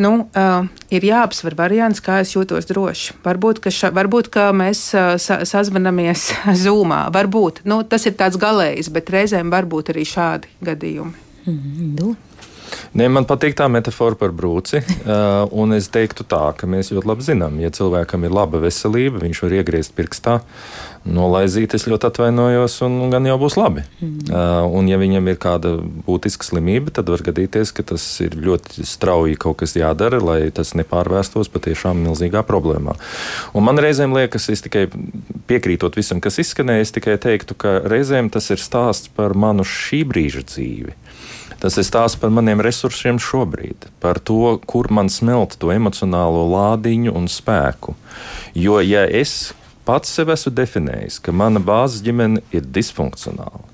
nu, 0.00 0.12
uh, 0.24 0.68
ir 0.92 1.04
jāapsver 1.04 1.56
variants, 1.58 2.00
kā 2.04 2.20
es 2.22 2.32
jūtos 2.34 2.68
droši. 2.70 3.18
Varbūt, 3.24 3.60
ka, 3.64 3.72
ša, 3.74 3.92
varbūt, 3.96 4.30
ka 4.32 4.48
mēs 4.56 4.84
uh, 4.96 5.14
sa, 5.20 5.42
sazvanamies 5.48 6.30
zūmā. 6.64 7.04
Varbūt 7.14 7.64
nu, 7.68 7.82
tas 7.84 8.06
ir 8.08 8.16
tāds 8.18 8.40
galējs, 8.40 8.92
bet 8.94 9.12
reizēm 9.12 9.52
var 9.52 9.68
būt 9.68 9.94
arī 9.94 10.06
šādi 10.08 10.52
gadījumi. 10.64 11.30
Mm 11.46 11.58
-hmm. 11.58 12.14
Ne, 12.92 13.08
man 13.08 13.26
patīk 13.28 13.54
tā 13.56 13.68
metāfora 13.72 14.16
par 14.18 14.32
brūci. 14.36 14.82
Uh, 14.82 15.48
un 15.50 15.72
es 15.72 15.88
teiktu 15.88 16.24
tā, 16.28 16.52
ka 16.56 16.66
mēs 16.66 16.92
ļoti 16.92 17.08
labi 17.08 17.22
zinām, 17.22 17.60
ja 17.60 17.70
cilvēkam 17.70 18.24
ir 18.24 18.30
laba 18.30 18.60
veselība, 18.62 19.22
viņš 19.24 19.42
var 19.42 19.52
iegriezt 19.52 19.94
pirkstā, 19.96 20.40
nolaizīt, 21.08 21.74
es 21.74 21.86
ļoti 21.90 22.08
atvainojos, 22.08 22.76
un 22.86 23.10
gan 23.12 23.26
jau 23.26 23.36
būs 23.40 23.56
labi. 23.58 23.84
Mm. 24.00 24.28
Uh, 24.30 24.66
un 24.78 24.90
ja 24.90 24.98
viņam 25.00 25.30
ir 25.32 25.38
kāda 25.42 25.74
būtiska 26.06 26.46
slimība, 26.46 26.92
tad 26.94 27.10
var 27.10 27.24
gadīties, 27.26 27.74
ka 27.74 27.84
tas 27.92 28.04
ir 28.24 28.36
ļoti 28.38 28.86
strauji 28.86 29.38
kaut 29.42 29.60
kas 29.62 29.74
jādara, 29.78 30.20
lai 30.22 30.38
tas 30.54 30.74
nepārvērstos 30.78 31.50
patiešām 31.52 32.04
milzīgā 32.06 32.44
problēmā. 32.46 32.94
Un 33.56 33.66
man 33.66 33.82
reizēm 33.82 34.14
liekas, 34.16 34.50
es 34.52 34.64
tikai 34.64 34.86
piekrītot 35.50 35.98
visam, 35.98 36.22
kas 36.22 36.40
izskanēja, 36.42 36.86
es 36.86 36.94
tikai 36.94 37.18
teiktu, 37.22 37.58
ka 37.58 37.80
reizēm 37.88 38.30
tas 38.32 38.50
ir 38.54 38.62
stāsts 38.62 39.10
par 39.12 39.34
manu 39.38 39.66
šī 39.66 40.04
brīža 40.08 40.46
dzīvi. 40.46 40.96
Tas 41.62 41.76
ir 41.78 41.86
stāsts 41.86 42.18
par 42.18 42.32
maniem 42.34 42.58
resursiem 42.58 43.20
šobrīd, 43.22 43.86
par 44.02 44.18
to, 44.18 44.56
kur 44.66 44.88
man 44.90 45.06
smelt 45.12 45.54
to 45.62 45.70
emocionālo 45.70 46.42
lādiņu 46.50 47.14
un 47.14 47.28
spēku. 47.30 47.94
Jo, 48.58 48.80
ja 48.82 49.04
es 49.06 49.52
pats 49.88 50.12
sev 50.14 50.32
esmu 50.34 50.52
definējis, 50.54 51.18
ka 51.24 51.34
mana 51.34 51.60
bāzes 51.62 52.02
ģimene 52.06 52.42
ir 52.54 52.66
disfunkcionāla, 52.74 53.64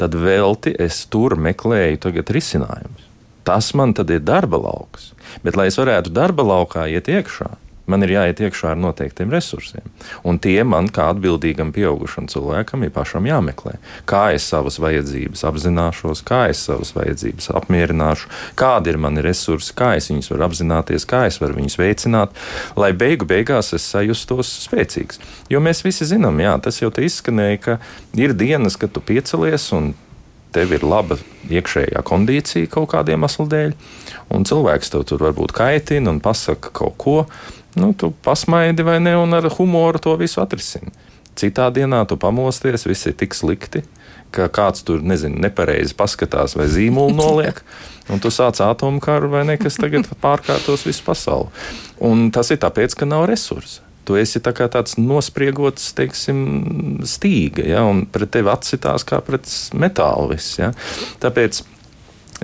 tad 0.00 0.14
velti 0.14 0.74
es 0.78 1.04
tur 1.10 1.36
meklēju 1.40 2.00
risinājumus. 2.36 3.04
Tas 3.46 3.70
man 3.78 3.94
tad 3.94 4.10
ir 4.10 4.24
darba 4.26 4.58
lauks. 4.58 5.12
Bet, 5.44 5.54
lai 5.54 5.68
es 5.70 5.78
varētu 5.78 6.10
darba 6.10 6.42
laukā 6.42 6.88
iet 6.90 7.06
iekšā, 7.06 7.52
man 7.90 8.04
ir 8.04 8.14
jāiet 8.16 8.40
iekšā 8.42 8.72
ar 8.74 8.80
noteiktiem 8.80 9.32
resursiem. 9.32 9.84
Un 10.26 10.40
tie 10.42 10.58
man, 10.66 10.88
kā 10.92 11.08
atbildīgam 11.12 11.72
pieaugušam 11.74 12.28
cilvēkam, 12.30 12.84
ir 12.86 12.92
pašam 12.94 13.28
jāmeklē. 13.28 13.76
Kā 14.08 14.28
es 14.36 14.46
savas 14.50 14.78
vajadzības 14.82 15.44
apzināšos, 15.50 16.22
kā 16.26 16.46
es 16.52 16.64
savas 16.66 16.92
vajadzības 16.96 17.50
apmierināšu, 17.60 18.30
kādi 18.58 18.92
ir 18.92 19.00
mani 19.02 19.24
resursi, 19.26 19.74
kā 19.76 19.94
es 19.98 20.10
viņus 20.10 20.32
varu 20.34 20.48
apzināties, 20.48 21.06
kā 21.08 21.26
es 21.30 21.40
varu 21.42 21.60
viņus 21.60 21.78
veicināt, 21.80 22.34
lai 22.78 22.92
beigu 22.96 23.28
beigās 23.28 23.72
es 23.76 23.86
sajustos 23.94 24.50
spēcīgs. 24.66 25.22
Jo 25.52 25.62
mēs 25.62 25.84
visi 25.86 26.08
zinām, 26.08 26.40
jā, 26.42 26.56
tas 26.62 26.82
jau 26.82 26.90
te 26.94 27.06
izskanēja, 27.06 27.62
ka 27.62 27.78
ir 28.18 28.34
dienas, 28.36 28.78
kad 28.80 28.94
tu 28.94 29.04
piecelies 29.04 29.70
un 29.76 29.94
tev 30.56 30.72
ir 30.72 30.84
laba 30.86 31.18
iekšējā 31.52 32.00
kondīcija 32.06 32.70
kaut 32.72 32.90
kādiem 32.94 33.26
aslu 33.26 33.46
dēļ, 33.50 33.74
un 34.34 34.46
cilvēks 34.48 34.92
tev 34.94 35.04
tur 35.08 35.22
varbūt 35.26 35.52
kaitina 35.56 36.12
un 36.12 36.22
pasaka 36.24 36.72
kaut 36.76 36.96
ko, 37.02 37.16
nu, 37.76 37.92
tu 37.92 38.12
pasmaidi 38.24 38.84
vai 38.86 38.98
ne, 39.00 39.16
un 39.20 39.36
ar 39.36 39.48
humoru 39.58 40.00
to 40.02 40.16
visu 40.20 40.40
atrisini. 40.42 40.92
Citā 41.36 41.68
dienā 41.68 42.06
tu 42.08 42.16
pamosties, 42.16 42.86
viss 42.88 43.08
ir 43.08 43.16
tik 43.20 43.36
slikti, 43.36 43.82
ka 44.32 44.48
kāds 44.52 44.84
tur, 44.86 45.02
nezinu, 45.04 45.36
nepareizi 45.44 45.96
paskatās 45.96 46.56
vai 46.56 46.68
zīmolu 46.72 47.16
noliek, 47.22 47.60
un 48.12 48.22
tu 48.22 48.32
sāc 48.32 48.62
atomu 48.64 49.02
karu 49.04 49.30
vai 49.34 49.44
ne, 49.48 49.58
kas 49.60 49.76
tagad 49.80 50.08
pārkārtos 50.24 50.86
visu 50.88 51.04
pasauli. 51.06 51.52
Un 52.04 52.30
tas 52.32 52.52
ir 52.52 52.62
tāpēc, 52.64 52.96
ka 52.96 53.08
nav 53.08 53.28
resursu. 53.30 53.82
Tu 54.06 54.14
esi 54.20 54.38
tā 54.38 54.52
tāds 54.54 54.94
nospriegots, 55.02 55.88
teiksim, 55.98 56.36
stīga, 57.02 57.64
ja, 57.66 57.80
un 57.82 58.04
pret 58.06 58.30
tevi 58.36 58.52
atsitās 58.52 59.02
kā 59.02 59.18
pret 59.18 59.50
metālu 59.74 60.28
viss. 60.30 60.60
Ja. 60.60 60.68
Tāpēc 61.18 61.64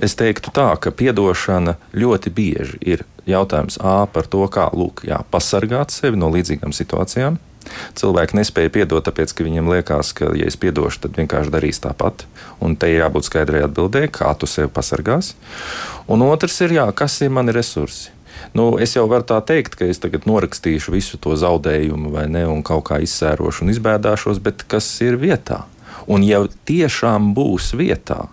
es 0.01 0.15
teiktu 0.19 0.53
tā, 0.55 0.71
ka 0.81 0.91
piedošana 0.91 1.77
ļoti 1.93 2.33
bieži 2.33 2.79
ir 2.81 3.05
jautājums 3.29 3.77
A 3.79 4.05
par 4.11 4.27
to, 4.27 4.45
kā 4.51 4.69
lūk, 4.73 5.05
jā, 5.07 5.21
pasargāt 5.31 5.93
sevi 5.93 6.19
no 6.19 6.31
līdzīgām 6.33 6.73
situācijām. 6.75 7.39
Cilvēki 7.95 8.35
nespēja 8.35 8.71
piedot, 8.73 9.03
tāpēc, 9.05 9.31
ka 9.31 9.45
viņiem 9.45 9.69
liekas, 9.71 10.11
ka, 10.17 10.33
ja 10.35 10.49
es 10.49 10.57
piedošu, 10.59 11.05
tad 11.05 11.19
vienkārši 11.19 11.53
darīs 11.53 11.79
tāpat. 11.83 12.25
Un 12.63 12.75
te 12.79 12.89
jābūt 12.91 13.29
skaidrai 13.29 13.63
atbildēji, 13.67 14.11
kā 14.19 14.33
tu 14.39 14.49
sevi 14.49 14.71
pasargās. 14.73 15.33
Un 16.11 16.25
otrs 16.27 16.59
ir, 16.65 16.75
jā, 16.75 16.89
kas 16.91 17.21
ir 17.23 17.31
mani 17.31 17.55
resursi. 17.55 18.11
Nu, 18.57 18.73
es 18.81 18.97
jau 18.97 19.05
varu 19.07 19.25
tā 19.29 19.39
teikt, 19.45 19.77
ka 19.79 19.87
es 19.87 20.01
tagad 20.03 20.27
norakstīšu 20.27 20.93
visu 20.93 21.19
to 21.21 21.37
zaudējumu, 21.39 22.11
vai 22.13 22.25
ne, 22.31 22.43
un 22.49 22.63
kaut 22.65 22.89
kā 22.89 22.99
izsērošu 23.03 23.63
un 23.63 23.71
izbēdāšos, 23.73 24.41
bet 24.43 24.65
kas 24.67 24.89
ir 25.05 25.17
vietā? 25.21 25.63
Un 26.11 26.25
ja 26.27 26.41
tiešām 26.67 27.31
būs 27.37 27.71
vietā, 27.79 28.25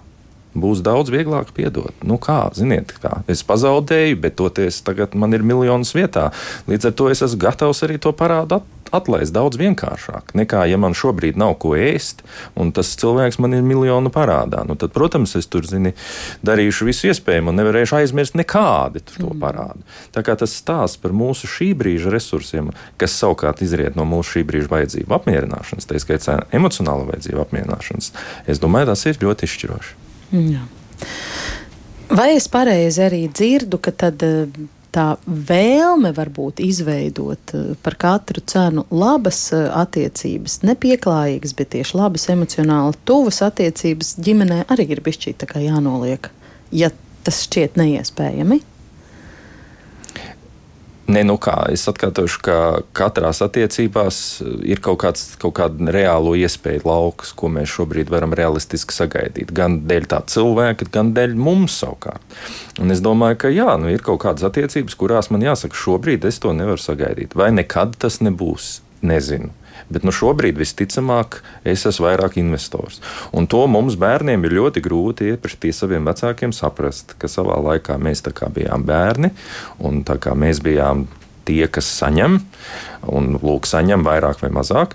būs 0.54 0.82
daudz 0.86 1.12
vieglāk 1.12 1.52
piedot. 1.56 1.94
Nu, 2.02 2.18
kā, 2.22 2.42
ziniet, 2.56 2.94
kā 3.02 3.22
es 3.30 3.44
pazaudēju, 3.46 4.18
bet 4.24 4.38
toties 4.40 4.82
tagad 4.86 5.14
man 5.14 5.36
ir 5.36 5.46
miljonus 5.46 5.94
vietā. 5.96 6.30
Līdz 6.70 6.90
ar 6.90 6.98
to 6.98 7.08
es 7.12 7.24
esmu 7.26 7.44
gatavs 7.46 7.84
arī 7.86 8.00
to 8.02 8.14
parādu 8.16 8.60
atlaist 8.94 9.34
daudz 9.34 9.58
vienkāršāk 9.60 10.34
nekā, 10.38 10.64
ja 10.70 10.78
man 10.80 10.96
šobrīd 10.98 11.38
nav 11.40 11.56
ko 11.62 11.74
ēst, 11.78 12.24
un 12.58 12.72
tas 12.74 12.90
cilvēks 13.00 13.38
man 13.42 13.54
ir 13.56 13.64
miljonu 13.66 14.12
parādā. 14.12 14.64
Nu, 14.66 14.76
tad, 14.80 14.92
protams, 14.94 15.36
es 15.38 15.48
tur 15.50 15.66
zini, 15.68 15.94
darīšu 16.46 16.88
visu 16.88 17.10
iespējamo 17.10 17.52
un 17.52 17.60
nevarēšu 17.60 18.00
aizmirst 18.00 18.38
nekādi 18.38 19.04
to 19.12 19.30
mm. 19.30 19.38
parādu. 19.42 19.86
Tā 20.14 20.24
kā 20.26 20.36
tas 20.38 20.54
stāsts 20.58 21.00
par 21.00 21.14
mūsu 21.16 21.50
šī 21.50 21.72
brīža 21.78 22.12
resursiem, 22.14 22.74
kas 23.00 23.16
savukārt 23.20 23.62
izriet 23.66 23.98
no 23.98 24.06
mūsu 24.08 24.38
šī 24.38 24.46
brīža 24.50 24.74
vajadzību 24.74 25.18
apmierināšanas, 25.20 25.88
tā 25.88 26.02
skaitā 26.02 26.40
emocionāla 26.56 27.08
vajadzību 27.14 27.46
apmierināšanas, 27.46 28.14
es 28.50 28.62
domāju, 28.62 28.90
tas 28.92 29.06
ir 29.06 29.22
ļoti 29.22 29.50
izšķiroši. 29.50 30.09
Jā. 30.30 30.66
Vai 32.10 32.34
es 32.34 32.46
pareizi 32.50 33.02
arī 33.04 33.24
dzirdu, 33.30 33.78
ka 33.82 33.92
tad 33.94 34.22
eh, 34.26 34.46
tā 34.94 35.14
vēlme 35.26 36.10
varbūt 36.16 36.62
izveidot 36.64 37.54
eh, 37.54 37.68
par 37.82 37.96
katru 38.00 38.42
cenu 38.42 38.84
labas 38.90 39.44
eh, 39.54 39.68
attiecības, 39.82 40.60
nepieklājīgas, 40.66 41.54
bet 41.58 41.72
tieši 41.76 41.98
labas 42.00 42.26
emocionāli 42.34 42.98
tuvas 43.06 43.40
attiecības 43.46 44.16
ģimenē 44.22 44.64
arī 44.74 44.88
ir 44.90 45.02
bišķīt 45.06 45.38
tā 45.42 45.50
kā 45.50 45.62
jānoliek, 45.62 46.30
ja 46.74 46.90
tas 47.26 47.44
šķiet 47.46 47.78
neiespējami? 47.78 48.60
Ne, 51.10 51.22
nu 51.26 51.34
kā, 51.42 51.56
es 51.72 51.82
atkārtošu, 51.90 52.38
ka 52.46 52.56
katrā 52.94 53.32
attiecībās 53.32 54.18
ir 54.68 54.82
kaut, 54.84 55.00
kāds, 55.02 55.24
kaut 55.42 55.56
kāda 55.58 55.90
reāla 55.94 56.36
iespēja 56.38 56.84
lauks, 56.86 57.32
ko 57.34 57.50
mēs 57.50 57.72
šobrīd 57.72 58.12
varam 58.12 58.34
realistiski 58.36 58.94
sagaidīt. 58.94 59.50
Gan 59.56 59.80
dēļ 59.90 60.06
tā 60.12 60.20
cilvēka, 60.30 60.86
gan 60.94 61.10
dēļ 61.16 61.34
mums 61.40 61.80
savukārt. 61.82 62.22
Un 62.78 62.94
es 62.94 63.02
domāju, 63.02 63.40
ka 63.42 63.50
jā, 63.50 63.72
nu, 63.80 63.90
ir 63.90 64.04
kaut 64.06 64.22
kādas 64.22 64.46
attiecības, 64.46 64.98
kurās 65.00 65.32
man 65.34 65.42
jāsaka, 65.46 65.78
šobrīd 65.78 66.28
es 66.30 66.38
to 66.42 66.54
nevaru 66.54 66.82
sagaidīt. 66.82 67.34
Vai 67.38 67.50
nekad 67.56 67.98
tas 67.98 68.20
nebūs? 68.22 68.76
Nezinu. 69.00 69.50
Bet 69.90 70.06
nu, 70.06 70.14
šobrīd 70.14 70.58
visticamāk 70.60 71.40
es 71.66 71.86
esmu 71.88 72.06
vairāk 72.06 72.38
investors. 72.40 73.00
Un 73.34 73.48
to 73.50 73.64
mums 73.70 73.98
bērniem 74.00 74.44
ir 74.46 74.56
ļoti 74.60 74.82
grūti 74.84 75.32
pie 75.60 75.72
saviem 75.74 76.06
vecākiem 76.06 76.54
saprast, 76.54 77.16
ka 77.18 77.30
savā 77.30 77.58
laikā 77.70 77.98
mēs 77.98 78.22
bijām 78.54 78.86
bērni 78.86 79.32
un 79.78 80.04
mēs 80.38 80.62
bijām 80.62 81.08
tie, 81.48 81.64
kas 81.66 81.88
saņem, 81.98 82.38
un 83.10 83.34
lūk, 83.42 83.66
saņem 83.66 84.06
vairāk 84.06 84.44
vai 84.44 84.52
mazāk. 84.54 84.94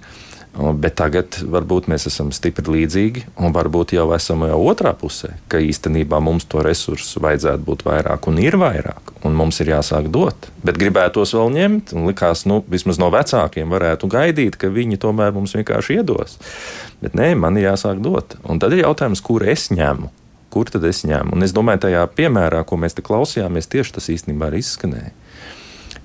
Bet 0.55 0.95
tagad 0.95 1.35
varbūt 1.51 1.89
mēs 1.91 2.05
esam 2.07 2.29
stipri 2.31 2.77
līdzīgi, 2.77 3.25
un 3.43 3.51
varbūt 3.55 3.91
jau 3.97 4.05
esam 4.15 4.45
jau 4.47 4.59
otrā 4.69 4.93
pusē, 4.95 5.33
ka 5.51 5.59
īstenībā 5.59 6.21
mums 6.23 6.47
to 6.47 6.63
resursu 6.63 7.19
vajadzētu 7.23 7.65
būt 7.67 7.83
vairāk, 7.83 8.29
un 8.31 8.39
ir 8.39 8.55
vairāk, 8.61 9.11
un 9.27 9.35
mums 9.35 9.59
ir 9.59 9.73
jāsāk 9.73 10.07
dot. 10.15 10.47
Bet 10.63 10.79
gribētos 10.79 11.35
vēl 11.35 11.51
ņemt, 11.57 11.91
un 11.97 12.07
likās, 12.07 12.45
nu, 12.47 12.61
vismaz 12.71 13.01
no 13.01 13.11
vecākiem 13.11 13.75
varētu 13.75 14.07
gaidīt, 14.15 14.55
ka 14.61 14.71
viņi 14.71 15.01
tomēr 15.03 15.35
mums 15.35 15.57
vienkārši 15.59 15.99
iedos. 15.99 16.39
Bet 17.03 17.19
nē, 17.19 17.33
man 17.35 17.59
ir 17.59 17.67
jāsāk 17.73 17.99
dot. 18.05 18.37
Un 18.47 18.63
tad 18.63 18.71
ir 18.71 18.85
jautājums, 18.85 19.23
kur 19.25 19.43
es 19.43 19.67
ņemu. 19.75 20.07
Kur 20.55 20.71
tad 20.71 20.87
es 20.87 21.03
ņemu? 21.03 21.35
Un 21.35 21.43
es 21.43 21.51
domāju, 21.51 21.83
tajā 21.89 22.07
piemērā, 22.15 22.63
ko 22.63 22.79
mēs 22.79 22.95
te 22.95 23.03
klausījāmies, 23.03 23.67
tieši 23.67 23.97
tas 23.99 24.07
īstenībā 24.13 24.47
arī 24.47 24.63
izskanēja 24.63 25.11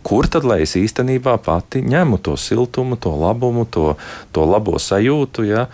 kur 0.06 0.28
tad 0.30 0.46
lai 0.48 0.62
es 0.64 0.76
īstenībā 0.78 1.36
pati 1.44 1.82
ņemu 1.84 2.20
to 2.24 2.36
siltumu, 2.40 2.98
to 3.00 3.12
labumu, 3.16 3.66
to, 3.68 3.94
to 4.34 4.44
labo 4.48 4.78
sajūtu. 4.80 5.46
Ja? 5.48 5.66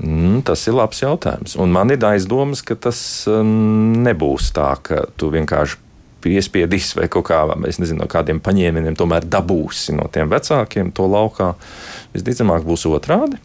Mm, 0.00 0.40
tas 0.46 0.64
ir 0.68 0.78
labs 0.78 1.02
jautājums. 1.02 1.58
Un 1.60 1.72
man 1.74 1.92
ir 1.92 2.02
aizdomas, 2.08 2.64
ka 2.66 2.78
tas 2.88 3.00
um, 3.30 3.92
nebūs 4.04 4.50
tā, 4.56 4.72
ka 4.82 5.04
tu 5.20 5.30
vienkārši 5.34 5.78
piespiedīs 6.20 6.94
vai 6.98 7.06
kaut 7.08 7.30
kā, 7.30 7.42
es 7.68 7.78
nezinu, 7.80 8.02
no 8.02 8.08
kādiem 8.10 8.42
paņēmieniem 8.44 8.96
tomēr 8.98 9.24
dabūsi 9.24 9.94
no 9.96 10.08
tiem 10.12 10.28
vecākiem 10.32 10.90
to 10.96 11.06
laukā. 11.08 11.54
Visticamāk, 12.12 12.66
būs 12.66 12.84
otrādi 12.90 13.40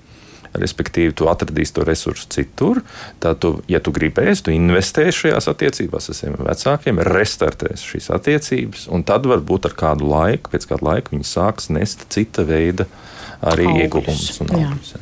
respektīvi, 0.61 1.13
tu 1.17 1.29
atradīsi 1.31 1.75
to 1.77 1.85
resursu 1.87 2.27
citur. 2.33 2.81
Tad, 3.23 3.39
tu, 3.43 3.55
ja 3.71 3.81
tu 3.83 3.93
gribēsi, 3.95 4.47
tu 4.47 4.55
investēsi 4.55 5.25
šajās 5.25 5.49
attiecībās 5.51 6.11
ar 6.11 6.19
saviem 6.19 6.37
vecākiem, 6.49 7.01
restartēsi 7.09 7.91
šīs 7.93 8.11
attiecības, 8.17 8.89
un 8.95 9.05
tad 9.07 9.27
varbūt 9.29 9.69
ar 9.69 9.77
kādu 9.79 10.09
laiku, 10.11 10.53
pēc 10.53 10.69
kāda 10.71 10.89
laika, 10.91 11.15
viņi 11.15 11.31
sāks 11.31 11.71
nest 11.73 12.07
cita 12.13 12.45
veida 12.47 12.89
arī 13.45 13.67
ieguvumus 13.85 14.39
un 14.45 14.55
augļus. 14.59 14.95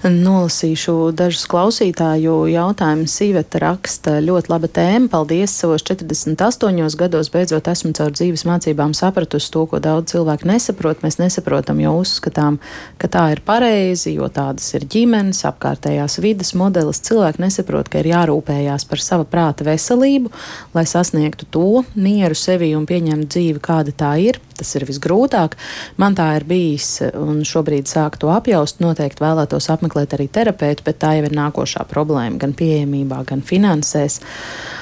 Nolasīšu 0.00 1.10
dažus 1.12 1.44
klausītāju 1.50 2.46
jautājumus. 2.48 3.12
Sīveta 3.20 3.60
raksta 3.60 4.14
ļoti 4.24 4.48
laba 4.48 4.70
tēma. 4.72 5.10
Paldies! 5.12 5.52
Savos 5.60 5.84
48 5.84 6.96
gados 6.96 7.28
beidzot 7.34 7.68
esmu 7.68 7.92
caur 7.98 8.14
dzīves 8.16 8.46
mācībām 8.48 8.94
sapratusi 8.96 9.50
to, 9.52 9.66
ko 9.68 9.80
daudz 9.82 10.14
cilvēku 10.14 10.48
nesaprot. 10.48 11.04
Mēs 11.04 11.20
nesaprotam, 11.20 11.82
jo 11.84 11.92
uzskatām, 12.00 12.56
ka 12.96 13.10
tā 13.12 13.26
ir 13.34 13.44
pareizi, 13.44 14.14
jo 14.16 14.30
tādas 14.32 14.70
ir 14.78 14.88
ģimenes, 14.88 15.42
apkārtējās 15.50 16.16
vidas 16.24 16.54
modelis. 16.56 17.02
Cilvēki 17.04 17.44
nesaprot, 17.44 17.92
ka 17.92 18.00
ir 18.00 18.12
jārūpējās 18.14 18.88
par 18.88 19.04
sava 19.04 19.28
prāta 19.28 19.68
veselību, 19.68 20.32
lai 20.76 20.86
sasniegtu 20.88 21.50
to 21.52 21.84
mieru 21.92 22.38
sevī 22.38 22.72
un 22.78 22.88
pieņemtu 22.88 23.34
dzīvi, 23.36 23.60
kāda 23.68 23.92
tā 23.92 24.14
ir. 24.30 24.40
Tas 24.60 24.74
ir 24.76 24.84
visgrūtāk. 24.84 25.54
Man 25.96 26.16
tā 26.18 26.26
ir 26.36 26.44
bijis, 26.44 26.98
un 27.16 27.40
šobrīd 27.48 27.88
sāk 27.88 28.18
to 28.20 28.28
apjaust. 28.32 28.82
Noteikti 28.84 29.24
vēlētos 29.40 29.70
apmeklēt 29.72 30.14
arī 30.14 30.28
terapeitu, 30.28 30.84
bet 30.84 31.00
tā 31.00 31.16
jau 31.16 31.26
ir 31.26 31.34
nākošā 31.34 31.86
problēma 31.88 32.38
gan 32.40 32.52
pieejamībā, 32.52 33.24
gan 33.26 33.42
finansēs. 33.42 34.20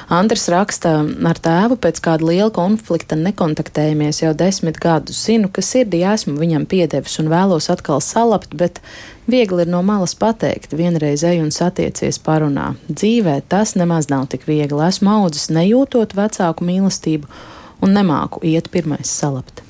Andris 0.08 0.48
raksta, 0.48 1.04
ar 1.04 1.38
tēvu 1.38 1.76
pēc 1.76 2.00
kāda 2.00 2.24
liela 2.24 2.50
konflikta 2.50 3.16
nekontaktējamies 3.16 4.22
jau 4.22 4.32
desmit 4.34 4.80
gadus. 4.80 5.20
Zinu, 5.26 5.50
ka 5.52 5.62
sirdī 5.62 6.02
esmu 6.08 6.38
viņam 6.40 6.64
piedevis 6.66 7.18
un 7.20 7.28
vēlos 7.28 7.68
atkal 7.70 8.00
salabt, 8.00 8.54
bet 8.56 8.80
viegli 9.28 9.66
ir 9.66 9.70
no 9.70 9.82
malas 9.84 10.16
pateikt, 10.16 10.72
vienreiz 10.72 11.22
ej 11.28 11.42
un 11.44 11.52
satiecies 11.52 12.18
parunā. 12.24 12.72
Dzīvē 12.88 13.42
tas 13.48 13.76
nemaz 13.76 14.08
nav 14.08 14.30
tik 14.32 14.48
viegli. 14.48 14.80
Esmu 14.88 15.12
audzis 15.20 15.50
nejūtot 15.52 16.16
vecāku 16.16 16.64
mīlestību 16.64 17.28
un 17.84 17.94
nemāku 17.94 18.42
iet 18.48 18.72
pirmais 18.72 19.12
salabt. 19.12 19.67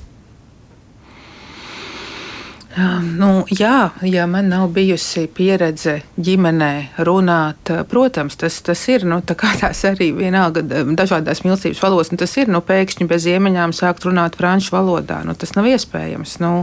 Nu, 3.17 3.43
jā, 3.51 3.89
ja 4.05 4.25
man 4.29 4.49
nav 4.51 4.69
bijusi 4.75 5.25
pieredze 5.35 5.99
ģimenē 6.15 7.01
runāt, 7.07 7.71
protams, 7.89 8.37
tas, 8.39 8.59
tas 8.65 8.83
ir 8.91 9.05
nu, 9.09 9.19
tā 9.25 9.35
tās 9.35 9.81
arī 9.89 10.11
vienalga 10.15 10.63
dažādās 10.63 11.43
mīlestības 11.43 11.81
valodas. 11.83 12.13
Nu, 12.13 12.19
tas 12.21 12.35
ir 12.39 12.51
nu, 12.51 12.61
pēkšņi 12.65 13.07
bez 13.09 13.27
iemeņām 13.29 13.73
sākt 13.75 14.07
runāt 14.07 14.37
franču 14.39 14.75
valodā. 14.77 15.21
Nu, 15.27 15.35
tas 15.35 15.55
nav 15.57 15.67
iespējams. 15.71 16.37
Nu, 16.43 16.53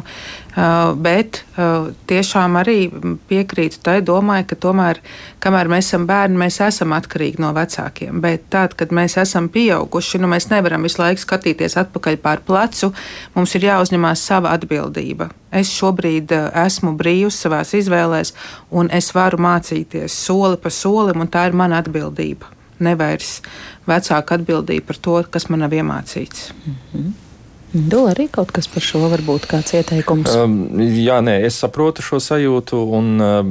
bet 1.05 1.43
tiešām 2.09 2.57
arī 2.62 2.79
piekrītu 3.29 3.83
tai 3.85 3.99
domai, 4.07 4.41
ka 4.49 4.57
tomēr, 4.57 5.03
kamēr 5.45 5.69
mēs 5.75 5.91
esam 5.91 6.07
bērni, 6.09 6.41
mēs 6.47 6.61
esam 6.64 6.95
atkarīgi 6.97 7.43
no 7.45 7.53
vecākiem. 7.57 8.23
Bet 8.25 8.49
tad, 8.55 8.79
kad 8.79 8.95
mēs 8.95 9.19
esam 9.21 9.51
pieauguši, 9.53 10.23
nu, 10.23 10.31
mēs 10.33 10.49
nevaram 10.55 10.87
visu 10.87 11.03
laiku 11.03 11.25
skatīties 11.27 11.77
atpakaļ 11.83 12.21
pār 12.25 12.45
plecu. 12.47 12.95
Mums 13.37 13.59
ir 13.59 13.69
jāuzņemās 13.69 14.25
sava 14.31 14.57
atbildība. 14.57 15.29
Es 15.57 15.71
šobrīd 15.73 16.05
uh, 16.32 16.48
esmu 16.66 16.94
brīvs 16.98 17.38
savā 17.44 17.62
izvēlēs, 17.64 18.32
un 18.70 18.90
es 18.94 19.12
varu 19.14 19.40
mācīties 19.42 20.16
soli 20.26 20.59
pa 20.62 20.72
solim, 20.72 21.20
un 21.20 21.30
tā 21.32 21.46
ir 21.50 21.57
mana 21.57 21.82
atbildība. 21.82 22.52
Nevairs 22.78 23.40
vecāka 23.88 24.36
atbildība 24.36 24.90
par 24.90 24.98
to, 25.00 25.20
kas 25.32 25.48
man 25.48 25.64
nav 25.64 25.72
iemācīts. 25.72 26.50
Mm 26.52 26.74
-hmm. 26.92 27.12
Dula 27.77 28.14
arī 28.14 28.27
kaut 28.33 28.53
kas 28.57 28.68
par 28.70 28.85
šo 28.85 29.03
varbūt 29.12 29.47
kāds 29.51 29.74
ieteikums. 29.77 30.33
Um, 30.41 30.55
jā, 30.81 31.18
nē, 31.24 31.35
es 31.45 31.59
saprotu 31.61 32.05
šo 32.05 32.20
sajūtu, 32.22 32.79
un 32.97 33.11
um, 33.20 33.51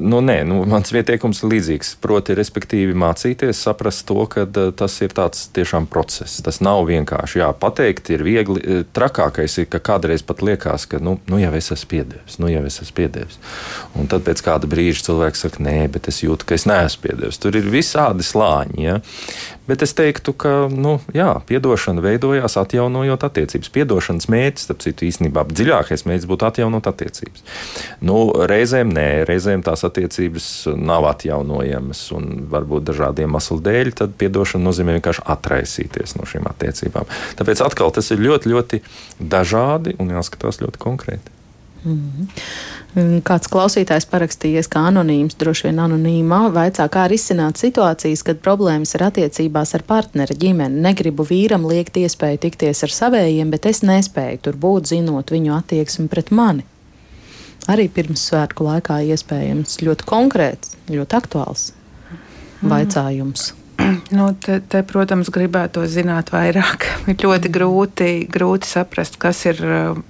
nu, 0.00 0.20
nē, 0.24 0.38
nu, 0.48 0.62
mans 0.68 0.92
ieteikums 0.94 1.42
ir 1.42 1.52
līdzīgs. 1.52 1.90
Proti, 2.02 2.36
respektīvi, 2.38 2.96
mācīties, 2.98 3.60
saprast 3.68 4.06
to, 4.08 4.22
ka 4.30 4.46
uh, 4.46 4.70
tas 4.78 4.96
ir 5.04 5.12
tāds 5.16 5.48
tiešām 5.56 5.88
process. 5.90 6.40
Tas 6.44 6.62
nav 6.64 6.86
vienkārši, 6.88 7.42
jā, 7.42 7.50
pateikt 7.60 8.08
ir 8.14 8.24
viegli. 8.24 8.62
Uh, 8.62 8.86
trakākais 8.96 9.58
ir, 9.60 9.68
ka 9.68 9.82
kādreiz 9.90 10.24
pat 10.24 10.40
liekas, 10.44 10.88
ka, 10.88 11.02
nu, 11.04 11.18
nu 11.28 11.42
jau 11.42 11.52
es 11.58 11.68
esmu 11.74 11.92
piedevis, 11.92 12.40
nu 12.40 12.52
jau 12.52 12.64
es 12.68 12.80
esmu 12.80 12.96
piedevis. 13.02 13.38
Un 13.98 14.08
tad 14.08 14.24
pēc 14.28 14.44
kāda 14.48 14.70
brīža 14.70 15.04
cilvēks 15.10 15.44
saka, 15.44 15.64
nē, 15.68 15.76
bet 15.92 16.08
es 16.08 16.22
jūtu, 16.24 16.48
ka 16.48 16.56
es 16.56 16.64
neesmu 16.68 17.04
piedevis. 17.04 17.42
Tur 17.42 17.60
ir 17.60 17.68
visādi 17.72 18.24
slāņi, 18.24 18.80
ja? 18.88 19.00
bet 19.68 19.82
es 19.84 19.92
teiktu, 19.92 20.32
ka, 20.32 20.52
nu, 20.72 20.96
jā, 21.12 21.34
piedošana 21.48 22.00
veidojās 22.04 22.56
atjaunojot 22.60 23.24
attiecības 23.28 23.57
attiecības. 23.58 23.72
Piedošanas 23.74 24.28
mērķis, 24.30 24.66
starp 24.66 24.82
citu, 24.82 25.06
īstenībā 25.06 25.44
dziļākais 25.50 26.04
mērķis 26.06 26.28
būtu 26.28 26.46
atjaunot 26.48 26.86
attiecības. 26.86 27.42
Nu, 28.00 28.32
reizēm 28.48 28.92
nē, 28.92 29.24
reizēm 29.28 29.62
tās 29.62 29.84
attiecības 29.84 30.68
nav 30.76 31.06
atjaunojamas 31.12 32.12
un 32.12 32.48
varbūt 32.50 32.86
dažādu 32.88 33.22
iemeslu 33.22 33.60
dēļ, 33.60 33.92
tad 33.98 34.14
piedošana 34.18 34.64
nozīmē 34.64 34.98
vienkārši 34.98 35.24
atraisīties 35.26 36.16
no 36.18 36.26
šīm 36.28 36.46
attiecībām. 36.48 37.08
Tāpēc 37.38 37.64
atkal 37.64 37.92
tas 37.92 38.10
ir 38.10 38.22
ļoti, 38.22 38.54
ļoti 38.54 38.82
dažādi 39.20 39.98
un 39.98 40.14
jāskatās 40.14 40.62
ļoti 40.62 40.78
konkrēti. 40.82 41.37
Mm 41.88 42.12
-hmm. 42.18 43.22
Kāds 43.28 43.50
klausītājs 43.52 44.06
parakstījies, 44.08 44.68
kā 44.72 44.80
anonīms, 44.88 45.36
droši 45.38 45.66
vien 45.68 45.80
anonīmā, 45.84 46.38
vaicā, 46.54 46.86
kā 46.88 47.04
risināt 47.10 47.60
situācijas, 47.60 48.22
kad 48.24 48.40
problēmas 48.40 48.94
ir 48.96 49.04
attiecībās 49.04 49.74
ar 49.76 49.84
partneri 49.86 50.36
ģimeni. 50.40 50.80
Negribu 50.86 51.26
vīram 51.28 51.66
liekt 51.68 52.00
iespēju 52.00 52.40
tikties 52.46 52.82
ar 52.88 52.94
savējiem, 52.96 53.52
bet 53.52 53.68
es 53.68 53.82
nespēju 53.84 54.40
tur 54.48 54.56
būt, 54.56 54.88
zinot 54.94 55.30
viņu 55.30 55.54
attieksmi 55.58 56.08
pret 56.08 56.32
mani. 56.32 56.64
Arī 57.68 57.90
pirms 57.92 58.24
svētku 58.30 58.64
laikā 58.64 59.02
iespējams 59.12 59.82
ļoti 59.84 60.08
konkrēts, 60.08 60.74
ļoti 60.88 61.20
aktuāls 61.20 61.70
mm. 61.70 62.68
vaicājums. 62.72 63.52
Nu, 64.10 64.32
te, 64.42 64.58
te, 64.60 64.80
protams, 64.82 65.28
gribētu 65.30 65.84
zināt 65.86 66.32
vairāk. 66.32 66.88
Ir 67.06 67.20
ļoti 67.24 67.50
grūti, 67.52 68.10
grūti 68.32 68.66
saprast, 68.66 69.20
kas 69.22 69.44
ir. 69.46 69.60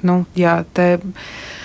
Nu, 0.06 0.22
jā, 0.38 0.62
te, 0.72 0.94
Uh, 1.02 1.57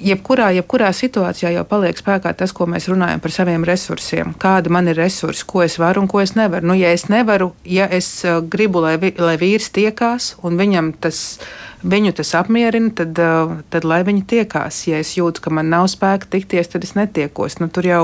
jebkurā, 0.00 0.50
jebkurā 0.56 0.90
situācijā 0.96 1.52
jau 1.54 1.64
paliek 1.68 1.98
spēkā 1.98 2.32
tas, 2.36 2.52
ko 2.56 2.66
mēs 2.70 2.88
runājam 2.90 3.22
par 3.22 3.34
saviem 3.34 3.64
resursiem. 3.68 4.34
Kāda 4.40 4.72
man 4.72 4.88
ir 4.90 4.98
resursi, 4.98 5.44
ko 5.48 5.64
es 5.64 5.78
varu 5.80 6.04
un 6.04 6.10
ko 6.10 6.22
es 6.24 6.34
nevaru. 6.38 6.70
Nu, 6.72 6.76
ja 6.78 6.92
es 6.94 7.06
nevaru, 7.12 7.52
ja 7.64 7.88
es 7.90 8.08
uh, 8.24 8.40
gribu, 8.40 8.82
lai, 8.84 8.96
vi, 9.02 9.12
lai 9.20 9.36
vīrs 9.40 9.70
tiekās 9.76 10.34
un 10.46 10.56
viņam 10.60 10.92
tas, 11.04 11.40
viņu 11.82 12.14
tas 12.20 12.32
apmierina, 12.40 12.92
tad, 13.02 13.20
uh, 13.20 13.58
tad 13.72 13.88
lai 13.88 14.02
viņi 14.08 14.24
tiekās. 14.34 14.84
Ja 14.90 15.02
es 15.02 15.16
jūtu, 15.18 15.44
ka 15.44 15.52
man 15.54 15.70
nav 15.72 15.90
spēka 15.92 16.30
tikties, 16.38 16.72
tad 16.72 16.86
es 16.86 16.96
netiekos. 16.98 17.60
Nu, 17.60 17.70
tur 17.72 17.88
jau 17.88 18.02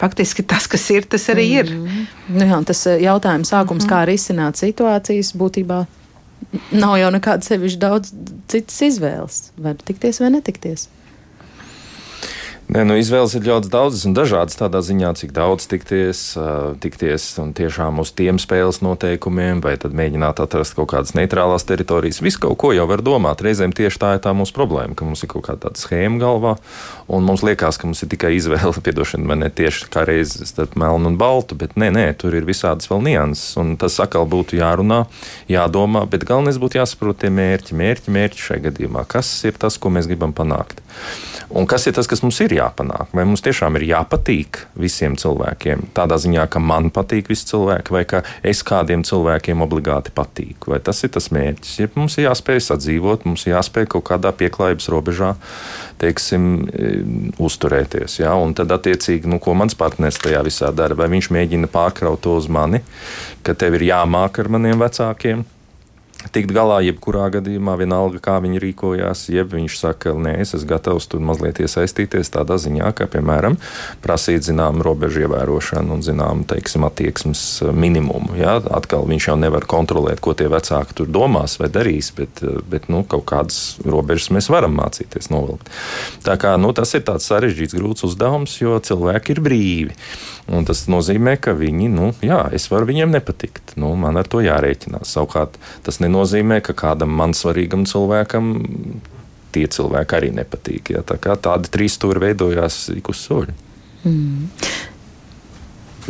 faktiski 0.00 0.44
tas, 0.48 0.66
kas 0.70 0.86
ir, 0.94 1.06
tas 1.10 1.28
arī 1.32 1.46
ir. 1.60 1.72
Mm. 1.76 2.04
Nu 2.40 2.50
jā, 2.50 2.60
tas 2.72 2.86
jautājums 2.88 3.52
sākums, 3.52 3.84
mm. 3.84 3.90
kā 3.92 4.04
risināt 4.08 4.60
situācijas, 4.60 5.34
būtībā 5.36 5.84
nav 6.72 6.96
jau 7.00 7.10
nekāda 7.14 7.46
sevišķi 7.46 7.80
daudz 7.82 8.14
citas 8.50 8.80
izvēles. 8.86 9.42
Vai 9.60 9.74
tikties 9.78 10.20
vai 10.22 10.32
netikties? 10.36 10.88
Nē, 12.70 12.84
nu, 12.86 12.94
izvēles 12.94 13.32
ir 13.34 13.48
ļoti 13.48 13.66
daudzas 13.66 14.04
un 14.06 14.12
dažādas 14.14 14.54
tādā 14.54 14.78
ziņā, 14.86 15.08
cik 15.18 15.32
daudz 15.34 15.64
tikties, 15.66 16.20
uh, 16.38 16.76
tikties 16.78 17.24
un 17.42 17.48
tiešām 17.56 17.98
uz 17.98 18.12
tiem 18.14 18.38
spēles 18.38 18.78
noteikumiem, 18.86 19.58
vai 19.64 19.72
tad 19.80 19.96
mēģināt 19.98 20.38
atrast 20.44 20.76
kaut 20.78 20.92
kādas 20.92 21.16
neitrālās 21.18 21.66
teritorijas. 21.66 22.20
Visu 22.22 22.38
kaut 22.44 22.60
ko 22.62 22.70
jau 22.70 22.84
var 22.86 23.02
domāt. 23.02 23.42
Reizēm 23.42 23.74
tieši 23.74 23.98
tā 23.98 24.12
ir 24.14 24.22
tā 24.22 24.30
mūsu 24.38 24.54
problēma, 24.54 24.94
ka 24.94 25.08
mums 25.08 25.24
ir 25.26 25.32
kaut 25.32 25.48
kāda 25.48 25.72
schēma 25.82 26.22
galvā, 26.22 26.52
un 27.10 27.26
mums 27.26 27.42
liekas, 27.42 27.80
ka 27.80 27.90
mums 27.90 28.04
ir 28.06 28.12
tikai 28.14 28.36
izvēle, 28.36 28.70
piedošana, 28.86 29.26
vai 29.32 29.40
ne 29.42 29.50
tieši 29.50 29.90
kā 29.90 30.06
reizes 30.06 30.54
starp 30.54 30.78
melnu 30.78 31.10
un 31.10 31.18
baltu, 31.18 31.58
bet 31.58 31.74
nē, 31.74 31.90
nē, 31.98 32.06
tur 32.22 32.38
ir 32.38 32.46
visādas 32.46 32.86
vēl 32.92 33.02
nianses, 33.08 33.56
un 33.58 33.74
tas 33.82 33.98
atkal 33.98 34.30
būtu 34.30 34.60
jārunā, 34.62 35.08
jādomā, 35.50 36.06
bet 36.06 36.28
galvenais 36.30 36.62
būtu 36.62 36.78
jāsaprot 36.78 37.18
tie 37.18 37.34
mērķi, 37.34 37.74
mērķi, 37.82 38.14
mērķi 38.14 38.46
šajā 38.46 38.68
gadījumā. 38.70 39.08
Kas 39.10 39.32
ir 39.50 39.58
tas, 39.58 39.74
ko 39.74 39.90
mēs 39.90 40.06
gribam 40.06 40.38
panākt? 40.38 40.84
Un 41.50 41.66
kas 41.66 41.88
ir 41.90 41.96
tas, 41.96 42.06
kas 42.06 42.20
mums 42.22 42.38
ir 42.44 42.52
jāpanāk? 42.54 43.08
Vai 43.16 43.24
mums 43.26 43.42
tiešām 43.42 43.74
ir 43.80 43.88
jāpatīk 43.88 44.60
visiem 44.78 45.16
cilvēkiem? 45.18 45.88
Tādā 45.96 46.20
ziņā, 46.22 46.44
ka 46.46 46.62
man 46.62 46.92
patīk 46.94 47.26
visi 47.32 47.48
cilvēki, 47.48 47.94
vai 47.94 48.04
ka 48.06 48.22
es 48.46 48.62
kādiem 48.66 49.02
cilvēkiem 49.06 49.64
obligāti 49.66 50.14
patīku. 50.14 50.70
Vai 50.70 50.78
tas 50.86 51.02
ir 51.02 51.10
tas 51.16 51.26
mērķis? 51.34 51.74
Ja 51.80 51.90
mums 51.96 52.18
ir 52.20 52.28
jāspēj 52.28 52.62
sadzīvot, 52.68 53.26
mums 53.26 53.48
ir 53.48 53.56
jāspēj 53.56 53.90
kaut 53.96 54.06
kādā 54.12 54.30
pieklājības 54.30 54.90
robežā, 54.94 55.34
teiksim, 55.98 56.50
e, 56.70 56.92
uzturēties. 57.42 58.20
Ja? 58.22 58.36
Un 58.38 58.54
tad, 58.54 58.70
attiecīgi, 58.78 59.26
nu, 59.30 59.42
ko 59.42 59.58
mans 59.58 59.74
partneris 59.74 60.22
tajā 60.22 60.46
visā 60.46 60.70
dara, 60.70 60.94
vai 60.94 61.10
viņš 61.10 61.32
mēģina 61.34 61.70
pārkraut 61.72 62.22
to 62.22 62.38
uz 62.38 62.46
mani, 62.46 62.84
ka 63.42 63.58
tev 63.58 63.80
ir 63.80 63.90
jāmāk 63.90 64.38
ar 64.38 64.54
maniem 64.54 64.78
vecākiem 64.78 65.42
tikt 66.28 66.52
galā, 66.52 66.80
jebkurā 66.84 67.30
gadījumā, 67.32 67.76
vienalga, 67.80 68.20
kā 68.22 68.36
viņi 68.44 68.60
rīkojās, 68.60 69.24
jeb 69.32 69.54
viņš 69.54 69.76
saka, 69.80 70.12
nē, 70.12 70.36
es 70.42 70.52
esmu 70.56 70.68
gatavs 70.74 71.08
tur 71.10 71.22
mazliet 71.24 71.62
iesaistīties 71.64 72.32
tādā 72.34 72.58
ziņā, 72.60 72.90
ka, 72.96 73.08
piemēram, 73.10 73.56
prasīt 74.04 74.44
zināmu 74.46 74.84
robežu 74.84 75.24
ievērošanu 75.24 75.96
un 75.96 76.04
zināmu, 76.04 76.44
teiksim, 76.50 76.84
attieksmes 76.88 77.44
eh, 77.64 77.72
minimumu. 77.72 78.36
Jā, 78.40 78.58
atkal 78.76 79.08
viņš 79.08 79.30
jau 79.30 79.38
nevar 79.40 79.66
kontrolēt, 79.70 80.20
ko 80.20 80.36
tie 80.36 80.50
vecāki 80.52 80.98
tur 81.00 81.08
domās 81.10 81.56
vai 81.62 81.70
darīs, 81.72 82.12
bet, 82.16 82.44
eh, 82.44 82.60
bet 82.70 82.90
nu, 82.92 83.02
kaut 83.08 83.24
kādas 83.30 83.80
robežas 83.86 84.30
mēs 84.36 84.50
varam 84.52 84.76
mācīties 84.76 85.32
novilkt. 85.32 85.72
Tā 86.26 86.36
kā 86.40 86.56
nu, 86.60 86.74
tas 86.76 86.92
ir 86.98 87.06
tāds 87.08 87.28
sarežģīts, 87.30 87.78
grūts 87.78 88.04
uzdevums, 88.10 88.58
jo 88.60 88.76
cilvēki 88.76 89.36
ir 89.36 89.42
brīvi. 89.44 89.96
Un 90.50 90.64
tas 90.66 90.82
nozīmē, 90.90 91.36
ka 91.38 91.52
viņi, 91.54 91.86
nu, 91.92 92.10
jā, 92.26 92.40
es 92.56 92.66
varu 92.72 92.88
viņiem 92.88 93.12
nepatikt. 93.14 93.76
Nu, 93.78 93.92
man 93.98 94.18
ar 94.18 94.26
to 94.26 94.40
jārēķinās. 94.42 95.12
Savukārt, 95.14 95.54
tas 95.86 96.00
nenozīmē, 96.10 96.60
ka 96.66 96.74
kādam 96.76 97.14
man 97.16 97.32
svarīgam 97.38 97.86
cilvēkam 97.88 98.52
tie 99.54 99.66
cilvēki 99.70 100.18
arī 100.18 100.30
nepatīk. 100.34 100.94
Ja? 100.94 101.02
Tā 101.06 101.18
tādi 101.18 101.72
trīs 101.72 101.98
stūri 101.98 102.22
veidojās 102.28 102.88
ik 102.94 103.10
uz 103.10 103.22
soļa. 103.26 103.56
Mm. 104.04 104.48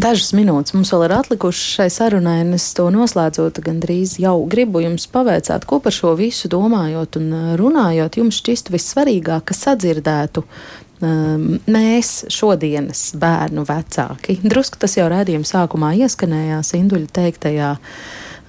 Dažas 0.00 0.30
minūtes 0.32 0.72
mums 0.72 0.92
vēl 0.94 1.08
ir 1.08 1.12
atlikušas 1.16 1.72
šai 1.74 1.88
sarunai, 1.92 2.38
un 2.44 2.54
es 2.56 2.68
to 2.76 2.86
noslēdzot, 2.94 3.58
gandrīz 3.66 4.14
jau 4.22 4.36
gribu 4.48 4.80
jums 4.84 5.08
pavaicāt, 5.10 5.66
ko 5.68 5.80
par 5.82 5.92
šo 5.92 6.14
visu 6.16 6.48
domājot 6.52 7.18
un 7.20 7.32
runājot, 7.58 8.20
jums 8.20 8.38
šķistu 8.40 8.76
vissvarīgāk, 8.76 9.48
ka 9.50 9.56
sadzirdētu 9.58 10.44
um, 10.46 11.44
mēs, 11.66 12.12
šodienas 12.32 13.10
bērnu 13.20 13.66
vecāki. 13.68 14.38
Drusku 14.46 14.80
tas 14.80 14.94
jau 14.96 15.10
redzījuma 15.10 15.48
sākumā 15.48 15.92
ieskanējās 16.06 16.72
Induļa 16.78 17.10
teiktajā 17.20 17.74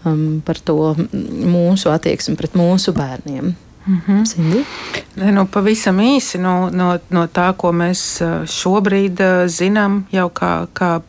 um, 0.05 0.41
par 0.45 0.59
to 0.59 0.93
mūsu 0.99 1.91
attieksmi 1.93 2.37
pret 2.39 2.57
mūsu 2.57 2.93
bērniem. 2.95 3.55
Mm 3.87 4.01
-hmm. 4.07 4.63
ne, 5.15 5.31
nu, 5.31 5.45
pavisam 5.45 5.97
īsi 5.99 6.37
no, 6.37 6.69
no, 6.69 6.99
no 7.09 7.25
tā, 7.27 7.53
ko 7.57 7.71
mēs 7.71 8.21
uh, 8.21 8.45
šobrīd 8.45 9.19
uh, 9.19 9.47
zinām, 9.47 10.03
jau 10.11 10.29
kā, 10.29 10.67
kā, 10.73 11.01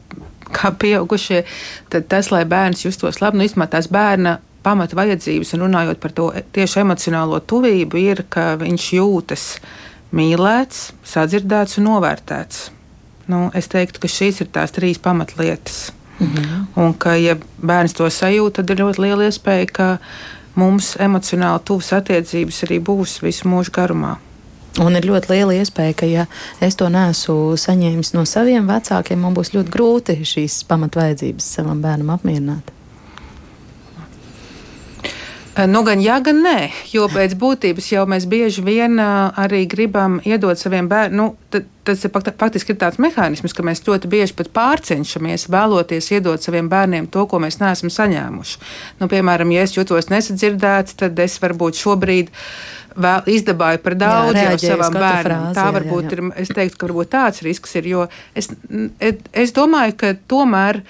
kā 0.53 0.71
pieaugušie, 0.79 1.45
tad 1.89 2.09
tas, 2.09 2.31
lai 2.31 2.45
bērns 2.45 2.85
justos 2.85 3.21
labi, 3.21 3.39
nu, 3.39 3.45
īstenībā 3.45 3.67
tās 3.67 3.89
bērna 3.89 4.39
pamata 4.63 4.97
vajadzības, 4.97 5.55
un 5.55 5.61
runājot 5.61 6.01
par 6.01 6.13
to 6.13 6.33
tieši 6.53 6.81
emocionālo 6.81 7.41
tuvību, 7.41 7.97
ir, 7.97 8.25
ka 8.29 8.57
viņš 8.57 8.93
jūtas 8.93 9.59
mīlēts, 10.13 10.93
sadzirdēts 11.05 11.79
un 11.79 11.85
novērtēts. 11.85 12.71
Nu, 13.27 13.51
es 13.55 13.69
teiktu, 13.69 14.01
ka 14.03 14.09
šīs 14.09 14.43
ir 14.43 14.49
tās 14.53 14.75
trīs 14.75 14.99
pamatlietas. 15.03 15.93
Mhm. 16.23 16.67
Un 16.77 16.95
ka, 16.95 17.17
ja 17.19 17.37
bērns 17.61 17.97
to 17.99 18.07
sajūt, 18.07 18.59
tad 18.59 18.71
ir 18.71 18.83
ļoti 18.85 19.03
liela 19.03 19.29
iespēja, 19.29 19.67
ka 19.73 19.89
mums 20.55 20.97
emocionāli 21.01 21.65
tuvas 21.65 21.93
attiecības 21.99 22.63
arī 22.67 22.79
būs 22.81 23.21
visu 23.23 23.49
mūžu 23.49 23.75
garumā. 23.75 24.17
Un 24.81 24.97
ir 24.97 25.05
ļoti 25.05 25.35
liela 25.35 25.57
iespēja, 25.61 25.95
ka, 25.95 26.07
ja 26.09 26.27
es 26.61 26.79
to 26.81 26.89
neesmu 26.89 27.59
saņēmis 27.61 28.15
no 28.17 28.25
saviem 28.25 28.69
vecākiem, 28.71 29.21
man 29.21 29.35
būs 29.37 29.53
ļoti 29.53 29.75
grūti 29.75 30.17
šīs 30.25 30.63
pamatvajadzības 30.71 31.51
savam 31.59 31.83
bērnam 31.85 32.15
apmierināt. 32.15 32.73
Eh, 35.53 35.67
nu, 35.69 35.83
gan 35.85 36.01
jā, 36.01 36.15
gan 36.25 36.39
nē, 36.41 36.71
jo 36.95 37.05
pēc 37.13 37.35
būtības 37.37 37.91
jau 37.93 38.07
mēs 38.09 38.25
bieži 38.25 38.63
vien 38.65 38.97
eh, 38.97 39.41
arī 39.43 39.67
gribam 39.69 40.17
iedot 40.25 40.57
saviem 40.57 40.89
bērniem. 40.89 41.19
Nu, 41.19 41.61
tas 41.85 42.07
ir 42.07 42.13
faktiski 42.15 42.73
ir 42.73 42.79
tāds 42.81 42.97
mehānisms, 43.03 43.53
ka 43.53 43.65
mēs 43.67 43.85
ļoti 43.85 44.09
bieži 44.09 44.37
pat 44.39 44.49
pārcenšamies 44.57 45.51
vēloties 45.53 46.09
iedot 46.15 46.41
saviem 46.41 46.73
bērniem 46.73 47.11
to, 47.13 47.27
ko 47.29 47.43
mēs 47.43 47.61
neesam 47.61 47.93
saņēmuši. 47.93 48.63
Nu, 49.03 49.11
piemēram, 49.13 49.53
ja 49.53 49.67
es 49.67 49.77
jūtos 49.77 50.09
nesadzirdēts, 50.09 50.97
tad 51.05 51.21
es 51.21 51.37
varbūt 51.43 51.85
šobrīd 51.85 52.33
vēl 52.97 53.29
izdabāju 53.37 53.85
par 53.85 54.01
daudz 54.01 54.39
jā, 54.41 54.51
jau 54.55 54.59
savam 54.63 54.97
bērnam. 54.97 55.49
Frāzi, 55.51 55.57
Tā 55.61 55.71
varbūt 55.77 56.09
jā, 56.09 56.17
jā. 56.17 56.17
ir, 56.17 56.37
es 56.47 56.57
teiktu, 56.57 56.81
ka 56.81 56.89
varbūt 56.89 57.13
tāds 57.13 57.45
risks 57.45 57.77
ir, 57.81 57.93
jo 57.93 58.09
es, 58.33 58.49
es 59.37 59.53
domāju, 59.57 60.01
ka 60.01 60.17
tomēr 60.33 60.81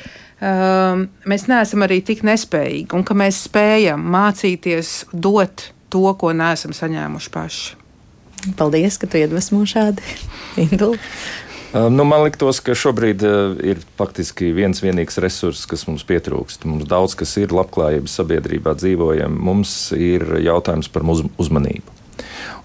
um, 0.43 1.07
mēs 1.28 1.47
neesam 1.51 1.86
arī 1.86 2.01
tik 2.05 2.24
nespējīgi, 2.26 2.90
un 2.97 3.07
ka 3.07 3.16
mēs 3.18 3.45
spējam 3.47 4.03
mācīties 4.12 4.97
dot 5.12 5.70
to, 5.93 6.05
ko 6.18 6.34
neesam 6.36 6.74
saņēmuši 6.76 7.32
paši. 7.32 7.78
Paldies, 8.59 8.99
ka 8.99 9.07
tu 9.07 9.20
iedvesmo 9.22 9.62
šādi, 9.68 10.03
Indula. 10.64 10.99
Uh, 11.72 11.86
nu, 11.88 12.05
man 12.05 12.26
liekas, 12.26 12.59
ka 12.61 12.74
šobrīd 12.76 13.22
uh, 13.24 13.55
ir 13.64 13.80
faktiski 13.97 14.51
viens 14.53 14.82
vienīgs 14.84 15.16
resurss, 15.22 15.64
kas 15.70 15.86
mums 15.88 16.05
pietrūkst. 16.05 16.66
Mums 16.68 16.84
daudz 16.90 17.14
kas 17.16 17.32
ir 17.40 17.55
labklājības 17.55 18.18
sabiedrībā 18.18 18.74
dzīvojam. 18.76 19.38
Mums 19.40 19.72
ir 19.97 20.26
jautājums 20.45 20.90
par 20.93 21.07
uz, 21.09 21.24
uzmanību. 21.40 22.01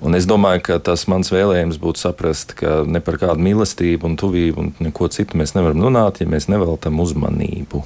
Un 0.01 0.18
es 0.18 0.28
domāju, 0.30 0.64
ka 0.70 0.80
tas 0.91 1.08
mans 1.12 1.32
vēlējums 1.34 1.80
būtu 1.82 2.03
saprast, 2.03 2.53
ka 2.60 2.82
ne 2.86 3.01
par 3.03 3.20
kādu 3.22 3.43
mīlestību 3.47 4.12
un 4.12 4.18
tuvību 4.20 4.64
un 4.64 4.74
neko 4.84 5.10
citu 5.14 5.39
mēs 5.39 5.55
nevaram 5.58 5.82
runāt, 5.88 6.22
ja 6.22 6.30
mēs 6.30 6.49
neveltam 6.51 6.99
uzmanību. 7.03 7.84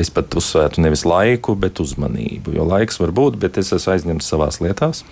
Es 0.00 0.10
pat 0.10 0.34
uzsvērtu 0.34 0.82
nevis 0.82 1.04
laiku, 1.06 1.54
bet 1.58 1.78
uzmanību. 1.82 2.56
Jo 2.56 2.64
laiks 2.66 2.98
var 2.98 3.12
būt, 3.14 3.36
bet 3.38 3.60
es 3.60 3.70
esmu 3.76 3.92
aizņemts 3.92 4.30
savā 4.32 4.48
lietās. 4.64 5.04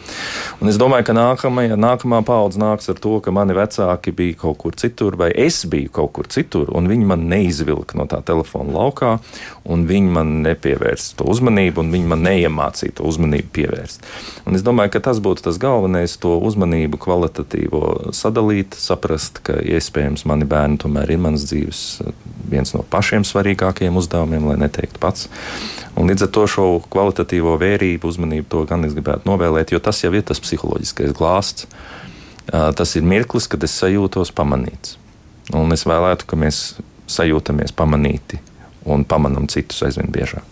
Un 0.58 0.70
es 0.70 0.78
domāju, 0.80 1.06
ka 1.06 1.14
nākamajā, 1.14 1.76
nākamā 1.78 2.22
paudze 2.26 2.58
nāks 2.58 2.90
ar 2.90 2.98
to, 3.02 3.14
ka 3.22 3.34
mani 3.34 3.54
vecāki 3.54 4.14
bija 4.16 4.40
kaut 4.42 4.58
kur 4.62 4.74
citur, 4.78 5.14
vai 5.20 5.30
es 5.30 5.62
biju 5.70 5.92
kaut 5.94 6.12
kur 6.18 6.26
citur, 6.30 6.72
un 6.74 6.90
viņi 6.90 7.06
man 7.12 7.28
neizvilka 7.30 7.98
no 7.98 8.08
tā 8.10 8.18
telefona 8.26 8.74
laukā, 8.74 9.12
un 9.70 9.86
viņi 9.86 10.12
man 10.18 10.34
nepievērsa 10.48 11.20
to 11.20 11.28
uzmanību, 11.30 11.84
un 11.84 11.94
viņi 11.94 12.10
man 12.10 12.26
neiemācīja 12.26 12.98
to 12.98 13.06
uzmanību 13.06 13.54
pievērst. 13.54 14.02
Un 14.46 14.58
es 14.58 14.66
domāju, 14.66 14.96
ka 14.96 15.04
tas 15.06 15.22
būtu 15.22 15.46
tas 15.46 15.60
galvenais, 15.62 16.18
to 16.22 16.34
uzmanību 16.42 16.98
kvalitatīvo 17.02 17.84
sadalīt, 18.16 18.74
saprast, 18.78 19.42
ka 19.46 19.60
iespējams 19.62 20.26
mani 20.26 20.48
bērni 20.48 20.82
tomēr 20.82 21.14
ir 21.14 21.22
manas 21.22 21.46
dzīves 21.46 21.84
viens 22.52 22.74
no 22.74 22.82
pašiem 22.90 23.24
svarīgākajiem 23.26 23.96
uzdevumiem, 24.00 24.50
lai 24.50 24.58
neteiktu 24.72 25.00
pats. 25.00 25.28
Un 25.96 26.08
līdz 26.08 26.26
ar 26.26 26.32
to 26.32 26.46
šo 26.48 26.66
kvalitatīvo 26.90 27.58
vērību, 27.60 28.08
uzmanību 28.08 28.48
to 28.48 28.64
gan 28.68 28.88
es 28.88 28.96
gribētu 28.96 29.28
novēlēt, 29.28 29.72
jo 29.72 29.80
tas 29.84 30.00
jau 30.02 30.12
ir 30.16 30.24
tas 30.24 30.40
psiholoģiskais 30.40 31.12
glāsts. 31.18 31.68
Tas 32.48 32.96
ir 32.96 33.04
mirklis, 33.06 33.46
kad 33.46 33.62
es 33.62 33.76
sajūtos 33.78 34.32
pamanīts. 34.34 34.96
Un 35.54 35.72
es 35.74 35.84
vēlētu, 35.86 36.26
ka 36.26 36.38
mēs 36.38 36.62
sajūtamies 37.12 37.74
pamanīti 37.76 38.40
un 38.88 39.04
pamanām 39.04 39.46
citus 39.52 39.82
aizvien 39.86 40.10
biežāk. 40.10 40.42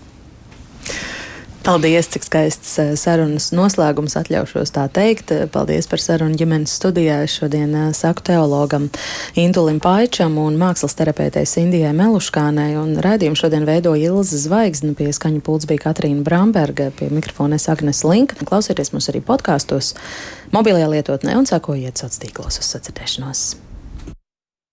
Paldies, 1.61 2.07
cik 2.09 2.25
skaists 2.25 2.71
eh, 2.81 2.95
sarunas 2.97 3.51
noslēgums 3.53 4.17
atļaušos 4.17 4.73
tā 4.73 4.87
teikt. 4.89 5.29
Paldies 5.53 5.85
par 5.91 6.01
sarunu 6.01 6.39
ģimenes 6.41 6.73
studijā. 6.79 7.19
Šodien 7.29 7.75
eh, 7.77 7.91
saku 7.97 8.25
teologam 8.31 8.89
Indulim 9.37 9.77
Paičam 9.85 10.39
un 10.41 10.57
mākslas 10.61 10.97
terapeitei 10.97 11.45
Sindijai 11.45 11.93
Meluškānai. 11.99 12.71
Un 12.81 12.97
raidījumu 13.05 13.37
šodien 13.37 13.69
veidoja 13.69 14.09
Ilza 14.09 14.41
Zvaigzne, 14.41 14.95
pie 14.97 15.13
skaņu 15.13 15.45
pults 15.45 15.69
bija 15.69 15.85
Katrīna 15.91 16.25
Bramberga, 16.25 16.89
pie 16.97 17.13
mikrofona 17.13 17.61
es 17.61 17.69
Agnes 17.69 18.07
Linka. 18.09 18.41
Klausieties 18.41 18.95
mūs 18.97 19.13
arī 19.13 19.21
podkāstos, 19.21 19.93
mobilajā 20.57 20.89
lietotnē 20.97 21.37
un 21.37 21.51
sakojiet 21.51 22.01
sociālos 22.01 22.25
tīklos 22.25 22.65
uz 22.65 22.73
sacirdēšanos. 22.73 23.51